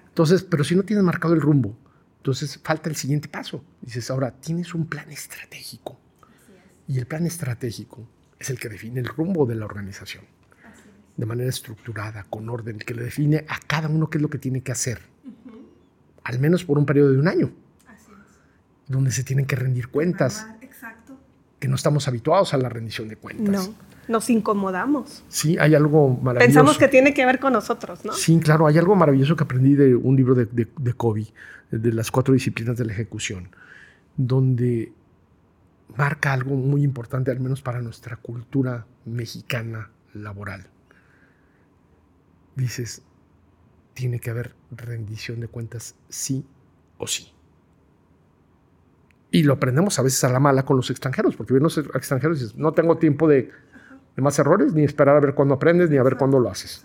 Entonces, 0.09 0.43
pero 0.43 0.65
si 0.65 0.75
no 0.75 0.83
tienes 0.83 1.05
marcado 1.05 1.35
el 1.35 1.41
rumbo, 1.41 1.79
entonces 2.17 2.59
falta 2.65 2.91
el 2.91 2.97
siguiente 2.97 3.29
paso. 3.29 3.65
Dices, 3.81 4.11
ahora 4.11 4.33
tienes 4.33 4.75
un 4.75 4.87
plan 4.87 5.09
estratégico. 5.11 6.01
Y 6.89 6.99
el 6.99 7.07
plan 7.07 7.27
estratégico 7.27 8.09
es 8.39 8.51
el 8.51 8.59
que 8.59 8.69
define 8.69 8.99
el 8.99 9.07
rumbo 9.07 9.47
de 9.47 9.55
la 9.55 9.67
organización. 9.67 10.25
De 11.17 11.27
manera 11.27 11.49
estructurada, 11.49 12.25
con 12.25 12.49
orden, 12.49 12.79
que 12.79 12.95
le 12.95 13.05
define 13.05 13.45
a 13.49 13.59
cada 13.67 13.89
uno 13.89 14.11
qué 14.11 14.19
es 14.19 14.23
lo 14.23 14.31
que 14.31 14.39
tiene 14.39 14.63
que 14.63 14.73
hacer. 14.73 15.01
Al 16.25 16.39
menos 16.41 16.65
por 16.65 16.79
un 16.79 16.87
periodo 16.87 17.13
de 17.13 17.19
un 17.19 17.29
año. 17.29 17.53
Donde 18.89 19.13
se 19.13 19.23
tienen 19.23 19.47
que 19.47 19.55
rendir 19.55 19.89
cuentas 19.89 20.47
que 21.59 21.69
no 21.69 21.77
estamos 21.77 22.09
habituados 22.09 22.55
a 22.55 22.59
la 22.59 22.69
rendición 22.69 23.09
de 23.09 23.17
cuentas. 23.17 23.69
No, 23.69 23.75
nos 24.09 24.31
incomodamos. 24.31 25.25
Sí, 25.29 25.57
hay 25.59 25.75
algo 25.75 26.09
maravilloso. 26.09 26.47
Pensamos 26.47 26.79
que 26.79 26.89
tiene 26.89 27.15
que 27.15 27.25
ver 27.27 27.39
con 27.39 27.53
nosotros, 27.53 28.05
¿no? 28.05 28.13
Sí, 28.13 28.39
claro, 28.39 28.67
hay 28.67 28.79
algo 28.79 28.95
maravilloso 28.95 29.37
que 29.37 29.45
aprendí 29.45 29.75
de 29.75 29.95
un 29.95 30.17
libro 30.17 30.35
de, 30.35 30.47
de, 30.47 30.69
de 30.79 30.93
Kobe, 30.95 31.27
de 31.71 31.93
las 31.93 32.11
cuatro 32.11 32.35
disciplinas 32.35 32.77
de 32.77 32.85
la 32.85 32.93
ejecución, 32.93 33.51
donde 34.17 34.93
marca 35.97 36.33
algo 36.33 36.55
muy 36.55 36.83
importante, 36.83 37.31
al 37.31 37.41
menos 37.41 37.63
para 37.63 37.81
nuestra 37.81 38.17
cultura 38.17 38.87
mexicana 39.05 39.91
laboral. 40.15 40.69
Dices, 42.55 43.03
tiene 43.95 44.21
que 44.21 44.31
haber 44.31 44.55
rendición 44.71 45.41
de 45.41 45.49
cuentas 45.49 45.97
sí 46.09 46.45
o 46.99 47.07
sí. 47.07 47.33
Y 49.31 49.43
lo 49.43 49.55
aprendemos 49.55 49.99
a 49.99 50.03
veces 50.03 50.25
a 50.25 50.31
la 50.31 50.41
mala 50.41 50.65
con 50.65 50.77
los 50.77 50.91
extranjeros, 50.91 51.37
porque 51.37 51.53
ven 51.53 51.63
los 51.63 51.77
extranjeros 51.77 52.39
y 52.39 52.45
dices, 52.45 52.57
no 52.57 52.73
tengo 52.73 52.97
tiempo 52.97 53.29
de, 53.29 53.51
más 54.17 54.39
errores, 54.39 54.73
ni 54.73 54.85
esperar 54.85 55.17
a 55.17 55.21
ver 55.21 55.35
cuándo 55.35 55.55
aprendes, 55.55 55.91
ni 55.91 55.99
a 55.99 56.03
ver 56.03 56.17
cuándo 56.17 56.39
lo 56.39 56.51
haces. 56.51 56.85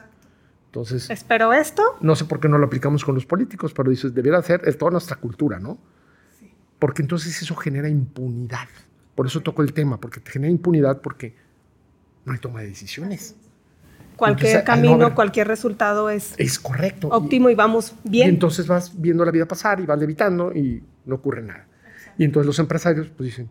Entonces, 0.66 1.10
espero 1.10 1.54
esto. 1.54 1.84
No 2.02 2.16
sé 2.16 2.26
por 2.26 2.40
qué 2.40 2.50
no 2.50 2.58
lo 2.58 2.66
aplicamos 2.66 3.06
con 3.06 3.16
los 3.16 3.26
políticos, 3.26 3.74
pero 3.74 3.90
dices, 3.90 4.14
debiera 4.14 4.42
ser 4.42 4.62
es 4.66 4.78
toda 4.78 4.92
nuestra 4.92 5.16
cultura, 5.18 5.60
¿no? 5.60 5.78
Sí. 6.40 6.52
Porque 6.80 7.02
entonces 7.02 7.42
eso 7.42 7.56
genera 7.56 7.88
impunidad. 7.88 8.68
Por 9.16 9.28
eso 9.28 9.42
toco 9.42 9.62
el 9.62 9.72
tema, 9.74 10.00
porque 10.02 10.20
te 10.20 10.32
genera 10.32 10.52
impunidad 10.52 11.00
porque 11.02 11.36
no 12.26 12.34
hay 12.34 12.40
toma 12.40 12.62
de 12.62 12.68
decisiones. 12.68 13.36
Cualquier 14.16 14.64
camino, 14.64 15.16
cualquier 15.16 15.48
resultado 15.48 16.10
es, 16.10 16.36
es 16.38 16.60
correcto. 16.60 17.10
óptimo 17.10 17.50
y, 17.50 17.54
y 17.54 17.56
vamos 17.56 17.96
bien. 18.04 18.28
Y 18.28 18.30
entonces 18.30 18.68
vas 18.68 19.00
viendo 19.00 19.26
la 19.26 19.32
vida 19.32 19.48
pasar 19.48 19.80
y 19.80 19.86
vas 19.86 20.00
levitando 20.00 20.54
y 20.54 20.84
no 21.06 21.16
ocurre 21.16 21.42
nada. 21.42 21.68
Y 22.17 22.26
entonces 22.26 22.47
los 22.47 22.60
empresarios 22.60 23.10
pues 23.10 23.30
dicen, 23.30 23.49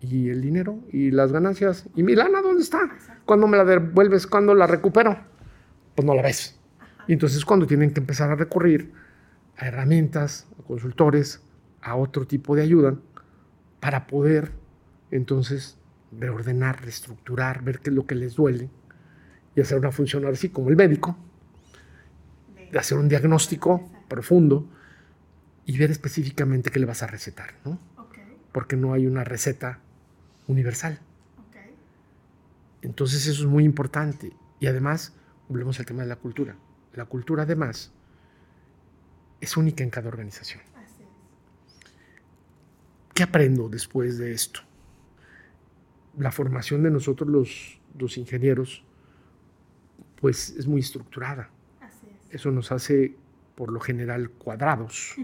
¿y 0.00 0.28
el 0.28 0.40
dinero? 0.40 0.78
¿Y 0.92 1.10
las 1.10 1.32
ganancias? 1.32 1.88
¿Y 1.94 2.02
mi 2.02 2.14
lana 2.14 2.42
dónde 2.42 2.62
está? 2.62 2.80
¿Cuándo 3.24 3.46
me 3.46 3.56
la 3.56 3.64
devuelves? 3.64 4.26
¿Cuándo 4.26 4.54
la 4.54 4.66
recupero? 4.66 5.16
Pues 5.94 6.06
no 6.06 6.14
la 6.14 6.22
ves. 6.22 6.58
Y 7.06 7.12
entonces 7.12 7.44
cuando 7.44 7.66
tienen 7.66 7.92
que 7.92 8.00
empezar 8.00 8.30
a 8.30 8.34
recurrir 8.34 8.92
a 9.56 9.66
herramientas, 9.68 10.46
a 10.58 10.62
consultores, 10.62 11.40
a 11.80 11.96
otro 11.96 12.26
tipo 12.26 12.56
de 12.56 12.62
ayuda 12.62 12.96
para 13.80 14.06
poder 14.06 14.52
entonces 15.10 15.78
reordenar, 16.12 16.82
reestructurar, 16.82 17.62
ver 17.62 17.80
qué 17.80 17.90
es 17.90 17.96
lo 17.96 18.06
que 18.06 18.14
les 18.14 18.34
duele 18.34 18.70
y 19.54 19.60
hacer 19.60 19.78
una 19.78 19.92
función 19.92 20.26
así 20.26 20.48
como 20.48 20.68
el 20.68 20.76
médico, 20.76 21.16
de 22.70 22.78
hacer 22.78 22.98
un 22.98 23.08
diagnóstico 23.08 23.88
profundo 24.08 24.68
y 25.66 25.76
ver 25.76 25.90
específicamente 25.90 26.70
qué 26.70 26.78
le 26.78 26.86
vas 26.86 27.02
a 27.02 27.08
recetar, 27.08 27.54
¿no? 27.64 27.78
Porque 28.52 28.76
no 28.76 28.92
hay 28.94 29.06
una 29.06 29.24
receta 29.24 29.80
universal. 30.46 31.00
Entonces 32.82 33.26
eso 33.26 33.42
es 33.42 33.48
muy 33.48 33.64
importante. 33.64 34.32
Y 34.60 34.68
además, 34.68 35.12
volvemos 35.48 35.78
al 35.80 35.86
tema 35.86 36.02
de 36.02 36.08
la 36.08 36.16
cultura. 36.16 36.56
La 36.94 37.04
cultura 37.04 37.42
además 37.42 37.92
es 39.40 39.56
única 39.56 39.82
en 39.82 39.90
cada 39.90 40.08
organización. 40.08 40.62
¿Qué 43.12 43.24
aprendo 43.24 43.68
después 43.68 44.18
de 44.18 44.32
esto? 44.32 44.60
La 46.16 46.30
formación 46.30 46.84
de 46.84 46.90
nosotros 46.90 47.28
los, 47.28 47.80
los 47.98 48.16
ingenieros 48.18 48.84
pues 50.20 50.50
es 50.50 50.66
muy 50.66 50.80
estructurada. 50.80 51.50
Eso 52.30 52.50
nos 52.52 52.70
hace 52.72 53.16
por 53.56 53.72
lo 53.72 53.80
general 53.80 54.30
cuadrados 54.30 55.16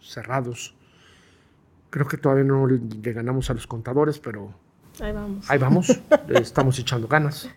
cerrados. 0.00 0.74
Creo 1.90 2.06
que 2.06 2.16
todavía 2.16 2.44
no 2.44 2.66
le 2.66 3.12
ganamos 3.12 3.50
a 3.50 3.54
los 3.54 3.66
contadores, 3.66 4.18
pero 4.18 4.54
Ahí 5.00 5.12
vamos. 5.12 5.50
Ahí 5.50 5.58
vamos, 5.58 6.00
estamos 6.28 6.78
echando 6.78 7.06
ganas. 7.06 7.48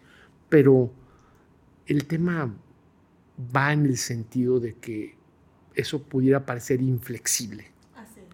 Pero 0.50 0.92
el 1.88 2.06
tema 2.06 2.54
va 3.56 3.74
en 3.74 3.86
el 3.86 3.98
sentido 3.98 4.60
de 4.60 4.76
que 4.76 5.16
eso 5.76 6.04
pudiera 6.04 6.46
parecer 6.46 6.82
inflexible. 6.82 7.72
Así 7.96 8.20
es. 8.20 8.26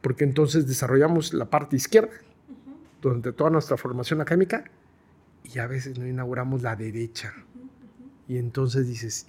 Porque 0.00 0.24
entonces 0.24 0.68
desarrollamos 0.68 1.34
la 1.34 1.46
parte 1.46 1.76
izquierda, 1.76 2.12
durante 3.02 3.32
toda 3.32 3.50
nuestra 3.50 3.76
formación 3.76 4.20
académica, 4.20 4.64
y 5.44 5.58
a 5.58 5.66
veces 5.66 5.98
no 5.98 6.06
inauguramos 6.06 6.62
la 6.62 6.76
derecha. 6.76 7.32
Y 8.28 8.38
entonces 8.38 8.86
dices, 8.86 9.26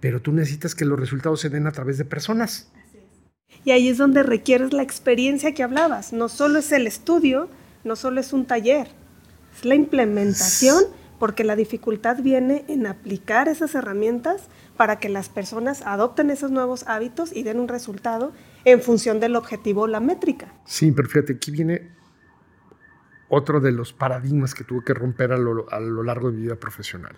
pero 0.00 0.20
tú 0.20 0.32
necesitas 0.32 0.74
que 0.74 0.84
los 0.84 0.98
resultados 0.98 1.40
se 1.40 1.50
den 1.50 1.66
a 1.66 1.72
través 1.72 1.98
de 1.98 2.04
personas. 2.04 2.72
Y 3.64 3.72
ahí 3.72 3.88
es 3.88 3.98
donde 3.98 4.22
requieres 4.22 4.72
la 4.72 4.82
experiencia 4.82 5.54
que 5.54 5.62
hablabas. 5.62 6.12
No 6.12 6.28
solo 6.28 6.58
es 6.58 6.72
el 6.72 6.86
estudio, 6.86 7.48
no 7.84 7.96
solo 7.96 8.20
es 8.20 8.32
un 8.32 8.46
taller, 8.46 8.88
es 9.54 9.64
la 9.64 9.74
implementación, 9.74 10.84
porque 11.18 11.44
la 11.44 11.56
dificultad 11.56 12.22
viene 12.22 12.64
en 12.68 12.86
aplicar 12.86 13.48
esas 13.48 13.74
herramientas 13.74 14.48
para 14.76 14.98
que 14.98 15.10
las 15.10 15.28
personas 15.28 15.82
adopten 15.86 16.30
esos 16.30 16.50
nuevos 16.50 16.84
hábitos 16.88 17.36
y 17.36 17.42
den 17.42 17.60
un 17.60 17.68
resultado 17.68 18.32
en 18.64 18.80
función 18.80 19.20
del 19.20 19.36
objetivo 19.36 19.82
o 19.82 19.86
la 19.86 20.00
métrica. 20.00 20.54
Sí, 20.64 20.90
pero 20.92 21.08
fíjate, 21.08 21.34
aquí 21.34 21.50
viene 21.50 21.90
otro 23.28 23.60
de 23.60 23.72
los 23.72 23.92
paradigmas 23.92 24.54
que 24.54 24.64
tuve 24.64 24.82
que 24.84 24.94
romper 24.94 25.32
a 25.32 25.38
lo, 25.38 26.02
largo 26.02 26.30
de 26.30 26.36
mi 26.36 26.42
vida 26.44 26.56
profesional. 26.56 27.16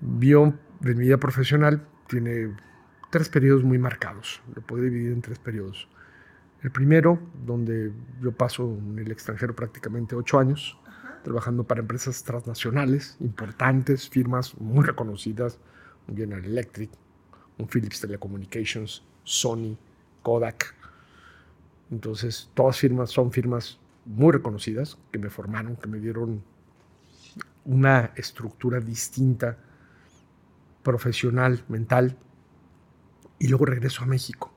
Vio 0.00 0.54
de 0.80 0.94
mi 0.94 1.04
vida 1.04 1.18
profesional 1.18 1.86
tiene 2.08 2.54
tres 3.14 3.28
periodos 3.28 3.62
muy 3.62 3.78
marcados. 3.78 4.42
Lo 4.56 4.60
puedo 4.60 4.82
dividir 4.82 5.12
en 5.12 5.22
tres 5.22 5.38
periodos. 5.38 5.86
El 6.64 6.72
primero, 6.72 7.20
donde 7.46 7.92
yo 8.20 8.32
paso 8.32 8.76
en 8.76 8.98
el 8.98 9.12
extranjero 9.12 9.54
prácticamente 9.54 10.16
ocho 10.16 10.36
años, 10.36 10.76
trabajando 11.22 11.62
para 11.62 11.80
empresas 11.80 12.24
transnacionales, 12.24 13.16
importantes, 13.20 14.08
firmas 14.08 14.58
muy 14.58 14.84
reconocidas, 14.84 15.60
un 16.08 16.16
General 16.16 16.44
Electric, 16.44 16.90
un 17.56 17.68
Philips 17.68 18.00
Telecommunications, 18.00 19.04
Sony, 19.22 19.78
Kodak. 20.22 20.74
Entonces, 21.92 22.50
todas 22.54 22.76
firmas 22.76 23.10
son 23.10 23.30
firmas 23.30 23.78
muy 24.06 24.32
reconocidas 24.32 24.98
que 25.12 25.20
me 25.20 25.30
formaron, 25.30 25.76
que 25.76 25.86
me 25.86 26.00
dieron 26.00 26.42
una 27.64 28.10
estructura 28.16 28.80
distinta, 28.80 29.56
profesional, 30.82 31.62
mental, 31.68 32.18
y 33.38 33.48
luego 33.48 33.66
regreso 33.66 34.02
a 34.02 34.06
México 34.06 34.54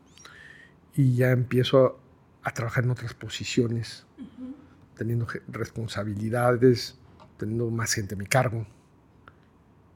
y 0.97 1.15
ya 1.15 1.31
empiezo 1.31 1.99
a, 2.43 2.51
trabajar 2.51 2.85
en 2.85 2.91
otras 2.91 3.13
posiciones, 3.13 4.05
teniendo 4.95 5.27
responsabilidades, 5.47 6.97
teniendo 7.37 7.69
más 7.69 7.93
gente 7.93 8.15
a 8.15 8.17
mi 8.17 8.25
cargo. 8.25 8.65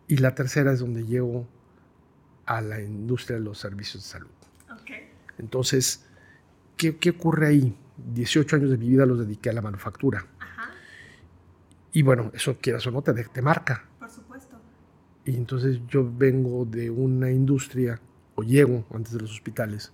Y 0.08 0.18
la 0.18 0.36
tercera 0.36 0.74
es 0.74 0.80
donde 0.80 1.06
llego 1.06 1.48
a 2.46 2.62
la 2.62 2.82
industria 2.82 3.38
de 3.38 3.44
los 3.44 3.58
servicios 3.58 4.04
de 4.04 4.10
salud. 4.10 4.30
Entonces, 5.38 6.06
¿qué, 6.78 6.98
¿qué, 6.98 7.12
ocurre 7.12 7.48
ahí? 7.48 7.76
18 8.14 8.58
años 8.58 8.70
de 8.70 8.78
mi 8.78 8.90
vida 8.90 9.08
los 9.08 9.18
dediqué 9.18 9.50
a 9.50 9.54
la 9.54 9.62
manufactura. 9.62 10.28
Y 11.94 12.04
bueno, 12.04 12.32
eso 12.36 12.58
quieras 12.62 12.86
o 12.86 12.92
no, 12.92 13.02
te, 13.02 13.14
te 13.14 13.42
marca. 13.42 13.86
Por 13.98 14.10
supuesto. 14.10 14.62
Y 15.26 15.36
entonces 15.36 15.80
yo 15.88 16.10
vengo 16.16 16.66
de 16.66 16.92
una 16.92 17.32
industria 17.32 18.00
o 18.36 18.44
llego 18.44 18.86
antes 18.94 19.14
de 19.14 19.20
los 19.20 19.32
hospitales, 19.32 19.92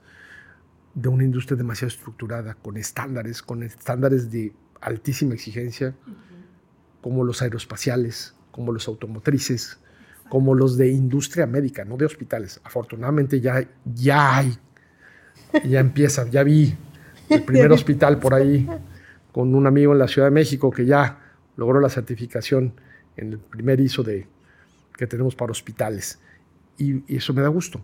de 0.93 1.09
una 1.09 1.23
industria 1.23 1.57
demasiado 1.57 1.89
estructurada, 1.89 2.55
con 2.55 2.77
estándares, 2.77 3.41
con 3.41 3.63
estándares 3.63 4.31
de 4.31 4.53
altísima 4.81 5.33
exigencia, 5.35 5.95
como 7.01 7.23
los 7.23 7.41
aeroespaciales, 7.41 8.35
como 8.51 8.71
los 8.71 8.87
automotrices, 8.87 9.79
como 10.29 10.55
los 10.55 10.77
de 10.77 10.89
industria 10.89 11.45
médica, 11.45 11.85
no 11.85 11.97
de 11.97 12.05
hospitales. 12.05 12.59
Afortunadamente 12.63 13.39
ya, 13.39 13.67
ya 13.85 14.37
hay, 14.37 14.57
ya 15.63 15.79
empieza, 15.79 16.27
ya 16.29 16.43
vi 16.43 16.75
el 17.29 17.43
primer 17.43 17.71
hospital 17.77 18.19
por 18.19 18.33
ahí 18.33 18.67
con 19.31 19.53
un 19.53 19.67
amigo 19.67 19.93
en 19.93 19.99
la 19.99 20.07
Ciudad 20.07 20.27
de 20.27 20.31
México 20.31 20.71
que 20.71 20.85
ya 20.85 21.19
logró 21.55 21.79
la 21.79 21.89
certificación 21.89 22.73
en 23.15 23.33
el 23.33 23.39
primer 23.39 23.79
ISO 23.79 24.03
de, 24.03 24.27
que 24.95 25.07
tenemos 25.07 25.35
para 25.35 25.51
hospitales. 25.51 26.19
y 26.77 27.15
eso 27.15 27.33
me 27.33 27.41
da 27.41 27.47
gusto. 27.47 27.83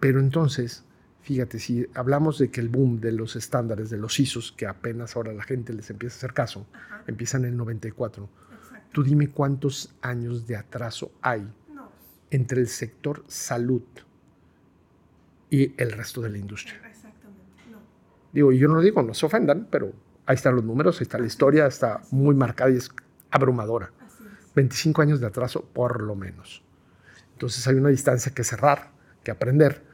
Pero 0.00 0.20
entonces, 0.20 0.84
fíjate, 1.22 1.58
si 1.58 1.86
hablamos 1.94 2.38
de 2.38 2.50
que 2.50 2.60
el 2.60 2.68
boom 2.68 3.00
de 3.00 3.12
los 3.12 3.36
estándares, 3.36 3.90
de 3.90 3.98
los 3.98 4.18
ISOs, 4.18 4.52
que 4.52 4.66
apenas 4.66 5.16
ahora 5.16 5.32
la 5.32 5.42
gente 5.42 5.72
les 5.72 5.90
empieza 5.90 6.16
a 6.16 6.18
hacer 6.18 6.32
caso, 6.32 6.66
empieza 7.06 7.38
en 7.38 7.46
el 7.46 7.56
94. 7.56 8.28
Tú 8.92 9.02
dime 9.02 9.30
cuántos 9.30 9.94
años 10.00 10.46
de 10.46 10.56
atraso 10.56 11.12
hay 11.20 11.46
entre 12.30 12.60
el 12.60 12.68
sector 12.68 13.24
salud 13.26 13.82
y 15.50 15.74
el 15.80 15.92
resto 15.92 16.20
de 16.20 16.30
la 16.30 16.38
industria. 16.38 16.76
Exactamente. 16.86 17.70
No. 17.70 17.78
Digo, 18.32 18.52
yo 18.52 18.68
no 18.68 18.74
lo 18.76 18.80
digo, 18.82 19.02
no 19.02 19.14
se 19.14 19.26
ofendan, 19.26 19.66
pero 19.70 19.92
ahí 20.26 20.34
están 20.34 20.54
los 20.54 20.64
números, 20.64 21.00
ahí 21.00 21.04
está 21.04 21.18
la 21.18 21.26
historia, 21.26 21.66
está 21.66 22.02
muy 22.10 22.34
marcada 22.34 22.70
y 22.70 22.76
es 22.76 22.90
abrumadora. 23.30 23.90
25 24.54 25.02
años 25.02 25.20
de 25.20 25.26
atraso 25.26 25.64
por 25.64 26.02
lo 26.02 26.14
menos. 26.14 26.62
Entonces 27.32 27.66
hay 27.66 27.76
una 27.76 27.90
distancia 27.90 28.32
que 28.34 28.44
cerrar, 28.44 28.90
que 29.22 29.30
aprender. 29.30 29.87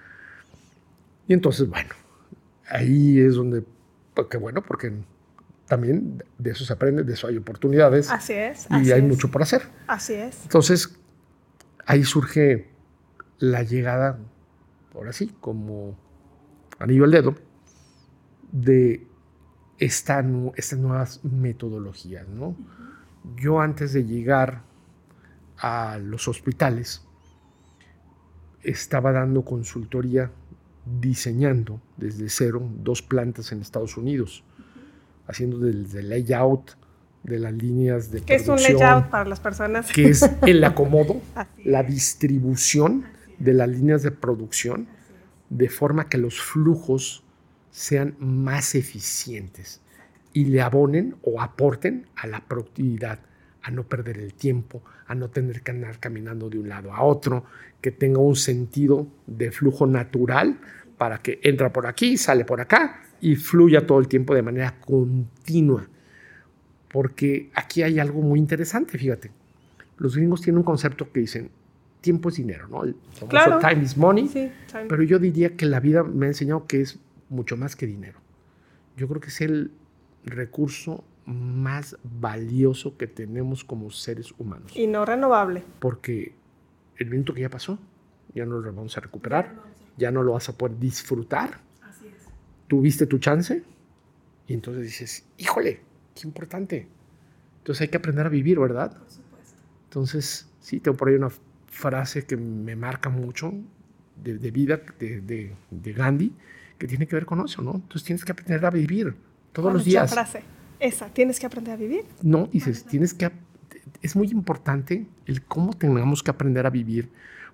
Y 1.27 1.33
entonces, 1.33 1.69
bueno, 1.69 1.95
ahí 2.69 3.19
es 3.19 3.35
donde, 3.35 3.65
pues, 4.15 4.27
qué 4.31 4.37
bueno, 4.37 4.63
porque 4.63 4.93
también 5.67 6.23
de 6.39 6.51
eso 6.51 6.65
se 6.65 6.73
aprende, 6.73 7.03
de 7.03 7.13
eso 7.13 7.27
hay 7.27 7.37
oportunidades. 7.37 8.11
Así 8.11 8.35
es. 8.35 8.67
Y 8.83 8.93
hay 8.93 9.03
mucho 9.03 9.31
por 9.31 9.43
hacer. 9.43 9.63
Así 9.87 10.15
es. 10.15 10.43
Entonces, 10.43 10.99
ahí 11.87 12.05
surge 12.05 12.69
la 13.39 13.63
llegada, 13.63 14.19
ahora 14.95 15.13
sí, 15.13 15.35
como 15.41 15.97
anillo 16.79 17.05
al 17.05 17.11
dedo, 17.11 17.35
de 18.53 19.07
esta, 19.79 20.25
estas 20.57 20.79
nuevas 20.79 21.25
metodologías, 21.25 22.29
¿no? 22.29 22.57
Yo 23.37 23.61
antes 23.61 23.93
de 23.93 24.05
llegar 24.05 24.63
a 25.59 25.99
los 25.99 26.29
hospitales, 26.29 27.07
estaba 28.63 29.13
dando 29.13 29.45
consultoría 29.45 30.31
diseñando 31.01 31.81
desde 31.97 32.29
cero 32.29 32.69
dos 32.83 33.03
plantas 33.03 33.53
en 33.53 33.61
Estados 33.61 33.97
Unidos, 33.97 34.45
haciendo 35.27 35.59
desde 35.59 36.01
el 36.01 36.09
layout 36.09 36.77
de 37.23 37.39
las 37.39 37.55
líneas 37.55 38.11
de 38.11 38.21
¿Qué 38.21 38.35
es 38.35 38.49
un 38.49 38.57
layout 38.57 39.07
para 39.07 39.25
las 39.25 39.41
personas? 39.41 39.91
Que 39.91 40.09
es 40.09 40.29
el 40.47 40.63
acomodo, 40.63 41.21
la 41.65 41.83
distribución 41.83 43.05
de 43.39 43.55
las 43.55 43.69
líneas 43.69 44.03
de 44.03 44.11
producción, 44.11 44.87
de 45.51 45.69
forma 45.69 46.09
que 46.09 46.19
los 46.19 46.41
flujos 46.41 47.25
sean 47.71 48.15
más 48.19 48.75
eficientes 48.75 49.81
y 50.33 50.45
le 50.47 50.61
abonen 50.61 51.17
o 51.23 51.41
aporten 51.41 52.07
a 52.17 52.27
la 52.27 52.41
productividad, 52.47 53.21
a 53.65 53.71
no 53.71 53.85
perder 53.85 54.19
el 54.19 54.35
tiempo, 54.35 54.83
a 55.07 55.15
no 55.15 55.31
tener 55.31 55.63
que 55.63 55.71
andar 55.71 55.99
caminando 55.99 56.51
de 56.51 56.59
un 56.59 56.69
lado 56.69 56.93
a 56.93 57.03
otro, 57.03 57.45
que 57.81 57.91
tenga 57.91 58.21
un 58.21 58.37
sentido 58.37 59.07
de 59.27 59.51
flujo 59.51 59.87
natural 59.87 60.61
para 60.99 61.19
que 61.19 61.41
entra 61.43 61.73
por 61.73 61.87
aquí, 61.87 62.19
sale 62.19 62.45
por 62.45 62.61
acá 62.61 63.01
y 63.23 63.37
fluya 63.37 63.87
todo 63.87 63.99
el 63.99 64.07
tiempo 64.07 64.35
de 64.35 64.43
manera 64.43 64.79
continua. 64.81 65.89
Porque 66.89 67.51
aquí 67.55 67.83
hay 67.83 67.99
algo 67.99 68.21
muy 68.21 68.39
interesante, 68.39 68.99
fíjate. 68.99 69.33
Los 69.97 70.15
gringos 70.15 70.43
tienen 70.43 70.59
un 70.59 70.65
concepto 70.65 71.11
que 71.11 71.21
dicen, 71.21 71.51
tiempo 72.03 72.29
es 72.29 72.37
dinero, 72.37 72.69
¿no? 72.69 72.85
El 72.85 72.95
claro. 73.29 73.59
time 73.61 73.83
is 73.83 73.97
money. 73.97 74.31
Pero 74.89 75.03
yo 75.03 75.19
diría 75.19 75.57
que 75.57 75.65
la 75.65 75.81
vida 75.81 76.03
me 76.03 76.27
ha 76.27 76.29
enseñado 76.29 76.67
que 76.67 76.83
es 76.83 76.99
mucho 77.31 77.57
más 77.57 77.77
que 77.77 77.87
dinero. 77.87 78.19
Yo 78.99 79.09
creo 79.09 79.23
que 79.23 79.29
es 79.29 79.41
el 79.41 79.71
recurso 80.25 81.03
más 81.27 81.97
valioso 82.03 82.97
que 82.97 83.07
tenemos 83.07 83.65
como 83.65 83.91
seres 83.91 84.33
humanos. 84.39 84.73
Y 84.77 84.87
no 84.87 85.05
renovable. 85.05 85.63
Porque 85.79 86.35
el 86.97 87.11
minuto 87.11 87.35
que 87.35 87.43
ya 87.43 87.51
pasó, 87.51 87.79
ya 88.35 88.45
no 88.45 88.59
lo 88.59 88.73
vamos 88.73 88.97
a 88.97 89.01
recuperar, 89.01 89.55
ya 89.97 90.11
no 90.11 90.23
lo 90.23 90.33
vas 90.33 90.49
a 90.49 90.57
poder 90.57 90.79
disfrutar. 90.79 91.61
Así 91.83 92.07
es. 92.07 92.29
Tuviste 92.69 93.07
tu 93.07 93.19
chance 93.19 93.63
y 94.47 94.55
entonces 94.55 94.83
dices, 94.83 95.27
híjole, 95.39 95.81
qué 96.15 96.27
importante. 96.27 96.89
Entonces 97.59 97.83
hay 97.83 97.89
que 97.89 97.97
aprender 97.97 98.27
a 98.27 98.29
vivir, 98.29 98.59
¿verdad? 98.59 98.97
Por 98.97 99.11
supuesto. 99.11 99.55
Entonces, 99.85 100.49
sí, 100.61 100.81
tengo 100.81 100.97
por 100.97 101.09
ahí 101.09 101.15
una 101.15 101.31
frase 101.69 102.25
que 102.27 102.37
me 102.37 102.77
marca 102.77 103.09
mucho 103.09 103.53
de, 104.23 104.51
vida 104.51 104.81
de, 104.99 105.55
de, 105.71 105.93
Gandhi, 105.93 106.33
que 106.79 106.87
tiene 106.87 107.07
que 107.07 107.17
ver 107.17 107.27
con 107.27 107.45
eso, 107.45 107.63
¿no? 107.63 107.75
Entonces 107.75 108.05
tienes 108.05 108.25
que 108.25 108.33
aprender 108.33 108.65
a 108.65 108.71
vivir 108.71 109.15
todos 109.53 109.73
los 109.73 109.85
días. 109.85 110.13
frase. 110.13 110.43
Esa, 110.85 111.09
tienes 111.09 111.41
que 111.41 111.47
aprender 111.47 111.75
a 111.75 111.77
vivir. 111.77 112.05
No, 112.23 112.47
dices, 112.53 112.85
tienes 112.85 113.15
que... 113.15 113.31
Es 114.03 114.15
muy 114.17 114.29
importante 114.29 115.07
el 115.27 115.43
cómo 115.43 115.73
tengamos 115.73 116.23
que 116.23 116.31
aprender 116.31 116.67
a 116.67 116.71
vivir. 116.71 117.11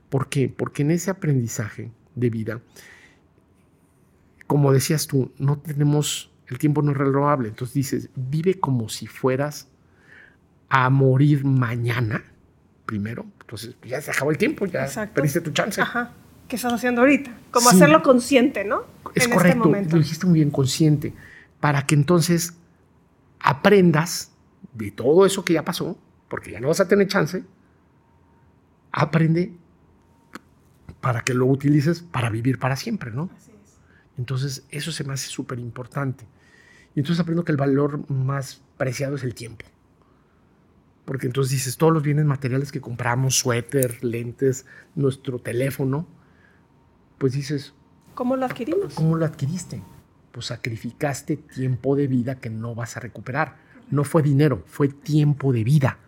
¿Por 0.08 0.28
qué? 0.28 0.48
Porque 0.48 0.82
en 0.82 0.90
ese 0.90 1.10
aprendizaje 1.10 1.90
de 2.16 2.30
vida, 2.30 2.60
como 4.48 4.72
decías 4.72 5.06
tú, 5.06 5.30
no 5.38 5.58
tenemos 5.58 6.30
el 6.50 6.58
tiempo 6.58 6.82
no 6.82 6.90
es 6.90 6.98
renovable. 6.98 7.48
Entonces 7.48 7.74
dices, 7.74 8.08
vive 8.16 8.58
como 8.58 8.88
si 8.88 9.06
fueras 9.06 9.68
a 10.68 10.90
morir 10.90 11.44
mañana, 11.44 12.24
primero. 12.84 13.24
Entonces 13.40 13.76
ya 13.84 14.00
se 14.00 14.10
acabó 14.10 14.32
el 14.32 14.38
tiempo, 14.38 14.66
ya 14.66 14.88
perdiste 15.14 15.40
tu 15.40 15.52
chance. 15.52 15.80
Ajá. 15.80 16.12
¿Qué 16.48 16.56
estás 16.56 16.72
haciendo 16.72 17.02
ahorita? 17.02 17.32
Como 17.52 17.70
hacerlo 17.70 18.02
consciente, 18.02 18.64
¿no? 18.64 18.82
Es 19.14 19.22
este 19.22 19.34
correcto, 19.34 19.68
lo 19.68 19.98
dijiste 19.98 20.26
muy 20.26 20.40
bien, 20.40 20.50
consciente, 20.50 21.14
para 21.60 21.86
que 21.86 21.94
entonces 21.94 22.54
aprendas 23.40 24.32
de 24.72 24.90
todo 24.90 25.26
eso 25.26 25.44
que 25.44 25.54
ya 25.54 25.64
pasó, 25.64 25.98
porque 26.28 26.52
ya 26.52 26.60
no 26.60 26.68
vas 26.68 26.80
a 26.80 26.88
tener 26.88 27.08
chance, 27.08 27.44
aprende 28.92 29.52
para 31.00 31.22
que 31.22 31.34
lo 31.34 31.46
utilices 31.46 32.00
para 32.02 32.30
vivir 32.30 32.58
para 32.58 32.76
siempre, 32.76 33.10
¿no? 33.10 33.30
Así 33.36 33.52
es. 33.52 33.78
Entonces, 34.18 34.66
eso 34.70 34.92
se 34.92 35.04
me 35.04 35.14
hace 35.14 35.28
súper 35.28 35.58
importante. 35.58 36.26
Y 36.94 37.00
entonces 37.00 37.20
aprendo 37.20 37.44
que 37.44 37.52
el 37.52 37.58
valor 37.58 38.08
más 38.10 38.62
preciado 38.76 39.16
es 39.16 39.24
el 39.24 39.34
tiempo. 39.34 39.64
Porque 41.04 41.26
entonces 41.26 41.52
dices, 41.52 41.76
todos 41.76 41.92
los 41.92 42.02
bienes 42.02 42.24
materiales 42.24 42.70
que 42.70 42.80
compramos, 42.80 43.36
suéter, 43.36 44.04
lentes, 44.04 44.66
nuestro 44.94 45.38
teléfono, 45.38 46.06
pues 47.18 47.32
dices... 47.32 47.74
¿Cómo 48.14 48.36
lo 48.36 48.44
adquirimos? 48.44 48.94
¿Cómo 48.94 49.16
lo 49.16 49.24
adquiriste? 49.24 49.82
Pues 50.32 50.46
sacrificaste 50.46 51.36
tiempo 51.36 51.96
de 51.96 52.06
vida 52.06 52.36
que 52.36 52.50
no 52.50 52.74
vas 52.74 52.96
a 52.96 53.00
recuperar. 53.00 53.56
No 53.90 54.04
fue 54.04 54.22
dinero, 54.22 54.62
fue 54.66 54.88
tiempo 54.88 55.52
de 55.52 55.64
vida. 55.64 55.98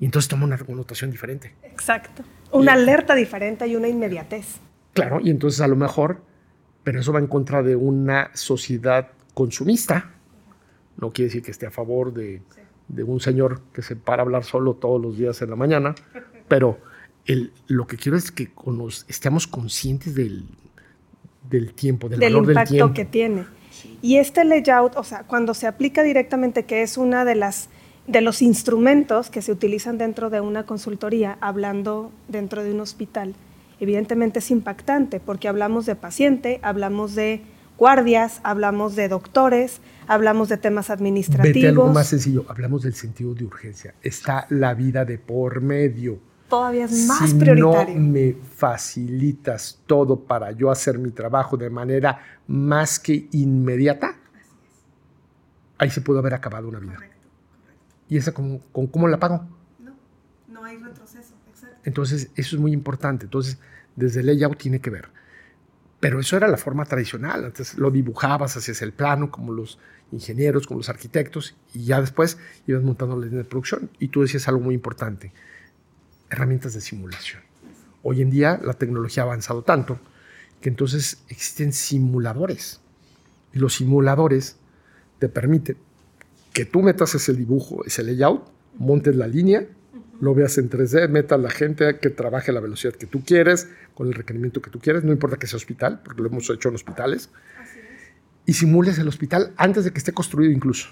Y 0.00 0.04
entonces 0.04 0.28
toma 0.28 0.44
una 0.44 0.58
connotación 0.58 1.10
diferente. 1.10 1.54
Exacto. 1.62 2.22
Una 2.52 2.74
alerta 2.74 3.14
diferente 3.14 3.66
y 3.66 3.76
una 3.76 3.88
inmediatez. 3.88 4.60
Claro, 4.92 5.20
y 5.20 5.30
entonces 5.30 5.60
a 5.60 5.68
lo 5.68 5.76
mejor, 5.76 6.22
pero 6.84 7.00
eso 7.00 7.12
va 7.12 7.18
en 7.18 7.26
contra 7.26 7.62
de 7.62 7.76
una 7.76 8.30
sociedad 8.34 9.08
consumista. 9.34 10.12
No 10.98 11.12
quiere 11.12 11.28
decir 11.28 11.42
que 11.42 11.50
esté 11.50 11.66
a 11.66 11.70
favor 11.70 12.14
de, 12.14 12.40
de 12.88 13.02
un 13.02 13.20
señor 13.20 13.60
que 13.72 13.82
se 13.82 13.96
para 13.96 14.22
a 14.22 14.24
hablar 14.24 14.44
solo 14.44 14.74
todos 14.74 15.00
los 15.00 15.18
días 15.18 15.40
en 15.42 15.50
la 15.50 15.56
mañana, 15.56 15.94
pero 16.48 16.78
lo 17.66 17.86
que 17.86 17.96
quiero 17.96 18.16
es 18.16 18.30
que 18.30 18.50
estemos 19.08 19.46
conscientes 19.46 20.14
del, 20.14 20.46
del 21.48 21.74
tiempo, 21.74 22.08
del, 22.08 22.20
valor 22.20 22.44
impacto 22.44 22.60
del 22.60 22.78
tiempo. 22.78 22.94
que 22.94 23.04
tiene. 23.04 23.46
Y 24.02 24.16
este 24.16 24.44
layout, 24.44 24.96
o 24.96 25.04
sea, 25.04 25.24
cuando 25.24 25.54
se 25.54 25.66
aplica 25.66 26.02
directamente, 26.02 26.64
que 26.64 26.82
es 26.82 26.96
una 26.96 27.24
de 27.24 27.34
las 27.34 27.68
de 28.06 28.20
los 28.20 28.40
instrumentos 28.40 29.30
que 29.30 29.42
se 29.42 29.50
utilizan 29.50 29.98
dentro 29.98 30.30
de 30.30 30.40
una 30.40 30.64
consultoría, 30.64 31.38
hablando 31.40 32.12
dentro 32.28 32.62
de 32.62 32.72
un 32.72 32.80
hospital, 32.80 33.34
evidentemente 33.80 34.38
es 34.38 34.50
impactante 34.50 35.20
porque 35.20 35.48
hablamos 35.48 35.86
de 35.86 35.96
paciente, 35.96 36.60
hablamos 36.62 37.14
de 37.14 37.42
guardias, 37.76 38.40
hablamos 38.42 38.96
de 38.96 39.08
doctores, 39.08 39.80
hablamos 40.06 40.48
de 40.48 40.56
temas 40.56 40.90
administrativos. 40.90 41.54
Vete 41.54 41.68
algo 41.68 41.88
más 41.88 42.06
sencillo, 42.06 42.44
hablamos 42.48 42.82
del 42.82 42.94
sentido 42.94 43.34
de 43.34 43.44
urgencia. 43.44 43.94
Está 44.02 44.46
la 44.50 44.74
vida 44.74 45.04
de 45.04 45.18
por 45.18 45.60
medio 45.60 46.18
todavía 46.48 46.84
es 46.84 47.06
más 47.06 47.30
si 47.30 47.36
prioritario. 47.36 47.94
no 47.94 48.12
me 48.12 48.36
facilitas 48.54 49.80
todo 49.86 50.18
para 50.20 50.52
yo 50.52 50.70
hacer 50.70 50.98
mi 50.98 51.10
trabajo 51.10 51.56
de 51.56 51.70
manera 51.70 52.20
más 52.46 52.98
que 52.98 53.28
inmediata, 53.32 54.16
ahí 55.78 55.90
se 55.90 56.00
pudo 56.00 56.18
haber 56.18 56.34
acabado 56.34 56.68
una 56.68 56.78
vida. 56.78 56.94
Correcto, 56.94 57.16
¿Y 58.08 58.16
esa 58.16 58.32
con, 58.32 58.58
cómo 58.58 59.08
la 59.08 59.18
pago? 59.18 59.46
No, 59.78 59.94
no 60.48 60.64
hay 60.64 60.78
retroceso, 60.78 61.34
exacto. 61.48 61.76
Entonces, 61.84 62.30
eso 62.36 62.56
es 62.56 62.62
muy 62.62 62.72
importante. 62.72 63.24
Entonces, 63.24 63.58
desde 63.96 64.20
el 64.20 64.26
layout 64.26 64.58
tiene 64.58 64.80
que 64.80 64.90
ver. 64.90 65.08
Pero 65.98 66.20
eso 66.20 66.36
era 66.36 66.46
la 66.46 66.56
forma 66.56 66.84
tradicional. 66.84 67.44
Antes 67.44 67.76
lo 67.78 67.90
dibujabas, 67.90 68.56
hacías 68.56 68.82
el 68.82 68.92
plano, 68.92 69.30
como 69.30 69.52
los 69.52 69.78
ingenieros, 70.12 70.66
como 70.66 70.78
los 70.78 70.88
arquitectos, 70.88 71.56
y 71.74 71.84
ya 71.84 72.00
después 72.00 72.38
ibas 72.66 72.82
montando 72.82 73.16
la 73.16 73.24
línea 73.26 73.42
de 73.42 73.48
producción. 73.48 73.90
Y 73.98 74.08
tú 74.08 74.22
decías 74.22 74.46
algo 74.46 74.60
muy 74.60 74.74
importante 74.74 75.32
herramientas 76.30 76.74
de 76.74 76.80
simulación. 76.80 77.42
Hoy 78.02 78.22
en 78.22 78.30
día 78.30 78.60
la 78.62 78.74
tecnología 78.74 79.22
ha 79.22 79.26
avanzado 79.26 79.62
tanto 79.62 79.98
que 80.60 80.68
entonces 80.68 81.22
existen 81.28 81.72
simuladores. 81.72 82.80
Y 83.52 83.58
los 83.58 83.74
simuladores 83.74 84.56
te 85.18 85.28
permiten 85.28 85.76
que 86.52 86.64
tú 86.64 86.82
metas 86.82 87.14
ese 87.14 87.34
dibujo, 87.34 87.84
ese 87.84 88.02
layout, 88.02 88.44
montes 88.78 89.16
la 89.16 89.26
línea, 89.26 89.66
lo 90.20 90.34
veas 90.34 90.56
en 90.58 90.70
3D, 90.70 91.08
metas 91.08 91.38
la 91.40 91.50
gente 91.50 91.98
que 91.98 92.10
trabaje 92.10 92.50
a 92.50 92.54
la 92.54 92.60
velocidad 92.60 92.94
que 92.94 93.06
tú 93.06 93.22
quieres, 93.24 93.68
con 93.94 94.08
el 94.08 94.14
requerimiento 94.14 94.62
que 94.62 94.70
tú 94.70 94.78
quieres, 94.78 95.04
no 95.04 95.12
importa 95.12 95.36
que 95.36 95.46
sea 95.46 95.56
hospital, 95.56 96.00
porque 96.02 96.22
lo 96.22 96.28
hemos 96.28 96.48
hecho 96.48 96.68
en 96.68 96.74
hospitales, 96.74 97.30
y 98.46 98.54
simules 98.54 98.98
el 98.98 99.08
hospital 99.08 99.52
antes 99.56 99.84
de 99.84 99.90
que 99.90 99.98
esté 99.98 100.12
construido 100.12 100.52
incluso. 100.52 100.88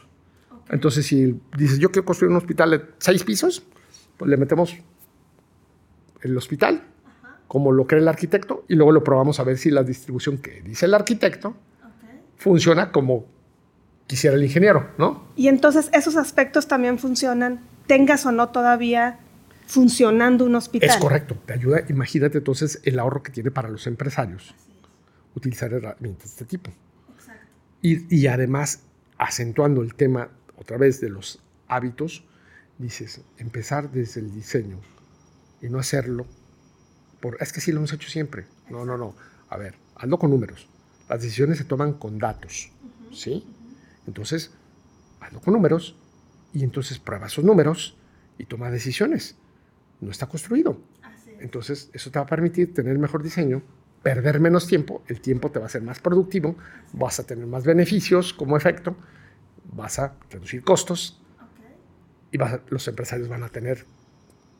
Entonces, 0.69 1.07
si 1.07 1.41
dices, 1.57 1.79
yo 1.79 1.91
quiero 1.91 2.05
construir 2.05 2.31
un 2.31 2.37
hospital 2.37 2.71
de 2.71 2.83
seis 2.99 3.23
pisos, 3.25 3.63
pues 4.17 4.29
le 4.29 4.37
metemos 4.37 4.77
el 6.25 6.37
hospital, 6.37 6.83
como 7.47 7.71
lo 7.71 7.87
cree 7.87 8.01
el 8.01 8.09
arquitecto, 8.09 8.65
y 8.69 8.75
luego 8.75 8.91
lo 8.91 9.05
probamos 9.05 9.39
a 9.39 9.45
ver 9.45 9.59
si 9.59 9.71
la 9.71 9.85
distribución 9.85 10.39
que 10.39 10.63
dice 10.63 10.87
el 10.87 10.95
arquitecto 10.95 11.55
funciona 12.37 12.91
como 12.91 13.27
quisiera 14.07 14.37
el 14.37 14.43
ingeniero, 14.43 14.91
¿no? 14.99 15.29
Y 15.37 15.49
entonces 15.49 15.91
esos 15.93 16.17
aspectos 16.17 16.67
también 16.67 16.99
funcionan, 16.99 17.61
tengas 17.87 18.27
o 18.27 18.33
no 18.33 18.49
todavía 18.49 19.19
funcionando 19.67 20.45
un 20.45 20.55
hospital. 20.57 20.91
Es 20.91 20.97
correcto, 20.97 21.37
te 21.47 21.53
ayuda, 21.53 21.85
imagínate 21.89 22.39
entonces 22.39 22.81
el 22.85 22.99
ahorro 22.99 23.23
que 23.23 23.31
tiene 23.31 23.51
para 23.51 23.69
los 23.69 23.87
empresarios 23.87 24.55
utilizar 25.35 25.73
herramientas 25.73 26.25
de 26.25 26.31
este 26.31 26.45
tipo. 26.45 26.71
Exacto. 27.15 27.47
Y, 27.83 28.15
y 28.15 28.27
además, 28.27 28.81
acentuando 29.19 29.83
el 29.83 29.95
tema 29.95 30.29
otra 30.57 30.77
vez 30.77 31.01
de 31.01 31.09
los 31.09 31.41
hábitos, 31.69 32.25
dices, 32.79 33.23
empezar 33.39 33.91
desde 33.91 34.21
el 34.21 34.33
diseño, 34.33 34.81
y 35.65 35.71
no 35.71 35.79
hacerlo. 35.79 36.27
Por, 37.21 37.39
es 37.41 37.53
que 37.53 37.61
sí 37.61 37.73
lo 37.73 37.79
hemos 37.79 37.93
hecho 37.93 38.09
siempre. 38.09 38.45
No, 38.69 38.85
no, 38.85 38.99
no. 38.99 39.15
A 39.49 39.57
ver, 39.57 39.75
ando 39.97 40.19
con 40.19 40.31
números. 40.31 40.69
Las 41.09 41.23
decisiones 41.23 41.59
se 41.59 41.65
toman 41.65 41.95
con 41.95 42.19
datos. 42.19 42.71
¿Sí? 43.13 43.47
Entonces, 44.07 44.51
ando 45.21 45.41
con 45.41 45.55
números 45.55 45.97
y 46.53 46.65
entonces 46.65 46.99
prueba 46.99 47.29
esos 47.29 47.45
números 47.45 47.97
y 48.37 48.45
toma 48.45 48.71
decisiones. 48.71 49.37
No 50.01 50.11
está 50.11 50.27
construido. 50.27 50.79
Entonces, 51.41 51.89
eso 51.95 52.11
te 52.11 52.19
va 52.19 52.25
a 52.25 52.29
permitir 52.29 52.75
tener 52.75 52.99
mejor 52.99 53.23
diseño, 53.23 53.63
perder 54.03 54.41
menos 54.41 54.67
tiempo, 54.67 55.03
el 55.09 55.21
tiempo 55.21 55.51
te 55.51 55.59
va 55.59 55.67
a 55.67 55.69
ser 55.71 55.83
más 55.83 55.99
productivo, 55.99 56.57
vas 56.93 57.21
a 57.21 57.27
tener 57.27 57.47
más 57.47 57.65
beneficios 57.65 58.35
como 58.35 58.57
efecto, 58.57 58.97
vas 59.73 59.99
a 59.99 60.15
reducir 60.31 60.63
costos 60.63 61.21
y 62.31 62.39
los 62.69 62.87
empresarios 62.89 63.29
van 63.29 63.43
a 63.43 63.49
tener 63.49 63.87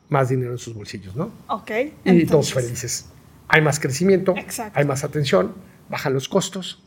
más 0.09 0.29
dinero 0.29 0.51
en 0.51 0.57
sus 0.57 0.73
bolsillos, 0.73 1.15
¿no? 1.15 1.31
Ok. 1.47 1.71
Y 2.03 2.25
todos 2.25 2.53
felices. 2.53 3.07
Hay 3.47 3.61
más 3.61 3.79
crecimiento, 3.79 4.33
hay 4.73 4.85
más 4.85 5.03
atención, 5.03 5.53
bajan 5.89 6.13
los 6.13 6.27
costos. 6.27 6.83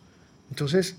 Entonces, 0.51 0.97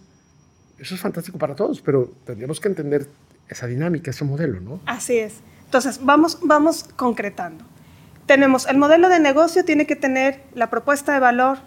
eso 0.77 0.95
es 0.95 1.01
fantástico 1.01 1.37
para 1.37 1.55
todos, 1.55 1.81
pero 1.81 2.11
tendríamos 2.25 2.59
que 2.59 2.69
entender 2.69 3.07
esa 3.49 3.67
dinámica, 3.67 4.11
ese 4.11 4.23
modelo, 4.23 4.61
¿no? 4.61 4.79
Así 4.85 5.17
es. 5.17 5.35
Entonces, 5.65 5.99
vamos, 6.03 6.39
vamos 6.41 6.85
concretando. 6.95 7.65
Tenemos 8.25 8.67
el 8.67 8.77
modelo 8.77 9.09
de 9.09 9.19
negocio, 9.19 9.65
tiene 9.65 9.85
que 9.85 9.95
tener 9.95 10.41
la 10.53 10.69
propuesta 10.69 11.13
de 11.13 11.19
valor 11.19 11.57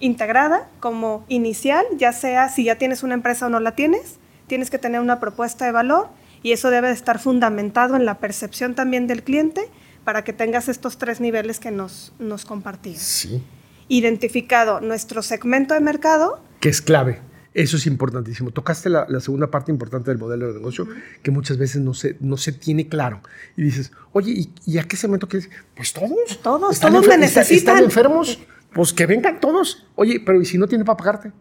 integrada 0.00 0.68
como 0.80 1.24
inicial, 1.28 1.84
ya 1.96 2.12
sea 2.12 2.48
si 2.48 2.64
ya 2.64 2.76
tienes 2.76 3.02
una 3.02 3.14
empresa 3.14 3.46
o 3.46 3.48
no 3.48 3.60
la 3.60 3.74
tienes, 3.74 4.18
tienes 4.46 4.70
que 4.70 4.78
tener 4.78 5.00
una 5.00 5.20
propuesta 5.20 5.64
de 5.64 5.72
valor 5.72 6.08
y 6.42 6.52
eso 6.52 6.70
debe 6.70 6.88
de 6.88 6.94
estar 6.94 7.18
fundamentado 7.18 7.96
en 7.96 8.04
la 8.04 8.18
percepción 8.18 8.74
también 8.74 9.06
del 9.06 9.22
cliente 9.22 9.68
para 10.04 10.22
que 10.22 10.32
tengas 10.32 10.68
estos 10.68 10.98
tres 10.98 11.20
niveles 11.20 11.58
que 11.58 11.70
nos, 11.70 12.12
nos 12.18 12.44
compartías. 12.44 13.02
Sí. 13.02 13.42
Identificado 13.88 14.80
nuestro 14.80 15.22
segmento 15.22 15.74
de 15.74 15.80
mercado. 15.80 16.40
Que 16.60 16.68
es 16.68 16.80
clave. 16.80 17.20
Eso 17.54 17.76
es 17.76 17.86
importantísimo. 17.86 18.50
Tocaste 18.50 18.90
la, 18.90 19.06
segunda 19.20 19.50
parte 19.50 19.72
importante 19.72 20.10
del 20.10 20.18
modelo 20.18 20.48
de 20.48 20.54
negocio, 20.54 20.86
que 21.22 21.30
muchas 21.30 21.56
veces 21.56 21.80
no 21.80 21.94
se, 21.94 22.16
no 22.20 22.36
se 22.36 22.52
tiene 22.52 22.86
claro. 22.86 23.20
Y 23.56 23.62
dices, 23.62 23.92
oye, 24.12 24.48
¿y, 24.64 24.78
a 24.78 24.84
qué 24.84 24.96
segmento 24.96 25.26
quieres? 25.26 25.48
Pues 25.74 25.92
todos. 25.92 26.40
Todos, 26.42 26.78
todos 26.78 27.08
me 27.08 27.16
necesitan. 27.16 27.76
¿Están 27.76 27.84
enfermos? 27.84 28.38
Pues 28.74 28.92
que 28.92 29.06
vengan 29.06 29.40
todos. 29.40 29.86
Oye, 29.94 30.20
pero 30.24 30.40
¿y 30.40 30.44
si 30.44 30.58
no 30.58 30.68
tiene 30.68 30.84
para 30.84 30.98
pagarte? 30.98 31.32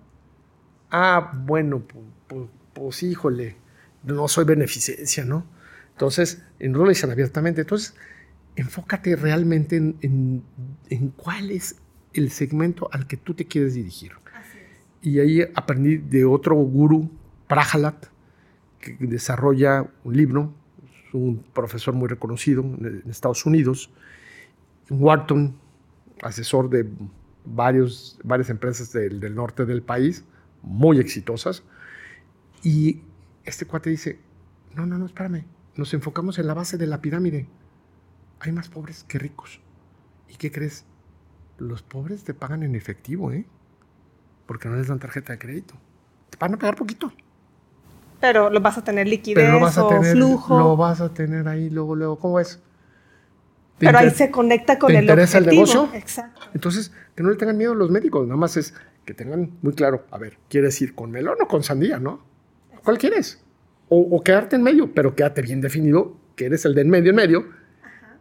Ah, 0.89 1.34
bueno, 1.46 1.84
pues, 2.28 2.46
pues 2.74 3.04
híjole 3.04 3.64
no 4.06 4.28
soy 4.28 4.45
beneficencia, 4.45 5.26
¿no? 5.26 5.45
Entonces, 5.91 6.43
no 6.60 6.80
lo 6.80 6.89
dicen 6.89 7.12
abiertamente. 7.12 7.62
Entonces, 7.62 7.95
enfócate 8.56 9.16
realmente 9.16 9.78
en, 9.78 10.43
cuál 11.16 11.51
es 11.51 11.78
el 12.14 12.32
segmento 12.32 12.89
al 12.91 13.08
que 13.08 13.18
tú 13.18 13.34
te 13.34 13.45
quieres 13.45 13.74
dirigir. 13.74 14.12
Y 15.01 15.20
ahí 15.20 15.41
aprendí 15.53 15.97
de 15.97 16.26
otro 16.26 16.56
gurú, 16.56 17.10
Prahalat, 17.47 18.08
que 18.80 18.97
desarrolla 18.99 19.88
un 20.03 20.18
libro, 20.18 20.53
es 21.08 21.14
un 21.14 21.43
profesor 21.53 21.93
muy 21.93 22.08
reconocido 22.08 22.64
en 22.64 23.03
Estados 23.10 23.45
Unidos, 23.45 23.91
Wharton, 24.89 25.56
asesor 26.22 26.70
de 26.70 26.88
varios, 27.45 28.20
varias 28.24 28.49
empresas 28.49 28.91
del, 28.91 29.20
del 29.20 29.36
norte 29.36 29.66
del 29.66 29.82
país, 29.82 30.26
muy 30.62 30.99
exitosas, 30.99 31.64
Y 32.64 33.01
este 33.46 33.66
cuate 33.66 33.89
dice, 33.89 34.20
no, 34.74 34.86
no, 34.86 34.98
no, 34.98 35.06
espérame, 35.06 35.46
nos 35.76 35.93
enfocamos 35.93 36.39
en 36.39 36.48
la 36.48 36.54
base 36.54 36.78
de 36.78 36.88
la 36.88 37.02
pirámide. 37.02 37.48
Hay 38.39 38.52
más 38.52 38.70
pobres 38.70 39.04
que 39.08 39.20
ricos. 39.20 39.62
¿Y 40.30 40.36
qué 40.36 40.52
crees? 40.52 40.86
Los 41.58 41.84
pobres 41.84 42.24
te 42.24 42.34
pagan 42.34 42.64
en 42.64 42.76
efectivo, 42.76 43.32
¿eh? 43.32 43.46
Porque 44.46 44.68
no 44.68 44.76
les 44.76 44.88
dan 44.88 45.00
tarjeta 45.00 45.34
de 45.34 45.39
crédito. 45.39 45.76
Te 46.30 46.38
van 46.38 46.54
a 46.54 46.58
pagar 46.58 46.76
poquito. 46.76 47.12
Pero 48.20 48.50
lo 48.50 48.60
vas 48.62 48.78
a 48.78 48.84
tener 48.84 49.08
liquidez 49.08 49.50
lo 49.52 49.60
vas 49.60 49.78
a 49.78 49.86
o 49.86 49.89
tener, 49.89 50.14
flujo. 50.16 50.58
lo 50.58 50.76
vas 50.78 51.02
a 51.02 51.14
tener 51.14 51.48
ahí 51.48 51.70
luego, 51.70 51.96
luego. 51.96 52.20
¿Cómo 52.20 52.39
es? 52.39 52.62
¿Te 53.78 53.86
Pero 53.88 53.98
ahí 53.98 54.10
se 54.10 54.32
conecta 54.32 54.80
con 54.80 54.88
¿te 54.88 54.98
el 54.98 55.04
interesa 55.04 55.38
el 55.38 55.46
objetivo. 55.46 55.66
negocio? 55.66 55.98
Exacto. 55.98 56.41
Entonces, 56.54 56.93
que 57.16 57.24
no 57.24 57.30
le 57.30 57.36
tengan 57.36 57.58
miedo 57.58 57.76
los 57.76 57.91
médicos, 57.91 58.26
nada 58.26 58.38
más 58.38 58.56
es 58.58 58.74
que 59.04 59.14
tengan 59.14 59.58
muy 59.62 59.74
claro, 59.74 60.06
a 60.12 60.18
ver, 60.18 60.38
¿quieres 60.50 60.82
ir 60.82 60.96
con 60.96 61.12
melón 61.12 61.36
o 61.41 61.48
con 61.48 61.62
sandía, 61.62 62.00
no? 62.00 62.24
¿Cuál 62.86 63.00
quieres? 63.00 63.42
O, 63.90 64.24
quedarte 64.24 64.56
en 64.56 64.64
medio, 64.64 64.94
pero 64.94 65.16
quédate 65.16 65.42
bien 65.42 65.60
definido 65.60 66.16
que 66.36 66.46
eres 66.46 66.66
el 66.66 66.76
de 66.76 66.82
en 66.82 66.90
medio, 66.90 67.10
en 67.10 67.16
medio, 67.16 67.50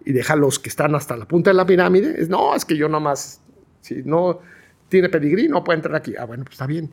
y 0.04 0.12
deja 0.12 0.36
los 0.36 0.58
que 0.58 0.68
están 0.68 0.94
hasta 0.94 1.16
la 1.16 1.26
punta 1.26 1.50
de 1.50 1.54
la 1.54 1.66
pirámide. 1.66 2.20
Es, 2.20 2.28
no, 2.28 2.54
es 2.54 2.64
que 2.64 2.76
yo 2.76 2.88
nomás, 2.88 3.42
si 3.80 4.02
no 4.04 4.40
tiene 4.88 5.08
pedigrí, 5.10 5.48
no 5.48 5.62
puede 5.64 5.78
entrar 5.78 5.96
aquí. 5.96 6.14
Ah, 6.18 6.24
bueno, 6.24 6.44
pues 6.44 6.54
está 6.54 6.66
bien. 6.66 6.90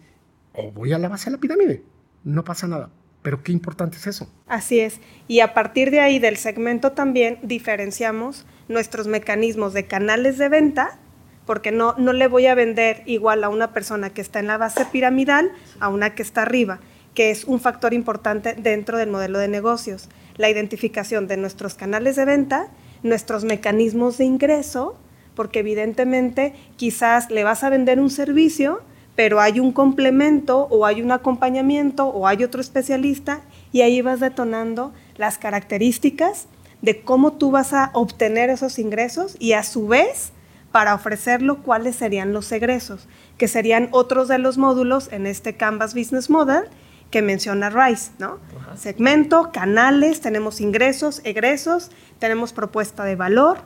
O 0.54 0.72
voy 0.72 0.92
a 0.92 1.00
la 1.00 1.08
base 1.08 1.30
de 1.30 1.38
la 1.38 1.40
pirámide, 1.40 1.84
no 2.24 2.44
pasa 2.44 2.68
nada. 2.68 2.90
Pero 3.22 3.42
qué 3.44 3.52
importante 3.52 3.98
es 3.98 4.08
eso. 4.08 4.30
Así 4.48 4.80
es. 4.80 5.00
Y 5.28 5.40
a 5.40 5.54
partir 5.54 5.92
de 5.92 6.02
ahí 6.02 6.20
del 6.20 6.38
segmento 6.38 6.92
también 6.92 7.40
diferenciamos 7.44 8.46
nuestros 8.68 9.08
mecanismos 9.08 9.74
de 9.74 9.86
canales 9.86 10.38
de 10.38 10.50
venta, 10.50 11.00
porque 11.46 11.72
no, 11.72 11.96
no 11.98 12.12
le 12.12 12.28
voy 12.28 12.48
a 12.48 12.56
vender 12.56 13.04
igual 13.06 13.44
a 13.44 13.50
una 13.50 13.72
persona 13.74 14.10
que 14.10 14.22
está 14.22 14.40
en 14.40 14.48
la 14.48 14.58
base 14.58 14.86
piramidal 14.92 15.52
a 15.80 15.90
una 15.90 16.16
que 16.16 16.24
está 16.24 16.42
arriba, 16.42 16.80
que 17.14 17.32
es 17.32 17.46
un 17.46 17.60
factor 17.60 17.94
importante 17.94 18.54
dentro 18.54 18.98
del 18.98 19.10
modelo 19.10 19.40
de 19.40 19.48
negocios. 19.48 20.10
La 20.38 20.50
identificación 20.50 21.28
de 21.28 21.38
nuestros 21.38 21.76
canales 21.76 22.16
de 22.16 22.26
venta, 22.26 22.70
nuestros 23.04 23.44
mecanismos 23.44 24.18
de 24.18 24.26
ingreso, 24.26 24.98
porque 25.36 25.60
evidentemente 25.60 26.54
quizás 26.76 27.30
le 27.30 27.44
vas 27.44 27.64
a 27.64 27.70
vender 27.70 28.00
un 28.00 28.10
servicio, 28.10 28.82
pero 29.16 29.42
hay 29.42 29.60
un 29.60 29.72
complemento 29.72 30.68
o 30.70 30.86
hay 30.86 31.02
un 31.02 31.12
acompañamiento 31.12 32.08
o 32.08 32.28
hay 32.28 32.44
otro 32.44 32.62
especialista 32.62 33.42
y 33.72 33.82
ahí 33.82 34.02
vas 34.02 34.20
detonando 34.20 34.94
las 35.18 35.38
características 35.38 36.48
de 36.82 37.02
cómo 37.02 37.34
tú 37.34 37.52
vas 37.52 37.74
a 37.74 37.92
obtener 37.94 38.50
esos 38.50 38.80
ingresos 38.80 39.36
y 39.40 39.54
a 39.54 39.64
su 39.64 39.88
vez 39.88 40.32
para 40.72 40.96
ofrecerlo 40.96 41.62
cuáles 41.62 41.98
serían 41.98 42.34
los 42.34 42.52
egresos, 42.52 43.08
que 43.38 43.48
serían 43.48 43.90
otros 43.92 44.30
de 44.30 44.38
los 44.38 44.58
módulos 44.58 45.12
en 45.12 45.28
este 45.28 45.56
Canvas 45.56 45.94
Business 45.94 46.30
Model 46.30 46.64
que 47.12 47.22
menciona 47.22 47.70
Rice, 47.70 48.12
¿no? 48.18 48.40
Segmento, 48.76 49.52
canales, 49.52 50.22
tenemos 50.22 50.62
ingresos, 50.62 51.22
egresos, 51.26 51.92
tenemos 52.20 52.54
propuesta 52.54 53.04
de 53.04 53.16
valor. 53.16 53.60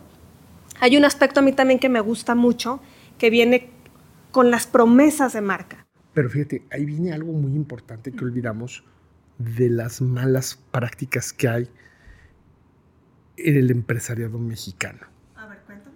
Hay 0.82 0.98
un 0.98 1.06
aspecto 1.06 1.40
a 1.40 1.44
mí 1.44 1.54
también 1.54 1.80
que 1.80 1.88
me 1.88 2.02
gusta 2.02 2.36
mucho, 2.36 2.82
que 3.18 3.30
viene 3.30 3.70
con 4.32 4.52
las 4.52 4.68
promesas 4.68 5.34
de 5.34 5.42
marca. 5.42 5.86
Pero 6.14 6.30
fíjate, 6.30 6.64
ahí 6.72 6.86
viene 6.86 7.14
algo 7.14 7.32
muy 7.32 7.54
importante 7.54 8.12
que 8.12 8.26
olvidamos 8.26 8.84
de 9.38 9.70
las 9.70 10.02
malas 10.02 10.60
prácticas 10.72 11.32
que 11.32 11.48
hay 11.48 11.70
en 13.38 13.58
el 13.58 13.70
empresariado 13.70 14.40
mexicano. 14.40 15.08
A 15.36 15.46
ver, 15.48 15.60
cuéntame. 15.66 15.96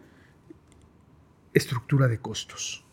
Estructura 1.54 2.08
de 2.08 2.20
costos. 2.20 2.86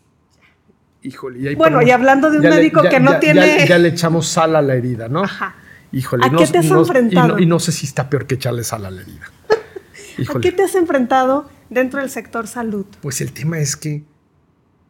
Híjole, 1.03 1.39
y 1.39 1.47
ahí 1.47 1.55
Bueno, 1.55 1.77
ponemos- 1.77 1.89
y 1.89 1.91
hablando 1.91 2.29
de 2.31 2.37
un 2.37 2.43
le- 2.43 2.49
médico 2.49 2.83
ya- 2.83 2.89
que 2.89 2.99
no 2.99 3.11
ya- 3.11 3.19
tiene- 3.19 3.57
Ya, 3.59 3.65
ya 3.65 3.77
le 3.77 3.89
echamos 3.89 4.27
sal 4.27 4.55
a 4.55 4.61
la 4.61 4.75
herida, 4.75 5.07
¿no? 5.07 5.23
Ajá. 5.23 5.55
Híjole, 5.91 6.25
¿A 6.25 6.29
no, 6.29 6.37
qué 6.39 6.47
te 6.47 6.57
has 6.57 6.65
no- 6.65 6.69
y 6.71 6.73
no- 6.73 6.79
enfrentado? 6.81 7.39
Y 7.39 7.45
no, 7.45 7.59
sé 7.59 7.71
si 7.71 7.85
está 7.85 8.09
peor 8.09 8.25
que 8.27 8.35
echarle 8.35 8.63
sal 8.63 8.85
a 8.85 8.91
la 8.91 9.01
herida. 9.01 9.31
¿A 10.35 10.39
qué 10.39 10.51
te 10.51 10.63
has 10.63 10.75
enfrentado 10.75 11.49
dentro 11.69 11.99
del 12.01 12.09
sector 12.09 12.47
salud? 12.47 12.85
Pues 13.01 13.21
el 13.21 13.31
tema 13.31 13.59
es 13.59 13.75
que, 13.77 14.03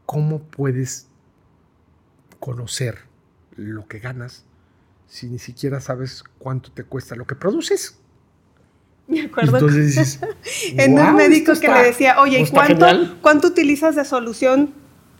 ¿cómo 0.05 0.41
puedes 0.41 1.07
conocer 2.39 2.99
lo 3.55 3.87
que 3.87 3.99
ganas 3.99 4.45
si 5.07 5.27
ni 5.27 5.39
siquiera 5.39 5.79
sabes 5.81 6.23
cuánto 6.39 6.71
te 6.71 6.83
cuesta 6.83 7.15
lo 7.15 7.25
que 7.25 7.35
produces? 7.35 7.99
Me 9.07 9.21
acuerdo 9.21 9.57
Entonces 9.57 9.85
dices, 9.87 10.19
en 10.77 10.91
"Guau, 10.93 11.09
un 11.11 11.15
médico 11.15 11.53
que 11.53 11.67
está- 11.67 11.81
le 11.81 11.87
decía, 11.87 12.19
oye, 12.21 12.39
¿y 12.39 12.43
está 12.43 12.55
cuánto, 12.65 12.85
genial". 12.87 13.17
cuánto 13.21 13.47
utilizas 13.47 13.95
de 13.95 14.03
solución 14.05 14.73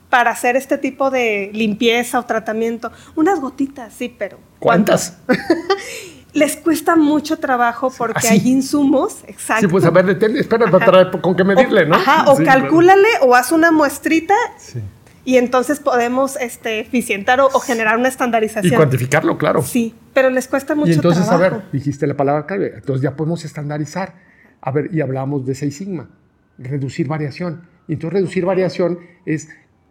para 0.09 0.31
hacer 0.31 0.55
este 0.55 0.77
tipo 0.77 1.09
de 1.09 1.49
limpieza 1.53 2.19
o 2.19 2.25
tratamiento? 2.25 2.91
Unas 3.15 3.39
gotitas, 3.39 3.93
sí, 3.93 4.13
pero 4.17 4.37
¿Cuántas? 4.59 5.17
les 6.33 6.55
cuesta 6.57 6.95
mucho 6.95 7.37
trabajo 7.37 7.91
porque 7.97 8.27
hay 8.27 8.41
insumos, 8.47 9.23
exacto. 9.27 9.61
Sí, 9.67 9.71
pues 9.71 9.85
a 9.85 9.89
ver, 9.89 10.05
detén, 10.05 10.37
espera, 10.37 10.69
para 10.69 10.85
traer 10.85 11.21
con 11.21 11.35
qué 11.35 11.43
medirle, 11.43 11.85
¿no? 11.85 11.95
Ajá, 11.95 12.29
o 12.31 12.35
Sí, 12.37 12.43
calcúlale 12.43 13.07
o 13.21 13.33
haz 13.35 13.51
una 13.51 13.71
muestrita 13.71 14.35
Sí. 14.57 14.79
y 15.25 15.37
entonces 15.37 15.79
podemos 15.79 16.35
este, 16.37 16.79
eficientar 16.79 17.39
o, 17.39 17.47
o 17.47 17.59
generar 17.59 17.97
una 17.97 18.07
Y 18.07 18.11
estandarización. 18.11 18.75
cuantificarlo, 18.75 19.37
claro. 19.37 19.61
Sí, 19.63 19.95
pero 20.13 20.29
les 20.29 20.47
cuesta 20.47 20.75
mucho 20.75 20.91
y 20.91 20.95
entonces, 20.95 21.25
trabajo. 21.25 21.45
a 21.55 21.57
ver, 21.59 21.71
dijiste 21.71 22.05
la 22.05 22.15
palabra 22.15 22.45
clave, 22.45 22.73
entonces 22.75 23.01
ya 23.01 23.15
podemos 23.15 23.43
estandarizar. 23.45 24.15
A 24.61 24.71
ver, 24.71 24.89
y 24.93 25.01
hablábamos 25.01 25.45
de 25.45 25.55
Seis 25.55 25.77
Sigma, 25.77 26.09
reducir 26.57 27.07
variación. 27.07 27.67
Y 27.87 27.93
entonces 27.93 28.19
reducir 28.19 28.43
variación 28.45 28.99
es 29.25 29.47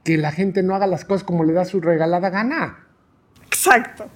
que 0.06 0.16
la 0.16 0.30
gente 0.32 0.62
no 0.62 0.74
haga 0.74 0.86
las 0.86 1.04
cosas 1.04 1.24
como 1.24 1.42
le 1.44 1.52
da 1.52 1.64
su 1.64 1.80
regalada 1.80 2.30
gana. 2.30 2.78
Exacto. 3.46 4.06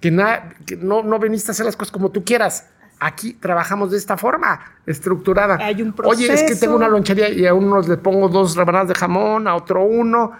Que, 0.00 0.10
na- 0.10 0.54
que 0.66 0.76
no, 0.76 1.02
no 1.02 1.18
veniste 1.18 1.50
a 1.50 1.52
hacer 1.52 1.66
las 1.66 1.76
cosas 1.76 1.92
como 1.92 2.10
tú 2.10 2.24
quieras. 2.24 2.68
Aquí 3.00 3.32
trabajamos 3.34 3.90
de 3.90 3.98
esta 3.98 4.16
forma, 4.16 4.60
estructurada. 4.86 5.56
Hay 5.60 5.82
un 5.82 5.92
Oye, 6.04 6.26
es 6.32 6.40
que 6.42 6.46
proceso. 6.46 6.60
tengo 6.60 6.76
una 6.76 6.88
lonchería 6.88 7.28
y 7.30 7.44
a 7.46 7.54
unos 7.54 7.88
le 7.88 7.96
pongo 7.96 8.28
dos 8.28 8.54
rebanadas 8.54 8.88
de 8.88 8.94
jamón, 8.94 9.48
a 9.48 9.56
otro 9.56 9.82
uno, 9.84 10.30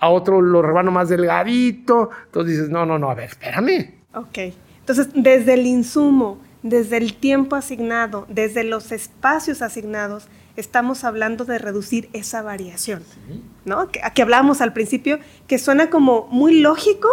a 0.00 0.08
otro 0.08 0.42
lo 0.42 0.60
rebano 0.60 0.90
más 0.90 1.08
delgadito. 1.08 2.10
Entonces 2.26 2.56
dices, 2.56 2.70
no, 2.70 2.84
no, 2.84 2.98
no, 2.98 3.10
a 3.10 3.14
ver, 3.14 3.28
espérame. 3.30 3.94
Ok. 4.14 4.38
Entonces, 4.80 5.08
desde 5.14 5.54
el 5.54 5.66
insumo, 5.66 6.40
desde 6.64 6.96
el 6.96 7.14
tiempo 7.14 7.54
asignado, 7.54 8.26
desde 8.28 8.64
los 8.64 8.90
espacios 8.90 9.62
asignados, 9.62 10.26
estamos 10.56 11.04
hablando 11.04 11.44
de 11.44 11.58
reducir 11.58 12.08
esa 12.12 12.42
variación, 12.42 13.02
¿no? 13.64 13.88
Que, 13.88 14.00
que 14.14 14.22
hablábamos 14.22 14.60
al 14.60 14.72
principio, 14.72 15.18
que 15.46 15.58
suena 15.58 15.90
como 15.90 16.26
muy 16.30 16.60
lógico, 16.60 17.08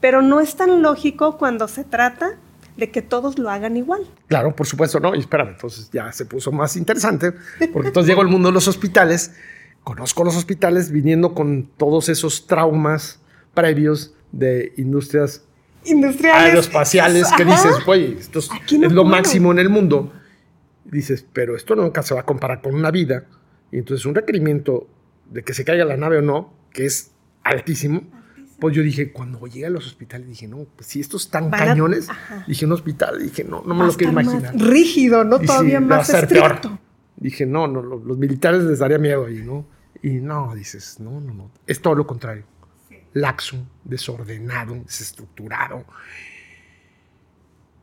pero 0.00 0.22
no 0.22 0.40
es 0.40 0.56
tan 0.56 0.82
lógico 0.82 1.38
cuando 1.38 1.68
se 1.68 1.84
trata 1.84 2.38
de 2.76 2.90
que 2.90 3.02
todos 3.02 3.38
lo 3.38 3.50
hagan 3.50 3.76
igual. 3.76 4.02
Claro, 4.26 4.56
por 4.56 4.66
supuesto, 4.66 4.98
no. 4.98 5.14
Y 5.14 5.20
espérame, 5.20 5.50
entonces 5.50 5.90
ya 5.92 6.10
se 6.12 6.24
puso 6.24 6.50
más 6.50 6.76
interesante, 6.76 7.32
porque 7.72 7.88
entonces 7.88 8.08
llego 8.08 8.22
al 8.22 8.28
mundo 8.28 8.48
de 8.48 8.54
los 8.54 8.66
hospitales, 8.68 9.32
conozco 9.84 10.24
los 10.24 10.36
hospitales 10.36 10.90
viniendo 10.90 11.34
con 11.34 11.68
todos 11.76 12.08
esos 12.08 12.46
traumas 12.46 13.20
previos 13.54 14.14
de 14.32 14.72
industrias 14.76 15.44
Industriales. 15.84 16.44
aeroespaciales 16.44 17.26
que 17.36 17.44
dices, 17.44 17.74
oye, 17.86 18.16
esto 18.18 18.38
es, 18.38 18.50
Aquí 18.52 18.78
no 18.78 18.86
es 18.86 18.92
lo 18.92 19.04
máximo 19.04 19.50
en 19.52 19.58
el 19.58 19.68
mundo. 19.70 20.12
Dices, 20.90 21.24
pero 21.32 21.56
esto 21.56 21.74
nunca 21.76 22.02
se 22.02 22.14
va 22.14 22.20
a 22.20 22.24
comparar 22.26 22.60
con 22.62 22.74
una 22.74 22.90
vida. 22.90 23.26
Y 23.70 23.78
entonces 23.78 24.04
un 24.06 24.14
requerimiento 24.14 24.88
de 25.30 25.44
que 25.44 25.54
se 25.54 25.64
caiga 25.64 25.84
la 25.84 25.96
nave 25.96 26.18
o 26.18 26.22
no, 26.22 26.52
que 26.72 26.84
es 26.86 27.12
altísimo, 27.44 28.02
pues 28.58 28.74
yo 28.76 28.82
dije, 28.82 29.12
cuando 29.12 29.46
llegué 29.46 29.66
a 29.66 29.70
los 29.70 29.86
hospitales, 29.86 30.28
dije, 30.28 30.46
no, 30.48 30.66
pues 30.76 30.88
si 30.88 31.00
estos 31.00 31.24
están 31.26 31.50
Van 31.50 31.62
a- 31.62 31.66
cañones, 31.66 32.10
Ajá. 32.10 32.44
dije, 32.46 32.66
un 32.66 32.72
hospital, 32.72 33.22
dije, 33.22 33.44
no, 33.44 33.62
no 33.64 33.74
me 33.74 33.86
lo 33.86 33.92
quiero 33.94 34.12
imaginar. 34.12 34.54
Más 34.54 34.62
rígido, 34.68 35.24
¿no? 35.24 35.38
Dije, 35.38 35.46
Todavía 35.46 35.78
a 35.78 35.80
más 35.80 36.10
estricto. 36.10 36.60
peor. 36.68 36.78
Dije, 37.16 37.46
no, 37.46 37.66
no, 37.68 37.80
lo- 37.82 37.98
los, 38.04 38.18
militares 38.18 38.62
les 38.64 38.80
daría 38.80 38.98
miedo 38.98 39.26
ahí, 39.26 39.42
¿no? 39.42 39.66
Y 40.02 40.10
no, 40.20 40.54
dices, 40.54 40.98
no, 41.00 41.20
no, 41.20 41.32
no. 41.32 41.50
Es 41.66 41.80
todo 41.80 41.94
lo 41.94 42.06
contrario. 42.06 42.44
Laxo, 43.12 43.56
desordenado, 43.84 44.74
desestructurado. 44.74 45.84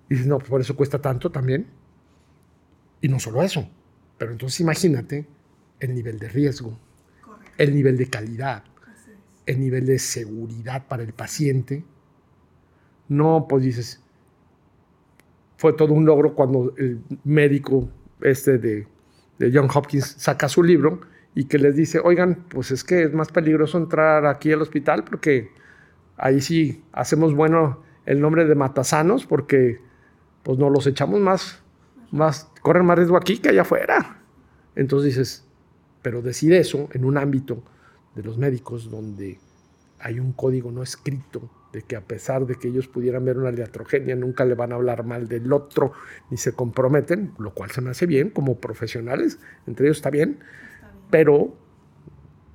Y 0.10 0.14
dices, 0.14 0.28
no, 0.28 0.38
pues 0.38 0.49
por 0.49 0.62
eso 0.62 0.76
cuesta 0.76 0.99
tanto 1.01 1.32
también. 1.32 1.68
Y 3.02 3.08
no 3.10 3.20
solo 3.20 3.43
eso. 3.43 3.70
Pero 4.18 4.32
entonces 4.32 4.60
imagínate 4.60 5.28
el 5.80 5.93
nivel 5.93 6.20
de 6.20 6.30
riesgo, 6.30 6.78
el 7.58 7.76
nivel 7.76 7.98
de 7.98 8.10
calidad, 8.10 8.64
el 9.45 9.60
nivel 9.60 9.86
de 9.86 10.00
seguridad 10.00 10.88
para 10.88 11.04
el 11.04 11.14
paciente. 11.14 11.84
No, 13.08 13.45
pues 13.48 13.64
dices, 13.64 14.02
fue 15.58 15.74
todo 15.74 15.93
un 15.93 16.06
logro 16.06 16.34
cuando 16.36 16.74
el 16.78 17.02
médico 17.24 17.89
este 18.22 18.58
de, 18.58 18.88
de 19.39 19.52
John 19.54 19.70
Hopkins 19.74 20.16
saca 20.18 20.50
su 20.50 20.64
libro 20.64 21.02
y 21.36 21.45
que 21.45 21.60
les 21.60 21.76
dice, 21.76 22.00
oigan, 22.04 22.45
pues 22.50 22.72
es 22.72 22.84
que 22.84 23.04
es 23.04 23.14
más 23.14 23.32
peligroso 23.32 23.78
entrar 23.78 24.26
aquí 24.26 24.52
al 24.52 24.62
hospital 24.62 25.04
porque 25.04 25.52
ahí 26.18 26.41
sí 26.41 26.84
hacemos 26.91 27.36
bueno 27.36 27.84
el 28.06 28.20
nombre 28.20 28.45
de 28.45 28.56
matasanos 28.56 29.26
porque 29.26 29.80
pues 30.43 30.58
nos 30.58 30.72
los 30.72 30.88
echamos 30.88 31.20
más, 31.20 31.62
más, 32.12 32.51
corren 32.62 32.86
más 32.86 32.97
riesgo 32.97 33.18
aquí 33.18 33.38
que 33.38 33.49
allá 33.49 33.62
afuera. 33.62 34.22
Entonces 34.76 35.16
dices, 35.16 35.45
pero 36.01 36.22
decir 36.22 36.53
eso 36.53 36.88
en 36.93 37.05
un 37.05 37.18
ámbito 37.18 37.64
de 38.16 38.24
los 38.24 38.38
médicos 38.38 38.89
donde 38.89 39.39
hay 39.99 40.20
un 40.20 40.34
código 40.34 40.72
no 40.72 40.84
escrito 40.84 41.49
de 41.74 41.82
que 41.84 41.95
a 41.95 42.01
pesar 42.01 42.45
de 42.45 42.55
que 42.55 42.70
ellos 42.70 42.88
pudieran 42.88 43.26
ver 43.26 43.38
una 43.38 43.51
iatrogenia, 43.51 44.16
nunca 44.16 44.45
le 44.45 44.55
van 44.55 44.72
a 44.72 44.76
hablar 44.76 45.03
mal 45.03 45.28
del 45.28 45.51
otro, 45.51 45.93
ni 46.30 46.38
se 46.38 46.53
comprometen, 46.53 47.34
lo 47.39 47.53
cual 47.53 47.72
se 47.72 47.82
me 47.82 47.89
hace 47.89 48.05
bien 48.05 48.30
como 48.30 48.60
profesionales, 48.60 49.39
entre 49.66 49.88
ellos 49.88 49.97
está 49.97 50.10
bien, 50.10 50.39
pero, 51.10 51.55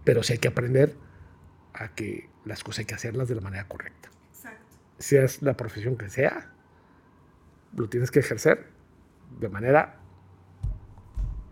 pero 0.05 0.23
sí 0.23 0.35
hay 0.35 0.39
que 0.39 0.49
aprender 0.49 0.95
a 1.75 1.95
que 1.95 2.29
las 2.45 2.65
cosas 2.65 2.81
hay 2.81 2.85
que 2.87 2.95
hacerlas 2.95 3.29
de 3.29 3.35
la 3.35 3.41
manera 3.43 3.69
correcta. 3.69 4.09
Exacto. 4.31 4.77
Seas 4.99 5.43
la 5.43 5.57
profesión 5.57 5.97
que 5.97 6.09
sea, 6.09 6.53
lo 7.77 7.89
tienes 7.89 8.11
que 8.11 8.21
ejercer 8.21 8.72
de 9.41 9.49
manera 9.49 9.99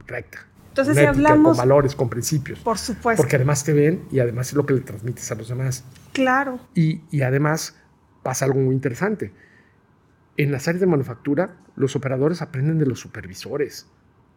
recta. 0.07 0.47
Entonces, 0.68 0.97
si 0.97 1.05
hablamos. 1.05 1.57
Con 1.57 1.68
valores, 1.68 1.95
con 1.95 2.09
principios. 2.09 2.61
Por 2.61 2.78
supuesto. 2.78 3.22
Porque 3.22 3.37
además 3.37 3.64
te 3.64 3.72
ven 3.72 4.05
y 4.11 4.20
además 4.20 4.49
es 4.49 4.55
lo 4.55 4.66
que 4.66 4.74
le 4.74 4.81
transmites 4.81 5.31
a 5.31 5.35
los 5.35 5.49
demás. 5.49 5.85
Claro. 6.12 6.61
Y, 6.74 7.03
y 7.11 7.22
además 7.22 7.76
pasa 8.22 8.45
algo 8.45 8.61
muy 8.61 8.74
interesante. 8.74 9.33
En 10.37 10.53
las 10.53 10.68
áreas 10.68 10.81
de 10.81 10.87
manufactura, 10.87 11.57
los 11.76 11.97
operadores 11.97 12.41
aprenden 12.41 12.78
de 12.78 12.87
los 12.87 13.01
supervisores, 13.01 13.87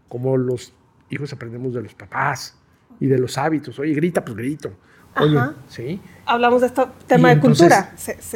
como 0.09 0.37
los 0.37 0.73
hijos 1.09 1.31
aprendemos 1.33 1.73
de 1.73 1.81
los 1.81 1.93
papás 1.93 2.57
y 2.99 3.07
de 3.07 3.17
los 3.19 3.37
hábitos. 3.37 3.77
Oye, 3.79 3.93
grita, 3.93 4.25
pues 4.25 4.35
grito. 4.35 4.73
Oye, 5.15 5.39
¿sí? 5.67 6.01
Hablamos 6.25 6.61
de 6.61 6.67
este 6.67 6.81
tema 7.07 7.29
de 7.29 7.39
cultura. 7.39 7.93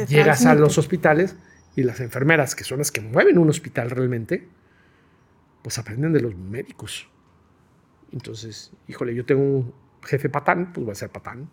llegas 0.08 0.46
a 0.46 0.54
los 0.54 0.78
hospitales 0.78 1.34
y 1.74 1.82
las 1.82 2.00
enfermeras, 2.00 2.54
que 2.54 2.64
son 2.64 2.78
las 2.78 2.92
que 2.92 3.00
mueven 3.00 3.38
un 3.38 3.50
hospital 3.50 3.90
realmente, 3.90 4.48
pues 5.62 5.78
aprenden 5.78 6.12
de 6.12 6.20
los 6.20 6.34
médicos. 6.34 7.08
Entonces, 8.12 8.72
híjole, 8.86 9.14
yo 9.14 9.24
tengo 9.24 9.42
un 9.42 9.74
jefe 10.02 10.28
patán, 10.28 10.72
pues 10.72 10.86
va 10.86 10.92
a 10.92 10.96
ser 10.96 11.10
patán. 11.10 11.48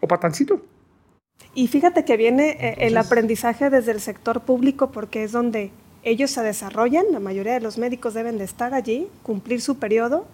O 0.00 0.08
patancito. 0.08 0.64
Y 1.54 1.68
fíjate 1.68 2.04
que 2.04 2.16
viene 2.16 2.50
eh, 2.60 2.74
el 2.78 2.96
aprendizaje 2.96 3.70
desde 3.70 3.92
el 3.92 4.00
sector 4.00 4.42
público 4.42 4.90
porque 4.90 5.24
es 5.24 5.32
donde 5.32 5.70
ellos 6.02 6.30
se 6.30 6.42
desarrollan, 6.42 7.06
la 7.12 7.20
mayoría 7.20 7.54
de 7.54 7.60
los 7.60 7.78
médicos 7.78 8.14
deben 8.14 8.38
de 8.38 8.44
estar 8.44 8.74
allí, 8.74 9.08
cumplir 9.22 9.60
su 9.60 9.78
periodo 9.78 10.26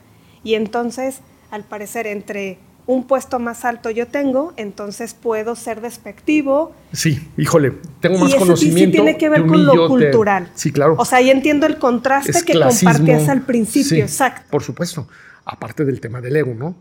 y 0.43 0.55
entonces, 0.55 1.21
al 1.51 1.65
parecer, 1.65 2.07
entre 2.07 2.59
un 2.91 3.07
puesto 3.07 3.39
más 3.39 3.65
alto 3.65 3.91
yo 3.91 4.09
tengo, 4.09 4.53
entonces 4.57 5.15
puedo 5.15 5.55
ser 5.55 5.81
despectivo. 5.81 6.75
Sí, 6.93 7.29
híjole, 7.37 7.75
tengo 8.01 8.19
más 8.19 8.31
y 8.31 8.33
eso 8.33 8.41
conocimiento. 8.41 8.97
Sí 8.97 9.03
tiene 9.03 9.17
que 9.17 9.29
ver 9.29 9.47
con 9.47 9.65
lo 9.65 9.89
cultural. 9.89 10.51
Sí, 10.55 10.73
claro. 10.73 10.97
O 10.99 11.05
sea, 11.05 11.19
ahí 11.19 11.31
entiendo 11.31 11.67
el 11.67 11.79
contraste 11.79 12.43
que 12.45 12.59
compartías 12.59 13.29
al 13.29 13.43
principio, 13.43 14.05
exacto. 14.05 14.51
Por 14.51 14.63
supuesto 14.63 15.07
aparte 15.45 15.85
del 15.85 16.01
tema 16.01 16.21
del 16.21 16.37
ego, 16.37 16.55
¿no? 16.55 16.77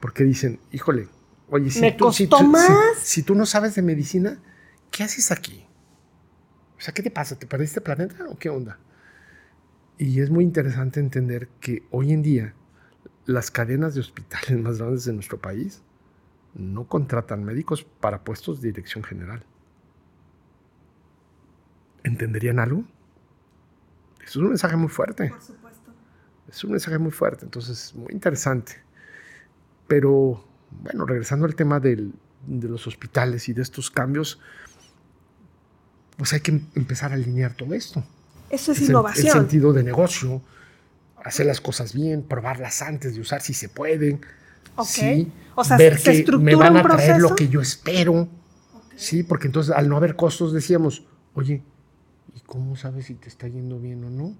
Porque 0.00 0.24
dicen, 0.24 0.60
híjole, 0.72 1.08
oye, 1.50 1.70
si, 1.70 1.92
tú, 1.92 2.12
si, 2.12 2.26
más? 2.26 2.68
Si, 3.02 3.22
tú 3.22 3.34
no 3.34 3.46
sabes 3.46 3.74
de 3.74 3.82
medicina, 3.82 4.38
¿qué 4.90 5.02
haces 5.02 5.30
aquí? 5.30 5.64
O 6.78 6.80
sea, 6.80 6.92
¿qué 6.94 7.02
te 7.02 7.10
pasa? 7.10 7.38
¿Te 7.38 7.46
perdiste 7.46 7.80
planeta 7.80 8.26
o 8.28 8.36
qué 8.36 8.48
onda? 8.48 8.78
Y 9.98 10.20
es 10.20 10.30
muy 10.30 10.44
interesante 10.44 11.00
entender 11.00 11.48
que 11.60 11.84
hoy 11.90 12.12
en 12.12 12.22
día 12.22 12.54
las 13.26 13.50
cadenas 13.50 13.94
de 13.94 14.00
hospitales 14.00 14.58
más 14.62 14.78
grandes 14.78 15.04
de 15.04 15.12
nuestro 15.12 15.38
país 15.38 15.82
no 16.54 16.86
contratan 16.86 17.42
médicos 17.42 17.84
para 17.84 18.22
puestos 18.22 18.60
de 18.60 18.68
dirección 18.68 19.02
general. 19.02 19.42
¿Entenderían 22.04 22.60
algo? 22.60 22.84
Eso 24.20 24.26
es 24.26 24.36
un 24.36 24.48
mensaje 24.48 24.76
muy 24.76 24.88
fuerte. 24.88 25.30
Por 25.30 25.42
supuesto. 25.42 25.92
Es 26.48 26.62
un 26.62 26.70
mensaje 26.72 26.98
muy 26.98 27.10
fuerte, 27.10 27.44
entonces 27.44 27.94
muy 27.94 28.12
interesante. 28.12 28.74
Pero 29.88 30.44
bueno, 30.82 31.06
regresando 31.06 31.46
al 31.46 31.56
tema 31.56 31.80
de 31.80 32.10
los 32.46 32.86
hospitales 32.86 33.48
y 33.48 33.52
de 33.52 33.62
estos 33.62 33.90
cambios, 33.90 34.40
pues 36.16 36.32
hay 36.32 36.40
que 36.40 36.60
empezar 36.74 37.12
a 37.12 37.14
alinear 37.14 37.54
todo 37.54 37.74
esto. 37.74 38.04
Eso 38.50 38.72
es, 38.72 38.82
innovación. 38.82 39.26
El, 39.26 39.32
sentido 39.32 39.72
de 39.72 39.82
negocio, 39.82 40.42
hacer 41.24 41.46
las 41.46 41.60
cosas 41.60 41.92
bien, 41.92 42.22
probarlas 42.22 42.82
antes 42.82 43.14
de 43.14 43.20
usar 43.20 43.40
si 43.40 43.54
se 43.54 43.68
pueden. 43.68 44.20
Ok. 44.76 44.86
Sí, 44.86 45.32
o 45.54 45.64
sea, 45.64 45.76
ver 45.76 45.98
se 45.98 46.24
que 46.24 46.36
me 46.38 46.54
van 46.54 46.76
a 46.76 46.82
traer 46.82 47.20
lo 47.20 47.34
que 47.34 47.48
yo 47.48 47.60
espero. 47.60 48.28
Sí, 48.96 49.24
porque 49.24 49.48
entonces 49.48 49.74
al 49.74 49.88
no 49.88 49.96
haber 49.96 50.14
costos 50.14 50.52
decíamos, 50.52 51.04
oye, 51.34 51.62
¿y 52.34 52.40
cómo 52.40 52.76
sabes 52.76 53.06
si 53.06 53.14
te 53.14 53.28
está 53.28 53.48
yendo 53.48 53.80
bien 53.80 54.04
o 54.04 54.10
no? 54.10 54.34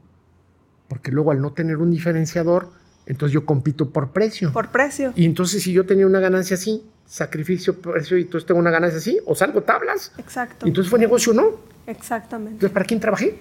porque 0.89 1.11
luego 1.11 1.31
al 1.31 1.41
no 1.41 1.53
tener 1.53 1.79
un 1.79 1.91
diferenciador, 1.91 2.71
entonces 3.07 3.35
yo 3.35 3.45
compito 3.45 3.91
por 3.91 4.11
precio. 4.13 4.53
Por 4.53 4.71
precio. 4.71 5.13
Y 5.17 5.25
entonces 5.25 5.63
si 5.63 5.73
yo 5.73 5.87
tenía 5.87 6.07
una 6.07 6.21
ganancia 6.21 6.55
así, 6.55 6.85
sacrificio, 7.07 7.81
precio, 7.81 8.17
y 8.19 8.23
entonces 8.23 8.47
tengo 8.47 8.61
una 8.61 8.71
ganancia 8.71 8.99
así, 8.99 9.19
o 9.27 9.35
salgo 9.35 9.63
tablas. 9.63 10.13
Exacto. 10.19 10.67
Y 10.67 10.71
entonces 10.71 10.91
fue 10.91 10.99
negocio, 10.99 11.33
¿no? 11.33 11.61
Exactamente. 11.87 12.53
Entonces, 12.53 12.73
¿para 12.73 12.87
quién 12.87 13.01
trabajé? 13.01 13.39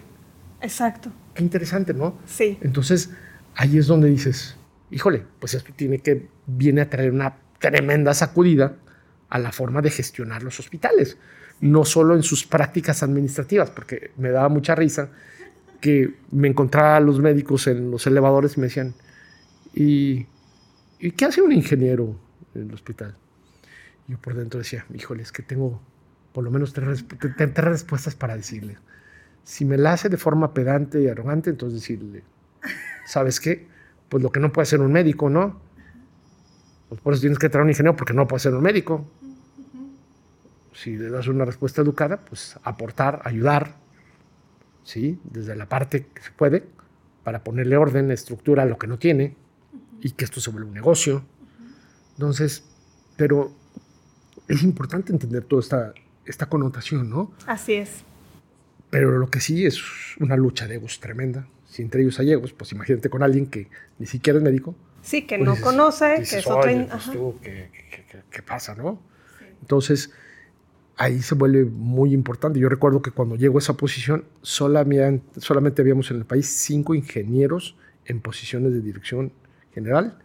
Exacto. 0.62 1.12
Qué 1.34 1.44
interesante, 1.44 1.94
¿no? 1.94 2.18
Sí. 2.26 2.58
Entonces, 2.62 3.12
ahí 3.56 3.78
es 3.78 3.88
donde 3.88 4.10
dices, 4.10 4.56
híjole, 4.92 5.26
pues 5.40 5.54
esto 5.54 5.72
tiene 5.76 6.00
que, 6.00 6.28
viene 6.46 6.82
a 6.82 6.90
traer 6.90 7.12
una 7.12 7.38
tremenda 7.60 8.14
sacudida 8.14 8.76
a 9.30 9.40
la 9.40 9.52
forma 9.52 9.82
de 9.82 9.90
gestionar 9.90 10.44
los 10.44 10.60
hospitales, 10.60 11.18
no 11.62 11.86
solo 11.86 12.16
en 12.16 12.24
sus 12.24 12.46
prácticas 12.46 13.04
administrativas, 13.04 13.70
porque 13.72 14.12
me 14.18 14.30
daba 14.30 14.50
mucha 14.50 14.76
risa 14.76 15.10
que 15.82 16.16
me 16.32 16.48
encontraba 16.48 16.98
a 16.98 17.00
los 17.00 17.20
médicos 17.20 17.68
en 17.68 17.92
los 17.92 18.06
elevadores 18.08 18.58
y 18.58 18.60
me 18.60 18.68
decían, 18.68 18.94
¿y, 19.74 20.28
¿y 21.00 21.12
qué 21.12 21.26
hace 21.26 21.42
un 21.42 21.52
ingeniero 21.52 22.20
en 22.54 22.70
el 22.70 22.74
hospital? 22.74 23.16
Yo 24.08 24.18
por 24.18 24.36
dentro 24.36 24.60
decía, 24.60 24.86
híjole, 24.94 25.24
es 25.24 25.32
que 25.32 25.44
tengo 25.44 25.82
por 26.34 26.44
lo 26.44 26.52
menos 26.52 26.74
tres, 26.74 27.06
tres 27.36 27.56
respuestas 27.56 28.16
para 28.16 28.36
decirle. 28.36 28.78
Si 29.44 29.66
me 29.66 29.78
la 29.78 29.94
hace 29.94 30.10
de 30.10 30.18
forma 30.18 30.54
pedante 30.54 31.02
y 31.02 31.08
arrogante, 31.08 31.50
entonces 31.50 31.82
decirle, 31.82 32.24
¿sabes 33.06 33.40
qué? 33.40 33.68
Pues 34.10 34.22
lo 34.24 34.32
que 34.32 34.40
no 34.40 34.52
puede 34.52 34.66
ser 34.66 34.82
un 34.82 34.92
médico, 34.92 35.30
¿no? 35.30 35.60
Pues 36.90 37.02
por 37.02 37.14
eso 37.14 37.22
tienes 37.22 37.40
que 37.40 37.50
traer 37.50 37.64
un 37.64 37.70
ingeniero 37.70 37.96
porque 37.96 38.14
no 38.14 38.28
puede 38.28 38.40
ser 38.42 38.54
un 38.54 38.62
médico. 38.62 39.06
Si 40.74 40.98
le 40.98 41.10
das 41.10 41.28
una 41.28 41.46
respuesta 41.46 41.82
educada, 41.82 42.18
pues 42.18 42.58
aportar, 42.64 43.22
ayudar, 43.26 43.76
¿sí? 44.84 45.20
desde 45.24 45.56
la 45.56 45.68
parte 45.68 46.08
que 46.14 46.22
se 46.22 46.32
puede, 46.32 46.68
para 47.24 47.44
ponerle 47.44 47.78
orden, 47.78 48.12
estructura 48.12 48.64
a 48.64 48.66
lo 48.66 48.78
que 48.78 48.88
no 48.88 49.00
tiene 49.00 49.36
y 50.02 50.12
que 50.12 50.26
esto 50.26 50.42
se 50.42 50.52
vuelva 50.52 50.68
un 50.68 50.74
negocio. 50.76 51.24
Entonces, 52.14 52.64
pero 53.16 53.52
es 54.48 54.64
importante 54.64 55.12
entender 55.12 55.46
toda 55.46 55.62
esta, 55.62 55.94
esta 56.26 56.48
connotación, 56.48 57.10
¿no? 57.10 57.32
Así 57.48 57.74
es. 57.74 58.04
Pero 58.90 59.18
lo 59.18 59.30
que 59.30 59.40
sí 59.40 59.66
es 59.66 59.82
una 60.20 60.36
lucha 60.36 60.68
de 60.68 60.76
egos 60.76 61.00
tremenda. 61.00 61.48
Si 61.74 61.82
entre 61.82 62.04
ellos 62.04 62.20
hay 62.20 62.32
egos, 62.32 62.54
pues 62.54 62.72
imagínate 62.72 63.10
con 63.10 63.24
alguien 63.24 63.48
que 63.48 63.68
ni 63.98 64.06
siquiera 64.06 64.38
es 64.38 64.44
médico. 64.44 64.76
Sí, 65.02 65.26
que 65.26 65.40
pues 65.40 65.48
no 65.48 65.60
conoce, 65.60 66.18
que 66.18 66.38
es 66.38 66.46
otra... 66.46 66.72
Pues 66.72 67.16
¿qué, 67.42 67.72
qué, 68.30 68.44
pasa, 68.44 68.76
no? 68.76 69.02
Entonces, 69.60 70.12
ahí 70.98 71.20
se 71.24 71.34
vuelve 71.34 71.66
muy 71.66 72.14
importante. 72.14 72.60
Yo 72.60 72.70
recuerdo 72.70 73.02
que 73.02 73.10
cuando 73.10 73.36
llego 73.36 73.58
a 73.58 73.60
esa 73.60 73.74
posición, 73.74 74.24
solamente 74.44 75.82
habíamos 75.82 76.12
en 76.12 76.18
el 76.18 76.26
país 76.26 76.46
cinco 76.46 76.94
ingenieros 76.94 77.76
en 78.06 78.22
posiciones 78.22 78.72
de 78.72 78.80
dirección 78.80 79.34
general 79.74 80.20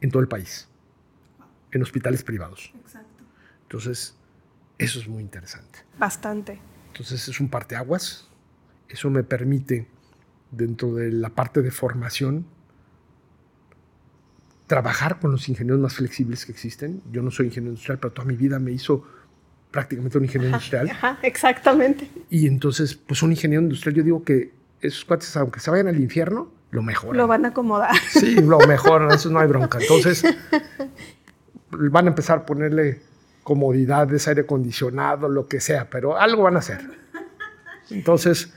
en 0.00 0.12
todo 0.12 0.22
el 0.22 0.28
país, 0.28 0.68
en 1.72 1.82
hospitales 1.82 2.22
privados. 2.22 2.72
Exacto. 2.80 3.24
Entonces, 3.62 4.14
eso 4.78 5.00
es 5.00 5.08
muy 5.08 5.24
interesante. 5.24 5.80
Bastante. 5.98 6.60
Entonces, 6.92 7.26
es 7.26 7.40
un 7.40 7.48
parteaguas. 7.48 8.28
Eso 8.88 9.10
me 9.10 9.24
permite, 9.24 9.88
dentro 10.50 10.94
de 10.94 11.12
la 11.12 11.30
parte 11.30 11.62
de 11.62 11.70
formación, 11.70 12.46
trabajar 14.66 15.18
con 15.18 15.32
los 15.32 15.48
ingenieros 15.48 15.80
más 15.80 15.94
flexibles 15.94 16.44
que 16.46 16.52
existen. 16.52 17.02
Yo 17.10 17.22
no 17.22 17.30
soy 17.30 17.46
ingeniero 17.46 17.72
industrial, 17.72 17.98
pero 17.98 18.12
toda 18.12 18.26
mi 18.26 18.36
vida 18.36 18.58
me 18.58 18.70
hizo 18.70 19.04
prácticamente 19.70 20.18
un 20.18 20.24
ingeniero 20.24 20.54
industrial. 20.54 20.90
Ajá, 20.90 21.18
exactamente. 21.22 22.10
Y 22.30 22.46
entonces, 22.46 22.94
pues 22.94 23.22
un 23.22 23.32
ingeniero 23.32 23.62
industrial, 23.62 23.94
yo 23.96 24.02
digo 24.02 24.22
que 24.22 24.52
esos 24.80 25.04
cuates, 25.04 25.36
aunque 25.36 25.60
se 25.60 25.70
vayan 25.70 25.88
al 25.88 26.00
infierno, 26.00 26.52
lo 26.70 26.82
mejor 26.82 27.16
Lo 27.16 27.26
van 27.26 27.46
a 27.46 27.48
acomodar. 27.48 27.96
Sí, 28.10 28.36
lo 28.36 28.58
mejor 28.60 29.08
eso 29.12 29.30
no 29.30 29.40
hay 29.40 29.48
bronca. 29.48 29.78
Entonces, 29.80 30.22
van 31.70 32.06
a 32.06 32.08
empezar 32.10 32.38
a 32.38 32.46
ponerle 32.46 33.00
comodidades, 33.42 34.28
aire 34.28 34.42
acondicionado, 34.42 35.28
lo 35.28 35.46
que 35.46 35.60
sea, 35.60 35.88
pero 35.88 36.18
algo 36.18 36.42
van 36.42 36.56
a 36.56 36.58
hacer. 36.58 36.80
Entonces, 37.90 38.52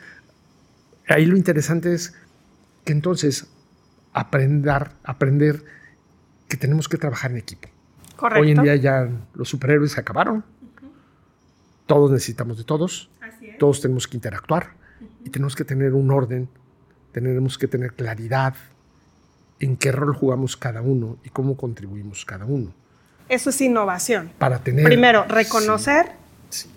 ahí 1.08 1.26
lo 1.26 1.38
interesante 1.38 1.94
es 1.94 2.14
que 2.86 2.94
entonces 2.94 3.48
aprender, 4.14 4.92
aprender 5.04 5.64
que 6.48 6.58
tenemos 6.58 6.90
que 6.90 6.98
trabajar 6.98 7.32
en 7.32 7.38
equipo. 7.38 7.70
Correcto. 8.16 8.42
Hoy 8.42 8.52
en 8.52 8.62
día 8.62 8.76
ya 8.76 9.10
los 9.34 9.50
superhéroes 9.50 9.94
se 9.94 10.00
acabaron 10.00 10.44
todos 11.92 12.10
necesitamos 12.10 12.58
de 12.58 12.64
todos, 12.64 13.10
todos 13.60 13.82
tenemos 13.82 14.08
que 14.08 14.16
interactuar 14.16 14.70
y 15.26 15.30
tenemos 15.30 15.58
que 15.58 15.66
tener 15.66 15.94
un 15.94 16.10
orden, 16.10 16.48
tenemos 17.12 17.58
que 17.58 17.68
tener 17.68 17.92
claridad 17.96 18.54
en 19.60 19.76
qué 19.76 19.92
rol 19.92 20.16
jugamos 20.16 20.56
cada 20.56 20.82
uno 20.82 21.18
y 21.26 21.32
cómo 21.32 21.58
contribuimos 21.58 22.24
cada 22.24 22.46
uno. 22.46 22.74
Eso 23.28 23.50
es 23.50 23.60
innovación. 23.60 24.32
Para 24.38 24.60
tener... 24.60 24.86
Primero, 24.86 25.26
reconocer 25.26 26.14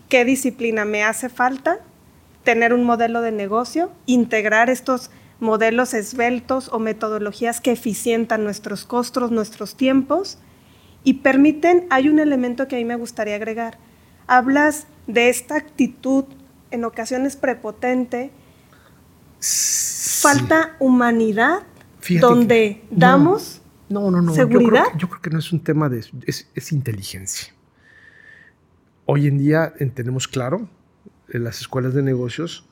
qué 0.09 0.25
disciplina 0.25 0.85
me 0.85 1.05
hace 1.05 1.29
falta, 1.29 1.79
tener 2.45 2.73
un 2.73 2.85
modelo 2.85 3.23
de 3.23 3.33
negocio, 3.33 3.91
integrar 4.07 4.71
estos 4.71 5.11
modelos 5.41 5.95
esbeltos 5.95 6.69
o 6.73 6.79
metodologías 6.79 7.61
que 7.61 7.73
eficientan 7.73 8.45
nuestros 8.45 8.85
costos, 8.85 9.31
nuestros 9.31 9.75
tiempos 9.77 10.39
y 11.03 11.15
permiten, 11.15 11.87
hay 11.91 12.09
un 12.09 12.19
elemento 12.19 12.69
que 12.69 12.77
a 12.77 12.79
mí 12.79 12.85
me 12.85 12.97
gustaría 12.97 13.35
agregar. 13.35 13.79
Hablas 14.27 14.87
de 15.07 15.29
esta 15.29 15.57
actitud 15.57 16.25
en 16.71 16.85
ocasiones 16.85 17.37
prepotente, 17.37 18.31
falta 19.41 20.77
humanidad, 20.79 21.65
donde 22.21 22.83
damos 22.91 23.61
no, 23.89 24.11
no, 24.11 24.23
no, 24.23 24.35
seguridad. 24.35 24.85
Yo 24.97 25.09
creo, 25.09 25.21
que, 25.21 25.31
no 25.31 25.39
es 25.39 25.53
un 25.53 25.61
tema 25.61 25.89
de... 25.89 26.05
Es, 26.27 26.49
es 26.55 26.73
inteligencia. 26.73 27.53
Hoy 29.05 29.27
en 29.27 29.39
día 29.39 29.75
tenemos 29.95 30.27
claro 30.27 30.69
en 31.29 31.45
las 31.45 31.61
escuelas 31.61 31.95
de 31.95 32.03
negocios 32.03 32.67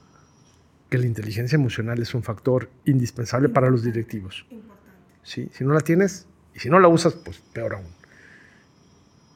que 0.91 0.99
la 0.99 1.07
inteligencia 1.07 1.57
emocional 1.57 2.01
es 2.03 2.15
un 2.15 2.23
factor 2.23 2.71
indispensable 2.85 3.49
para 3.49 3.71
los 3.71 3.83
directivos. 3.83 4.47
¿Sí? 5.23 5.49
Si 5.53 5.65
no 5.65 5.73
la 5.73 5.81
tienes 5.81 6.27
y 6.55 6.59
si 6.59 6.69
no 6.69 6.79
la 6.79 6.89
usas, 6.89 7.15
pues 7.15 7.39
peor 7.53 7.75
aún. 7.75 7.87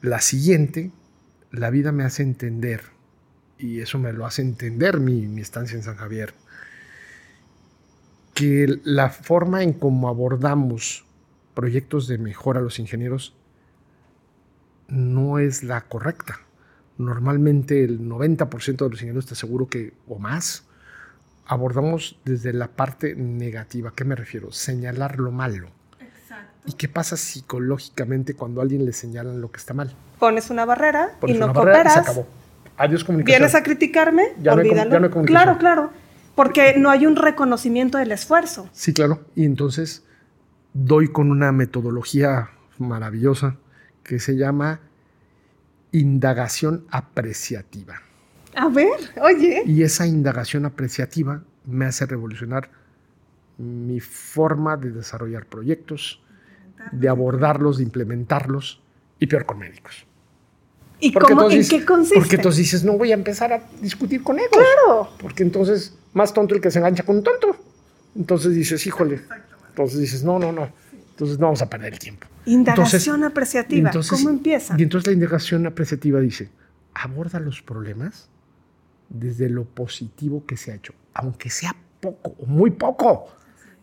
La 0.01 0.21
siguiente, 0.21 0.91
la 1.51 1.71
vida 1.71 1.91
me 1.91 2.03
hace 2.03 2.21
entender, 2.21 2.81
y 3.57 3.79
eso 3.79 3.97
me 3.97 4.13
lo 4.13 4.25
hace 4.25 4.43
entender 4.43 4.99
mi, 4.99 5.27
mi 5.27 5.41
estancia 5.41 5.75
en 5.75 5.83
San 5.83 5.95
Javier, 5.95 6.33
que 8.35 8.79
la 8.83 9.09
forma 9.09 9.63
en 9.63 9.73
cómo 9.73 10.09
abordamos 10.09 11.05
proyectos 11.55 12.07
de 12.07 12.19
mejora 12.19 12.59
a 12.59 12.63
los 12.63 12.77
ingenieros 12.77 13.35
no 14.87 15.39
es 15.39 15.63
la 15.63 15.81
correcta. 15.81 16.39
Normalmente 16.97 17.83
el 17.83 17.99
90% 17.99 18.77
de 18.77 18.89
los 18.89 19.01
ingenieros, 19.01 19.25
te 19.27 19.33
aseguro 19.33 19.67
que, 19.67 19.93
o 20.07 20.17
más, 20.17 20.65
abordamos 21.45 22.19
desde 22.25 22.53
la 22.53 22.67
parte 22.67 23.15
negativa. 23.15 23.93
¿Qué 23.95 24.03
me 24.03 24.15
refiero? 24.15 24.51
Señalar 24.51 25.19
lo 25.19 25.31
malo. 25.31 25.69
Exacto. 25.99 26.53
¿Y 26.65 26.73
qué 26.73 26.87
pasa 26.87 27.15
psicológicamente 27.15 28.33
cuando 28.33 28.61
a 28.61 28.63
alguien 28.63 28.85
le 28.85 28.93
señalan 28.93 29.41
lo 29.41 29.51
que 29.51 29.57
está 29.57 29.73
mal? 29.73 29.93
Pones 30.19 30.49
una 30.49 30.65
barrera 30.65 31.17
y 31.25 31.33
no 31.33 31.53
cooperas. 31.53 31.93
se 31.93 31.99
acabó. 31.99 32.27
Adiós 32.77 33.03
comunicación. 33.03 33.39
Vienes 33.39 33.55
a 33.55 33.63
criticarme, 33.63 34.33
ya 34.41 34.53
olvídalo. 34.53 34.99
No 34.99 35.09
claro, 35.23 35.57
claro. 35.57 35.91
Porque 36.35 36.75
no 36.77 36.91
hay 36.91 37.07
un 37.07 37.15
reconocimiento 37.15 37.97
del 37.97 38.11
esfuerzo. 38.11 38.69
Sí, 38.71 38.93
claro. 38.93 39.25
Y 39.35 39.45
entonces 39.45 40.03
doy 40.73 41.07
con 41.11 41.31
una 41.31 41.51
metodología 41.51 42.51
maravillosa 42.77 43.57
que 44.03 44.19
se 44.19 44.35
llama 44.35 44.79
indagación 45.91 46.85
apreciativa. 46.89 48.01
A 48.55 48.69
ver, 48.69 48.99
oye. 49.21 49.63
Y 49.65 49.83
esa 49.83 50.07
indagación 50.07 50.65
apreciativa 50.65 51.43
me 51.65 51.85
hace 51.85 52.05
revolucionar 52.05 52.69
mi 53.57 53.99
forma 53.99 54.77
de 54.77 54.91
desarrollar 54.91 55.45
proyectos, 55.45 56.21
de 56.91 57.09
abordarlos, 57.09 57.77
de 57.77 57.83
implementarlos, 57.83 58.81
y 59.19 59.27
peor 59.27 59.45
con 59.45 59.59
médicos. 59.59 60.05
¿Y 60.99 61.13
cómo, 61.13 61.49
en 61.49 61.67
qué 61.67 61.85
consiste? 61.85 62.19
Porque 62.19 62.35
entonces 62.37 62.57
dices, 62.57 62.83
no 62.83 62.93
voy 62.97 63.11
a 63.11 63.13
empezar 63.13 63.53
a 63.53 63.61
discutir 63.81 64.23
con 64.23 64.39
ellos. 64.39 64.49
Claro. 64.51 65.09
Porque 65.19 65.43
entonces, 65.43 65.95
más 66.13 66.33
tonto 66.33 66.55
el 66.55 66.61
que 66.61 66.71
se 66.71 66.79
engancha 66.79 67.03
con 67.03 67.17
un 67.17 67.23
tonto. 67.23 67.55
Entonces 68.15 68.55
dices, 68.55 68.85
híjole. 68.87 69.21
Entonces 69.69 69.99
dices, 69.99 70.23
no, 70.23 70.39
no, 70.39 70.51
no. 70.51 70.69
Entonces 71.17 71.39
no 71.39 71.47
vamos 71.47 71.63
a 71.63 71.69
perder 71.69 71.93
el 71.93 71.99
tiempo. 71.99 72.27
Indagación 72.45 73.23
apreciativa. 73.23 73.89
¿Cómo 74.07 74.29
empieza? 74.29 74.75
Y 74.77 74.83
entonces 74.83 75.07
la 75.07 75.13
indagación 75.13 75.65
apreciativa 75.65 76.19
dice, 76.19 76.51
aborda 76.93 77.39
los 77.39 77.63
problemas 77.63 78.29
desde 79.09 79.49
lo 79.49 79.65
positivo 79.65 80.45
que 80.45 80.57
se 80.57 80.71
ha 80.71 80.75
hecho, 80.75 80.93
aunque 81.15 81.49
sea 81.49 81.75
poco 81.99 82.35
o 82.37 82.45
muy 82.45 82.69
poco. 82.69 83.29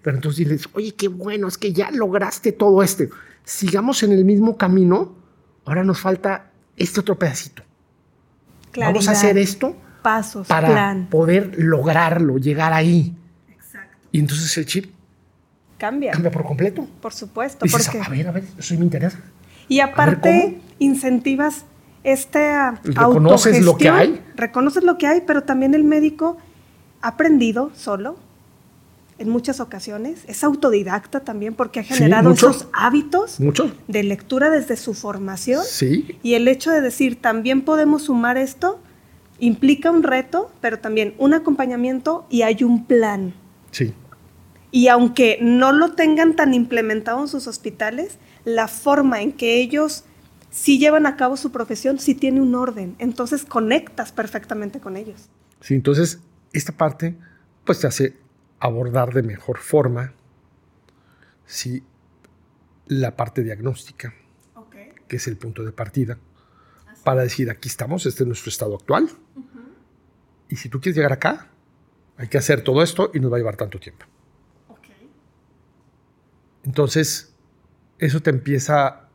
Pero 0.00 0.16
entonces 0.16 0.46
diles, 0.46 0.68
oye, 0.74 0.94
qué 0.94 1.08
bueno, 1.08 1.48
es 1.48 1.58
que 1.58 1.72
ya 1.72 1.90
lograste 1.90 2.52
todo 2.52 2.84
esto. 2.84 3.02
Sigamos 3.42 4.04
en 4.04 4.12
el 4.12 4.24
mismo 4.24 4.56
camino. 4.56 5.16
Ahora 5.64 5.82
nos 5.82 5.98
falta 5.98 6.52
este 6.76 7.00
otro 7.00 7.18
pedacito. 7.18 7.64
Vamos 8.76 9.08
a 9.08 9.10
hacer 9.10 9.38
esto 9.38 9.76
pasos, 10.02 10.46
para 10.46 11.08
poder 11.10 11.56
lograrlo, 11.58 12.38
llegar 12.38 12.72
ahí. 12.72 13.16
Exacto. 13.48 13.96
Y 14.12 14.20
entonces 14.20 14.56
el 14.56 14.66
chip 14.66 14.93
cambia. 15.78 16.12
Cambia 16.12 16.30
por 16.30 16.44
completo. 16.44 16.86
Por 17.00 17.12
supuesto. 17.12 17.64
Dices, 17.64 17.86
porque... 17.86 18.04
a 18.04 18.08
ver, 18.08 18.28
a 18.28 18.32
ver, 18.32 18.44
eso 18.58 18.74
me 18.74 18.84
interesa. 18.84 19.18
Y 19.68 19.80
aparte, 19.80 20.60
incentivas 20.78 21.64
este 22.04 22.52
¿Reconoces 22.84 23.64
lo 23.64 23.78
que 23.78 23.88
hay? 23.88 24.20
Reconoces 24.36 24.84
lo 24.84 24.98
que 24.98 25.06
hay, 25.06 25.22
pero 25.26 25.42
también 25.42 25.74
el 25.74 25.84
médico 25.84 26.36
ha 27.00 27.08
aprendido 27.08 27.70
solo 27.74 28.16
en 29.18 29.28
muchas 29.28 29.60
ocasiones, 29.60 30.24
es 30.26 30.42
autodidacta 30.42 31.20
también 31.20 31.54
porque 31.54 31.80
ha 31.80 31.84
generado 31.84 32.32
esos 32.32 32.66
hábitos 32.72 33.38
de 33.86 34.02
lectura 34.02 34.50
desde 34.50 34.76
su 34.76 34.92
formación. 34.92 35.62
Sí. 35.64 36.18
Y 36.22 36.34
el 36.34 36.48
hecho 36.48 36.70
de 36.70 36.80
decir, 36.80 37.20
también 37.20 37.62
podemos 37.62 38.04
sumar 38.04 38.36
esto, 38.36 38.80
implica 39.38 39.90
un 39.90 40.02
reto, 40.02 40.50
pero 40.60 40.80
también 40.80 41.14
un 41.18 41.32
acompañamiento 41.32 42.26
y 42.28 42.42
hay 42.42 42.64
un 42.64 42.86
plan. 42.86 43.34
Sí. 43.70 43.94
Y 44.74 44.88
aunque 44.88 45.38
no 45.40 45.70
lo 45.70 45.92
tengan 45.92 46.34
tan 46.34 46.52
implementado 46.52 47.20
en 47.20 47.28
sus 47.28 47.46
hospitales, 47.46 48.18
la 48.44 48.66
forma 48.66 49.22
en 49.22 49.30
que 49.30 49.60
ellos 49.60 50.02
si 50.50 50.80
llevan 50.80 51.06
a 51.06 51.16
cabo 51.16 51.36
su 51.36 51.52
profesión, 51.52 52.00
si 52.00 52.16
tiene 52.16 52.40
un 52.40 52.56
orden. 52.56 52.96
Entonces 52.98 53.44
conectas 53.44 54.10
perfectamente 54.10 54.80
con 54.80 54.96
ellos. 54.96 55.28
Sí, 55.60 55.74
entonces 55.74 56.18
esta 56.52 56.72
parte 56.72 57.16
pues 57.64 57.78
te 57.78 57.86
hace 57.86 58.16
abordar 58.58 59.14
de 59.14 59.22
mejor 59.22 59.58
forma 59.58 60.12
si 61.46 61.84
la 62.86 63.14
parte 63.14 63.44
diagnóstica, 63.44 64.12
que 65.06 65.14
es 65.14 65.28
el 65.28 65.36
punto 65.36 65.62
de 65.62 65.70
partida, 65.70 66.18
para 67.04 67.22
decir 67.22 67.48
aquí 67.48 67.68
estamos, 67.68 68.06
este 68.06 68.24
es 68.24 68.26
nuestro 68.26 68.50
estado 68.50 68.74
actual. 68.74 69.08
Y 70.48 70.56
si 70.56 70.68
tú 70.68 70.80
quieres 70.80 70.96
llegar 70.96 71.12
acá, 71.12 71.46
hay 72.16 72.26
que 72.26 72.38
hacer 72.38 72.62
todo 72.62 72.82
esto 72.82 73.12
y 73.14 73.20
nos 73.20 73.30
va 73.30 73.36
a 73.36 73.38
llevar 73.38 73.56
tanto 73.56 73.78
tiempo. 73.78 74.06
Entonces, 76.64 77.34
eso 77.98 78.20
te 78.20 78.30
empieza 78.30 79.08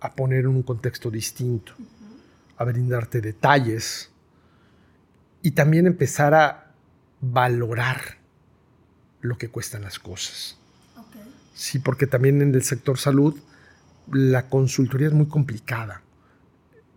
a 0.00 0.14
poner 0.14 0.40
en 0.40 0.48
un 0.48 0.62
contexto 0.62 1.10
distinto, 1.10 1.72
a 2.56 2.64
brindarte 2.64 3.20
detalles 3.20 4.10
y 5.42 5.52
también 5.52 5.86
empezar 5.86 6.34
a 6.34 6.72
valorar 7.20 8.18
lo 9.20 9.36
que 9.38 9.48
cuestan 9.48 9.82
las 9.82 9.98
cosas. 9.98 10.58
Sí, 11.54 11.78
porque 11.78 12.06
también 12.06 12.42
en 12.42 12.54
el 12.54 12.62
sector 12.62 12.98
salud 12.98 13.34
la 14.10 14.48
consultoría 14.48 15.08
es 15.08 15.14
muy 15.14 15.26
complicada. 15.26 16.02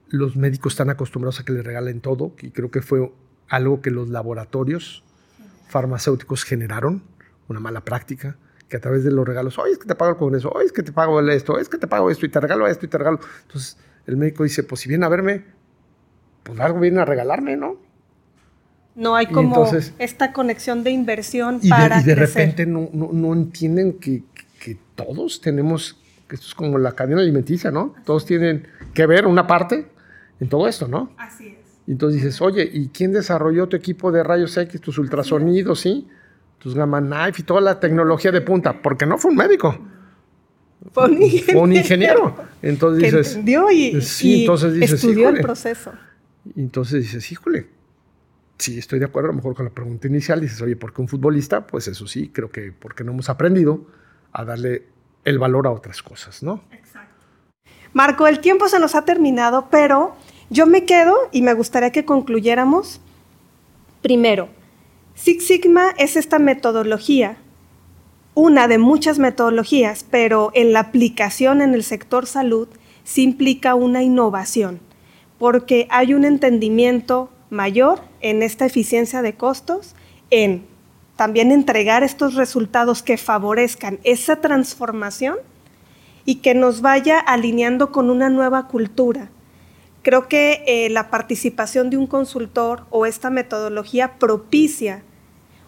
Los 0.09 0.35
médicos 0.35 0.73
están 0.73 0.89
acostumbrados 0.89 1.39
a 1.39 1.45
que 1.45 1.53
les 1.53 1.63
regalen 1.63 2.01
todo 2.01 2.35
y 2.41 2.51
creo 2.51 2.71
que 2.71 2.81
fue 2.81 3.11
algo 3.47 3.81
que 3.81 3.91
los 3.91 4.09
laboratorios 4.09 5.03
farmacéuticos 5.69 6.43
generaron, 6.43 7.03
una 7.47 7.59
mala 7.59 7.81
práctica 7.81 8.37
que 8.69 8.77
a 8.77 8.79
través 8.79 9.03
de 9.03 9.11
los 9.11 9.27
regalos, 9.27 9.57
oye, 9.57 9.73
es 9.73 9.79
que 9.79 9.87
te 9.87 9.95
pago 9.95 10.11
el 10.11 10.17
congreso, 10.17 10.51
oye, 10.51 10.67
es 10.67 10.71
que 10.71 10.83
te 10.83 10.91
pago 10.91 11.19
esto, 11.21 11.57
es 11.57 11.67
que 11.67 11.77
te 11.77 11.87
pago 11.87 12.11
esto 12.11 12.25
y 12.25 12.29
te 12.29 12.39
regalo 12.39 12.67
esto 12.67 12.85
y 12.85 12.89
te 12.89 12.97
regalo. 12.97 13.19
Entonces 13.41 13.77
el 14.05 14.15
médico 14.15 14.43
dice, 14.43 14.63
pues 14.63 14.81
si 14.81 14.89
viene 14.89 15.05
a 15.05 15.09
verme, 15.09 15.43
pues 16.43 16.59
algo 16.59 16.79
viene 16.79 17.01
a 17.01 17.05
regalarme, 17.05 17.57
¿no? 17.57 17.77
No 18.95 19.15
hay 19.15 19.27
como 19.27 19.65
esta 19.97 20.33
conexión 20.33 20.83
de 20.83 20.91
inversión 20.91 21.59
y 21.61 21.69
para. 21.69 21.97
De, 21.97 22.01
y 22.01 22.05
de 22.05 22.15
repente 22.15 22.65
no, 22.65 22.89
no, 22.93 23.33
entienden 23.33 23.93
que, 23.93 24.23
que, 24.59 24.77
todos 24.95 25.39
tenemos, 25.39 25.97
que 26.27 26.35
esto 26.35 26.47
es 26.47 26.53
como 26.53 26.77
la 26.77 26.91
cadena 26.91 27.21
alimenticia, 27.21 27.71
¿no? 27.71 27.95
Todos 28.03 28.25
tienen 28.25 28.67
que 28.93 29.05
ver 29.05 29.25
una 29.25 29.47
parte 29.47 29.87
en 30.39 30.49
todo 30.49 30.67
esto, 30.67 30.87
¿no? 30.87 31.13
Así 31.17 31.47
es. 31.47 31.55
Y 31.87 31.93
entonces 31.93 32.21
dices, 32.21 32.41
oye, 32.41 32.69
¿y 32.71 32.89
quién 32.89 33.13
desarrolló 33.13 33.67
tu 33.67 33.77
equipo 33.77 34.11
de 34.11 34.21
rayos 34.21 34.57
X, 34.57 34.81
tus 34.81 34.97
ultrasonidos, 34.97 35.79
sí? 35.79 36.07
Tus 36.59 36.75
gamma 36.75 37.01
knife 37.01 37.41
y 37.41 37.43
toda 37.43 37.61
la 37.61 37.79
tecnología 37.79 38.31
de 38.31 38.41
punta, 38.41 38.81
porque 38.81 39.05
no 39.05 39.17
fue 39.17 39.31
un 39.31 39.37
médico. 39.37 39.77
Fue 40.91 41.05
un 41.05 41.21
ingeniero. 41.21 41.53
Fue 41.53 41.61
un 41.61 41.73
ingeniero. 41.73 42.35
Entonces 42.61 43.03
dices. 43.03 43.27
entendió 43.29 43.71
y, 43.71 44.01
sí, 44.01 44.41
entonces 44.41 44.73
dices, 44.73 44.93
estudió 44.93 45.29
el 45.29 45.41
proceso. 45.41 45.91
Y 46.55 46.61
entonces 46.61 47.03
dices, 47.03 47.31
híjole. 47.31 47.67
Sí, 48.57 48.77
estoy 48.77 48.99
de 48.99 49.05
acuerdo 49.05 49.29
a 49.29 49.31
lo 49.31 49.37
mejor 49.37 49.55
con 49.55 49.63
la 49.65 49.71
pregunta 49.71 50.07
inicial. 50.07 50.41
Dices, 50.41 50.61
oye, 50.61 50.75
¿por 50.75 50.93
qué 50.93 51.01
un 51.01 51.07
futbolista? 51.07 51.65
Pues 51.65 51.87
eso 51.87 52.07
sí, 52.07 52.29
creo 52.29 52.51
que 52.51 52.73
porque 52.73 53.05
no 53.05 53.13
hemos 53.13 53.29
aprendido 53.29 53.85
a 54.33 54.43
darle 54.43 54.83
el 55.23 55.39
valor 55.39 55.65
a 55.65 55.71
otras 55.71 56.03
cosas, 56.03 56.43
¿no? 56.43 56.63
Exacto. 56.71 57.25
Marco, 57.93 58.27
el 58.27 58.39
tiempo 58.39 58.67
se 58.67 58.79
nos 58.79 58.95
ha 58.95 59.05
terminado, 59.05 59.69
pero 59.71 60.15
yo 60.49 60.65
me 60.65 60.85
quedo 60.85 61.15
y 61.31 61.41
me 61.41 61.53
gustaría 61.53 61.91
que 61.91 62.03
concluyéramos. 62.03 62.99
Primero, 64.01 64.49
Six 65.21 65.47
Sigma 65.47 65.93
es 65.97 66.15
esta 66.15 66.39
metodología, 66.39 67.35
una 68.35 68.69
de 68.69 68.77
muchas 68.77 69.19
metodologías, 69.19 70.05
pero 70.09 70.49
en 70.53 70.71
la 70.71 70.79
aplicación 70.79 71.61
en 71.61 71.73
el 71.73 71.83
sector 71.83 72.25
salud 72.25 72.69
sí 73.03 73.23
implica 73.23 73.75
una 73.75 74.01
innovación, 74.01 74.79
porque 75.37 75.89
hay 75.89 76.13
un 76.13 76.23
entendimiento 76.23 77.29
mayor 77.49 77.99
en 78.21 78.43
esta 78.43 78.65
eficiencia 78.65 79.21
de 79.21 79.33
costos, 79.33 79.93
en 80.29 80.63
también 81.17 81.51
entregar 81.51 82.01
estos 82.01 82.35
resultados 82.35 83.03
que 83.03 83.17
favorezcan 83.17 83.99
esa 84.05 84.37
transformación 84.37 85.35
y 86.23 86.35
que 86.35 86.55
nos 86.55 86.79
vaya 86.79 87.19
alineando 87.19 87.91
con 87.91 88.09
una 88.09 88.29
nueva 88.29 88.67
cultura. 88.67 89.29
Creo 90.01 90.29
que 90.29 90.63
eh, 90.65 90.89
la 90.89 91.09
participación 91.09 91.89
de 91.89 91.97
un 91.97 92.07
consultor 92.07 92.85
o 92.89 93.05
esta 93.05 93.29
metodología 93.29 94.17
propicia 94.17 95.03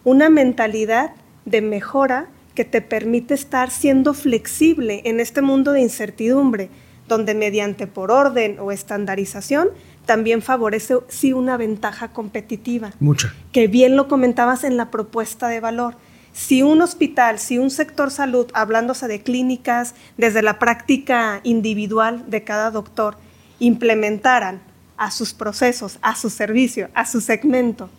una 0.04 0.30
mentalidad 0.30 1.12
de 1.46 1.62
mejora 1.62 2.28
que 2.56 2.66
te 2.66 2.82
permite 2.82 3.34
estar 3.34 3.70
siendo 3.72 4.14
flexible 4.14 5.02
en 5.06 5.20
este 5.20 5.42
mundo 5.42 5.72
de 5.72 5.82
incertidumbre, 5.82 6.70
donde 7.08 7.34
mediante 7.34 7.88
por 7.88 8.12
orden 8.12 8.58
o 8.60 8.72
estandarización 8.72 9.70
también 10.06 10.42
favorece 10.42 10.96
sí 11.08 11.34
una 11.34 11.58
ventaja 11.58 12.10
competitiva. 12.10 12.92
Mucha. 13.00 13.34
Que 13.52 13.68
bien 13.68 13.96
lo 13.96 14.08
comentabas 14.08 14.64
en 14.64 14.78
la 14.78 14.92
propuesta 14.92 15.48
de 15.48 15.60
valor. 15.60 15.96
Si 16.34 16.64
un 16.64 16.82
hospital, 16.82 17.40
si 17.40 17.58
un 17.58 17.70
sector 17.70 18.10
salud, 18.10 18.48
hablándose 18.54 19.08
de 19.08 19.22
clínicas, 19.22 19.96
desde 20.18 20.42
la 20.42 20.60
práctica 20.60 21.42
individual 21.44 22.24
de 22.30 22.44
cada 22.44 22.72
doctor, 22.72 23.18
implementaran 23.60 24.62
a 24.98 25.12
sus 25.12 25.34
procesos, 25.34 26.00
a 26.02 26.16
su 26.16 26.30
servicio, 26.30 26.90
a 26.94 27.06
su 27.06 27.22
segmento, 27.22 27.90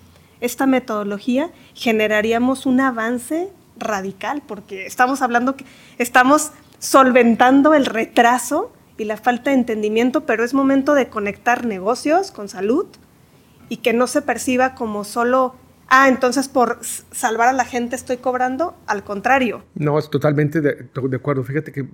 esta 0.42 0.66
metodología, 0.66 1.50
generaríamos 1.74 2.66
un 2.66 2.80
avance 2.80 3.48
radical, 3.78 4.42
porque 4.46 4.86
estamos 4.86 5.22
hablando 5.22 5.56
que 5.56 5.64
estamos 5.98 6.50
solventando 6.78 7.74
el 7.74 7.86
retraso 7.86 8.72
y 8.98 9.04
la 9.04 9.16
falta 9.16 9.50
de 9.50 9.56
entendimiento, 9.56 10.26
pero 10.26 10.44
es 10.44 10.52
momento 10.52 10.94
de 10.94 11.08
conectar 11.08 11.64
negocios 11.64 12.32
con 12.32 12.48
salud 12.48 12.86
y 13.68 13.78
que 13.78 13.92
no 13.92 14.06
se 14.06 14.20
perciba 14.20 14.74
como 14.74 15.04
solo, 15.04 15.54
ah, 15.88 16.08
entonces 16.08 16.48
por 16.48 16.80
salvar 16.82 17.48
a 17.48 17.52
la 17.52 17.64
gente 17.64 17.96
estoy 17.96 18.16
cobrando, 18.16 18.76
al 18.86 19.04
contrario. 19.04 19.64
No, 19.76 19.98
es 19.98 20.10
totalmente 20.10 20.60
de, 20.60 20.88
acuerdo. 21.14 21.44
Fíjate 21.44 21.72
que 21.72 21.88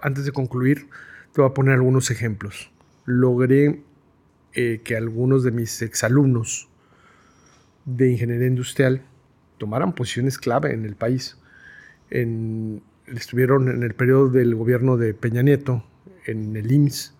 antes 0.00 0.24
de 0.24 0.32
concluir, 0.32 0.88
te 1.32 1.40
voy 1.40 1.50
a 1.50 1.54
poner 1.54 1.74
algunos 1.74 2.10
ejemplos. 2.10 2.70
Logré 3.04 3.82
eh, 4.54 4.80
que 4.84 4.96
algunos 4.96 5.42
de 5.42 5.50
mis 5.50 5.82
exalumnos 5.82 6.68
de 7.96 8.10
ingeniería 8.10 8.46
industrial 8.46 9.02
tomaran 9.56 9.94
posiciones 9.94 10.38
clave 10.38 10.72
en 10.72 10.84
el 10.84 10.94
país. 10.94 11.38
estuvieron 13.06 13.68
en 13.68 13.82
el 13.82 13.94
periodo 13.94 14.28
del 14.28 14.54
gobierno 14.54 14.96
de 14.96 15.14
Peña 15.14 15.42
Nieto, 15.42 15.84
en 16.26 16.54
el 16.56 16.70
IMSS, 16.70 17.14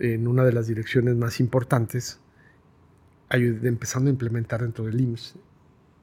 en 0.00 0.26
una 0.26 0.44
de 0.44 0.52
las 0.52 0.66
direcciones 0.66 1.14
más 1.16 1.38
importantes, 1.38 2.20
empezando 3.30 4.10
a 4.10 4.12
implementar 4.12 4.62
dentro 4.62 4.84
del 4.84 5.00
IMSS 5.00 5.36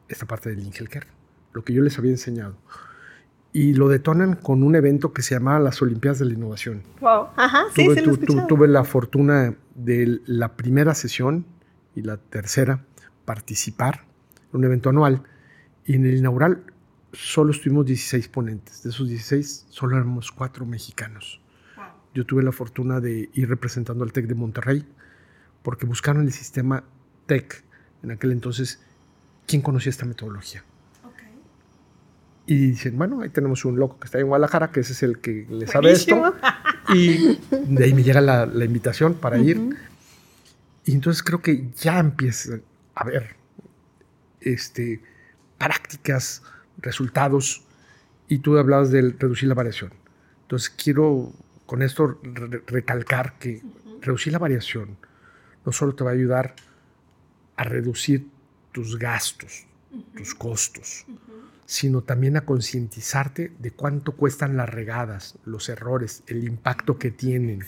esta 0.08 0.26
parte 0.26 0.49
del 0.49 0.60
Ingelker, 0.60 1.08
lo 1.54 1.64
que 1.64 1.74
yo 1.74 1.82
les 1.82 1.97
había 1.97 2.12
enseñado. 2.12 2.56
Y 3.54 3.74
lo 3.74 3.89
detonan 3.89 4.36
con 4.36 4.64
un 4.64 4.76
evento 4.76 5.12
que 5.12 5.22
se 5.22 5.36
llamaba 5.36 5.60
las 5.60 5.82
Olimpiadas 5.82 6.20
de 6.20 6.26
la 6.26 6.34
Innovación. 6.34 6.84
Wow, 7.02 7.28
ajá, 7.36 7.66
sí, 7.76 7.86
tuve, 7.86 8.45
tuve 8.47 8.68
la 8.70 8.86
fortuna 8.86 9.56
de 9.76 10.22
la 10.26 10.56
primera 10.56 10.95
sesión 10.95 11.45
y 11.93 12.02
la 12.02 12.16
tercera 12.16 12.86
participar 13.26 14.06
en 14.52 14.60
un 14.60 14.64
evento 14.66 14.90
anual. 14.90 15.24
Y 15.86 15.96
en 15.96 16.06
el 16.06 16.18
inaugural 16.18 16.64
solo 17.14 17.52
estuvimos 17.52 17.86
16 17.86 18.28
ponentes. 18.28 18.84
De 18.84 18.90
esos 18.90 19.08
16, 19.08 19.68
solo 19.70 19.98
éramos 19.98 20.32
cuatro 20.32 20.66
mexicanos. 20.66 21.42
Yo 22.14 22.26
tuve 22.26 22.44
la 22.44 22.52
fortuna 22.52 23.00
de 23.00 23.30
ir 23.34 23.50
representando 23.50 24.04
al 24.04 24.12
TEC 24.12 24.28
de 24.28 24.36
Monterrey 24.36 24.86
porque 25.64 25.86
buscaron 25.86 26.24
el 26.24 26.32
sistema 26.32 26.84
TEC 27.26 27.64
en 28.04 28.12
aquel 28.12 28.32
entonces. 28.32 28.80
¿Quién 29.48 29.62
conocía 29.62 29.90
esta 29.90 30.06
metodología? 30.06 30.64
Y 32.46 32.56
dicen, 32.56 32.98
bueno, 32.98 33.22
ahí 33.22 33.30
tenemos 33.30 33.64
un 33.66 33.80
loco 33.80 34.00
que 34.00 34.06
está 34.06 34.20
en 34.20 34.28
Guadalajara, 34.28 34.72
que 34.72 34.82
ese 34.82 34.94
es 34.94 35.04
el 35.04 35.20
que 35.20 35.46
le 35.50 35.68
sabe 35.68 35.92
esto. 35.92 36.34
Y 36.94 37.38
de 37.52 37.84
ahí 37.86 37.94
me 37.94 38.04
llega 38.04 38.20
la, 38.20 38.66
invitación 38.66 39.14
para 39.14 39.38
ir. 39.38 39.78
Y 40.84 40.94
entonces 40.94 41.24
creo 41.24 41.42
que 41.42 41.70
ya 41.78 42.00
empieza 42.00 42.60
a 42.96 43.04
ver 43.04 43.36
este, 44.42 45.02
prácticas, 45.58 46.44
resultados. 46.78 47.66
Y 48.28 48.39
tú 48.39 48.58
hablabas 48.58 48.92
de 48.92 49.14
reducir 49.18 49.50
la 49.50 49.56
variación. 49.56 49.94
Entonces 50.44 50.70
quiero 50.70 51.34
con 51.66 51.82
esto 51.82 52.20
recalcar 52.68 53.38
que 53.39 53.62
reducir 54.02 54.34
la 54.34 54.39
variación 54.39 54.98
no 55.66 55.72
solo 55.72 55.96
te 55.96 56.04
va 56.04 56.12
a 56.12 56.14
ayudar 56.14 56.56
a 57.56 57.64
reducir 57.64 58.28
tus 58.72 58.98
gastos, 58.98 59.66
tus 60.16 60.34
costos, 60.34 61.06
sino 61.66 62.02
también 62.02 62.38
a 62.38 62.46
concientizarte 62.46 63.54
de 63.60 63.72
cuánto 63.72 64.14
cuestan 64.14 64.58
las 64.58 64.70
regadas, 64.70 65.38
los 65.46 65.70
errores, 65.70 66.24
el 66.28 66.44
impacto 66.44 66.98
que 66.98 67.12
tienen. 67.12 67.64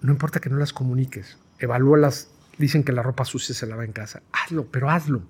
No 0.00 0.12
importa 0.12 0.40
que 0.40 0.50
no 0.50 0.56
las 0.56 0.72
comuniques, 0.72 1.38
evalúalas. 1.58 2.30
Dicen 2.58 2.82
que 2.82 2.92
la 2.92 3.02
ropa 3.02 3.24
sucia 3.24 3.54
se 3.54 3.66
lava 3.66 3.84
en 3.84 3.92
casa. 3.92 4.22
Hazlo, 4.32 4.66
pero 4.66 4.90
hazlo. 4.90 5.22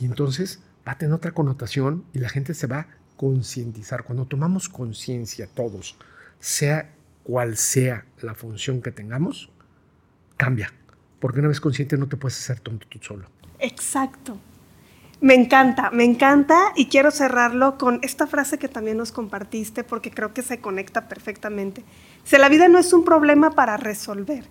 Y 0.00 0.06
entonces 0.06 0.60
va 0.86 0.92
a 0.92 0.98
tener 0.98 1.14
otra 1.14 1.32
connotación 1.32 2.04
y 2.12 2.18
la 2.18 2.28
gente 2.28 2.54
se 2.54 2.66
va 2.66 2.88
concientizar. 3.16 4.04
Cuando 4.04 4.26
tomamos 4.26 4.68
conciencia 4.68 5.48
todos, 5.52 5.96
sea 6.38 6.92
cual 7.22 7.56
sea 7.56 8.04
la 8.20 8.34
función 8.34 8.82
que 8.82 8.92
tengamos, 8.92 9.50
cambia. 10.36 10.72
Porque 11.18 11.40
una 11.40 11.48
vez 11.48 11.60
consciente 11.60 11.96
no 11.96 12.08
te 12.08 12.16
puedes 12.16 12.38
hacer 12.38 12.60
tonto 12.60 12.86
tú 12.88 12.98
solo. 13.02 13.28
Exacto. 13.58 14.38
Me 15.20 15.34
encanta, 15.34 15.90
me 15.90 16.04
encanta 16.04 16.72
y 16.76 16.86
quiero 16.86 17.10
cerrarlo 17.10 17.78
con 17.78 18.00
esta 18.02 18.26
frase 18.26 18.58
que 18.58 18.68
también 18.68 18.98
nos 18.98 19.12
compartiste 19.12 19.82
porque 19.82 20.10
creo 20.10 20.34
que 20.34 20.42
se 20.42 20.60
conecta 20.60 21.08
perfectamente. 21.08 21.84
Si 22.24 22.36
la 22.36 22.50
vida 22.50 22.68
no 22.68 22.78
es 22.78 22.92
un 22.92 23.02
problema 23.02 23.52
para 23.52 23.78
resolver, 23.78 24.44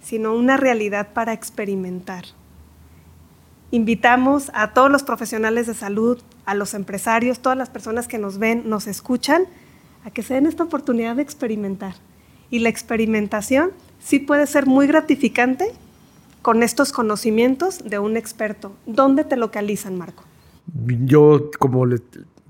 sino 0.00 0.34
una 0.34 0.56
realidad 0.56 1.12
para 1.12 1.32
experimentar. 1.32 2.24
Invitamos 3.70 4.50
a 4.54 4.72
todos 4.72 4.90
los 4.90 5.02
profesionales 5.02 5.66
de 5.66 5.74
salud, 5.74 6.18
a 6.44 6.54
los 6.54 6.74
empresarios, 6.74 7.40
todas 7.40 7.56
las 7.56 7.70
personas 7.70 8.08
que 8.08 8.18
nos 8.18 8.38
ven, 8.38 8.68
nos 8.68 8.86
escuchan, 8.86 9.44
a 10.04 10.10
que 10.10 10.22
se 10.22 10.34
den 10.34 10.46
esta 10.46 10.64
oportunidad 10.64 11.16
de 11.16 11.22
experimentar. 11.22 11.94
Y 12.50 12.60
la 12.60 12.68
experimentación 12.68 13.70
sí 14.00 14.18
puede 14.18 14.46
ser 14.46 14.66
muy 14.66 14.86
gratificante 14.86 15.72
con 16.42 16.62
estos 16.62 16.92
conocimientos 16.92 17.84
de 17.84 17.98
un 17.98 18.16
experto. 18.16 18.72
¿Dónde 18.86 19.24
te 19.24 19.36
localizan, 19.36 19.96
Marco? 19.96 20.24
Yo, 21.04 21.50
como 21.58 21.84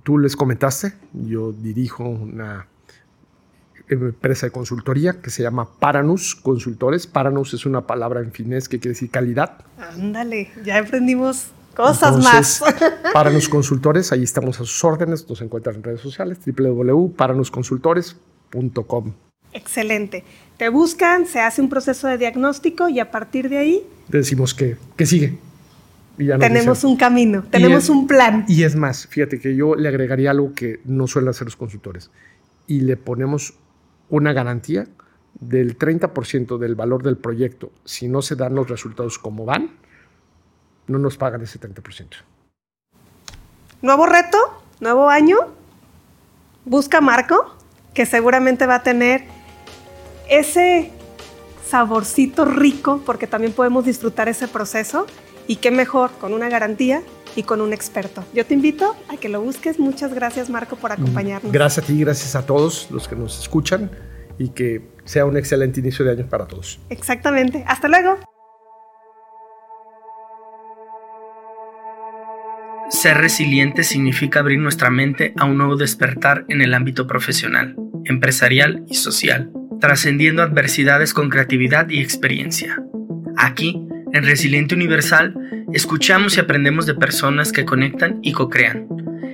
tú 0.02 0.18
les 0.18 0.36
comentaste, 0.36 0.94
yo 1.12 1.52
dirijo 1.52 2.04
una 2.04 2.66
empresa 3.90 4.46
de 4.46 4.52
consultoría 4.52 5.20
que 5.20 5.30
se 5.30 5.42
llama 5.42 5.68
Paranus 5.78 6.36
Consultores. 6.36 7.06
Paranus 7.06 7.52
es 7.54 7.64
una 7.66 7.86
palabra 7.86 8.20
en 8.20 8.32
finés 8.32 8.68
que 8.68 8.78
quiere 8.78 8.94
decir 8.94 9.10
calidad. 9.10 9.64
Ándale, 9.78 10.50
ya 10.64 10.78
aprendimos 10.78 11.48
cosas 11.74 12.22
más. 12.22 12.62
Paranus 13.12 13.48
Consultores, 13.48 14.12
ahí 14.12 14.22
estamos 14.22 14.60
a 14.60 14.64
sus 14.64 14.84
órdenes, 14.84 15.28
nos 15.28 15.42
encuentran 15.42 15.74
en 15.76 15.82
redes 15.82 16.00
sociales, 16.00 16.38
www.paranusconsultores.com. 16.44 19.12
Excelente. 19.52 20.22
Te 20.56 20.68
buscan, 20.68 21.26
se 21.26 21.40
hace 21.40 21.60
un 21.60 21.68
proceso 21.68 22.06
de 22.06 22.18
diagnóstico 22.18 22.88
y 22.88 23.00
a 23.00 23.10
partir 23.10 23.48
de 23.48 23.58
ahí... 23.58 23.82
Decimos 24.08 24.54
que, 24.54 24.76
que 24.96 25.06
sigue. 25.06 25.38
tenemos 26.16 26.84
un 26.84 26.96
camino, 26.96 27.44
tenemos 27.50 27.88
un 27.88 28.06
plan. 28.06 28.44
Y 28.46 28.62
es 28.62 28.76
más, 28.76 29.08
fíjate 29.08 29.40
que 29.40 29.56
yo 29.56 29.74
le 29.74 29.88
agregaría 29.88 30.30
algo 30.30 30.54
que 30.54 30.80
no 30.84 31.06
suelen 31.06 31.30
hacer 31.30 31.46
los 31.46 31.56
consultores. 31.56 32.10
Y 32.66 32.82
le 32.82 32.96
ponemos 32.96 33.54
una 34.10 34.32
garantía 34.32 34.86
del 35.34 35.78
30% 35.78 36.58
del 36.58 36.74
valor 36.74 37.02
del 37.02 37.16
proyecto. 37.16 37.70
Si 37.84 38.08
no 38.08 38.22
se 38.22 38.36
dan 38.36 38.54
los 38.54 38.68
resultados 38.68 39.18
como 39.18 39.44
van, 39.44 39.70
no 40.86 40.98
nos 40.98 41.16
pagan 41.16 41.42
ese 41.42 41.58
30%. 41.58 42.08
Nuevo 43.82 44.06
reto, 44.06 44.38
nuevo 44.80 45.08
año. 45.08 45.38
Busca 46.64 47.00
Marco, 47.00 47.56
que 47.94 48.04
seguramente 48.04 48.66
va 48.66 48.76
a 48.76 48.82
tener 48.82 49.24
ese 50.28 50.92
saborcito 51.66 52.44
rico, 52.44 53.02
porque 53.06 53.26
también 53.26 53.52
podemos 53.52 53.84
disfrutar 53.84 54.28
ese 54.28 54.48
proceso. 54.48 55.06
Y 55.46 55.56
qué 55.56 55.70
mejor, 55.70 56.10
con 56.20 56.32
una 56.32 56.48
garantía 56.48 57.02
y 57.36 57.42
con 57.42 57.60
un 57.60 57.72
experto. 57.72 58.24
Yo 58.34 58.44
te 58.44 58.54
invito 58.54 58.96
a 59.08 59.16
que 59.16 59.28
lo 59.28 59.40
busques. 59.40 59.78
Muchas 59.78 60.14
gracias, 60.14 60.50
Marco, 60.50 60.76
por 60.76 60.92
acompañarnos. 60.92 61.52
Gracias 61.52 61.84
a 61.84 61.86
ti, 61.86 61.98
gracias 62.00 62.34
a 62.34 62.46
todos 62.46 62.88
los 62.90 63.08
que 63.08 63.16
nos 63.16 63.40
escuchan 63.40 63.90
y 64.38 64.50
que 64.50 64.82
sea 65.04 65.24
un 65.24 65.36
excelente 65.36 65.80
inicio 65.80 66.04
de 66.04 66.12
año 66.12 66.26
para 66.28 66.46
todos. 66.46 66.78
Exactamente. 66.88 67.64
Hasta 67.66 67.88
luego. 67.88 68.18
Ser 72.90 73.18
resiliente 73.18 73.84
significa 73.84 74.40
abrir 74.40 74.58
nuestra 74.58 74.90
mente 74.90 75.32
a 75.36 75.44
un 75.44 75.58
nuevo 75.58 75.76
despertar 75.76 76.44
en 76.48 76.60
el 76.60 76.74
ámbito 76.74 77.06
profesional 77.06 77.76
empresarial 78.04 78.84
y 78.88 78.94
social, 78.94 79.50
trascendiendo 79.80 80.42
adversidades 80.42 81.14
con 81.14 81.28
creatividad 81.28 81.88
y 81.88 82.00
experiencia. 82.00 82.82
Aquí, 83.36 83.86
en 84.12 84.24
Resiliente 84.24 84.74
Universal, 84.74 85.34
escuchamos 85.72 86.36
y 86.36 86.40
aprendemos 86.40 86.86
de 86.86 86.94
personas 86.94 87.52
que 87.52 87.64
conectan 87.64 88.18
y 88.22 88.32
co-crean, 88.32 88.86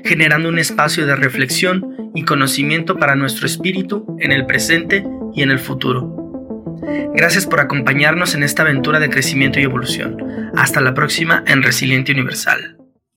generando 0.04 0.48
un 0.48 0.58
espacio 0.58 1.06
de 1.06 1.16
reflexión 1.16 2.10
y 2.14 2.24
conocimiento 2.24 2.96
para 2.96 3.14
nuestro 3.14 3.46
espíritu 3.46 4.16
en 4.20 4.32
el 4.32 4.46
presente 4.46 5.04
y 5.34 5.42
en 5.42 5.50
el 5.50 5.58
futuro. 5.58 6.16
Gracias 7.14 7.46
por 7.46 7.60
acompañarnos 7.60 8.34
en 8.34 8.42
esta 8.42 8.62
aventura 8.62 9.00
de 9.00 9.10
crecimiento 9.10 9.58
y 9.58 9.64
evolución. 9.64 10.16
Hasta 10.56 10.80
la 10.80 10.94
próxima 10.94 11.42
en 11.46 11.62
Resiliente 11.62 12.12
Universal. 12.12 12.75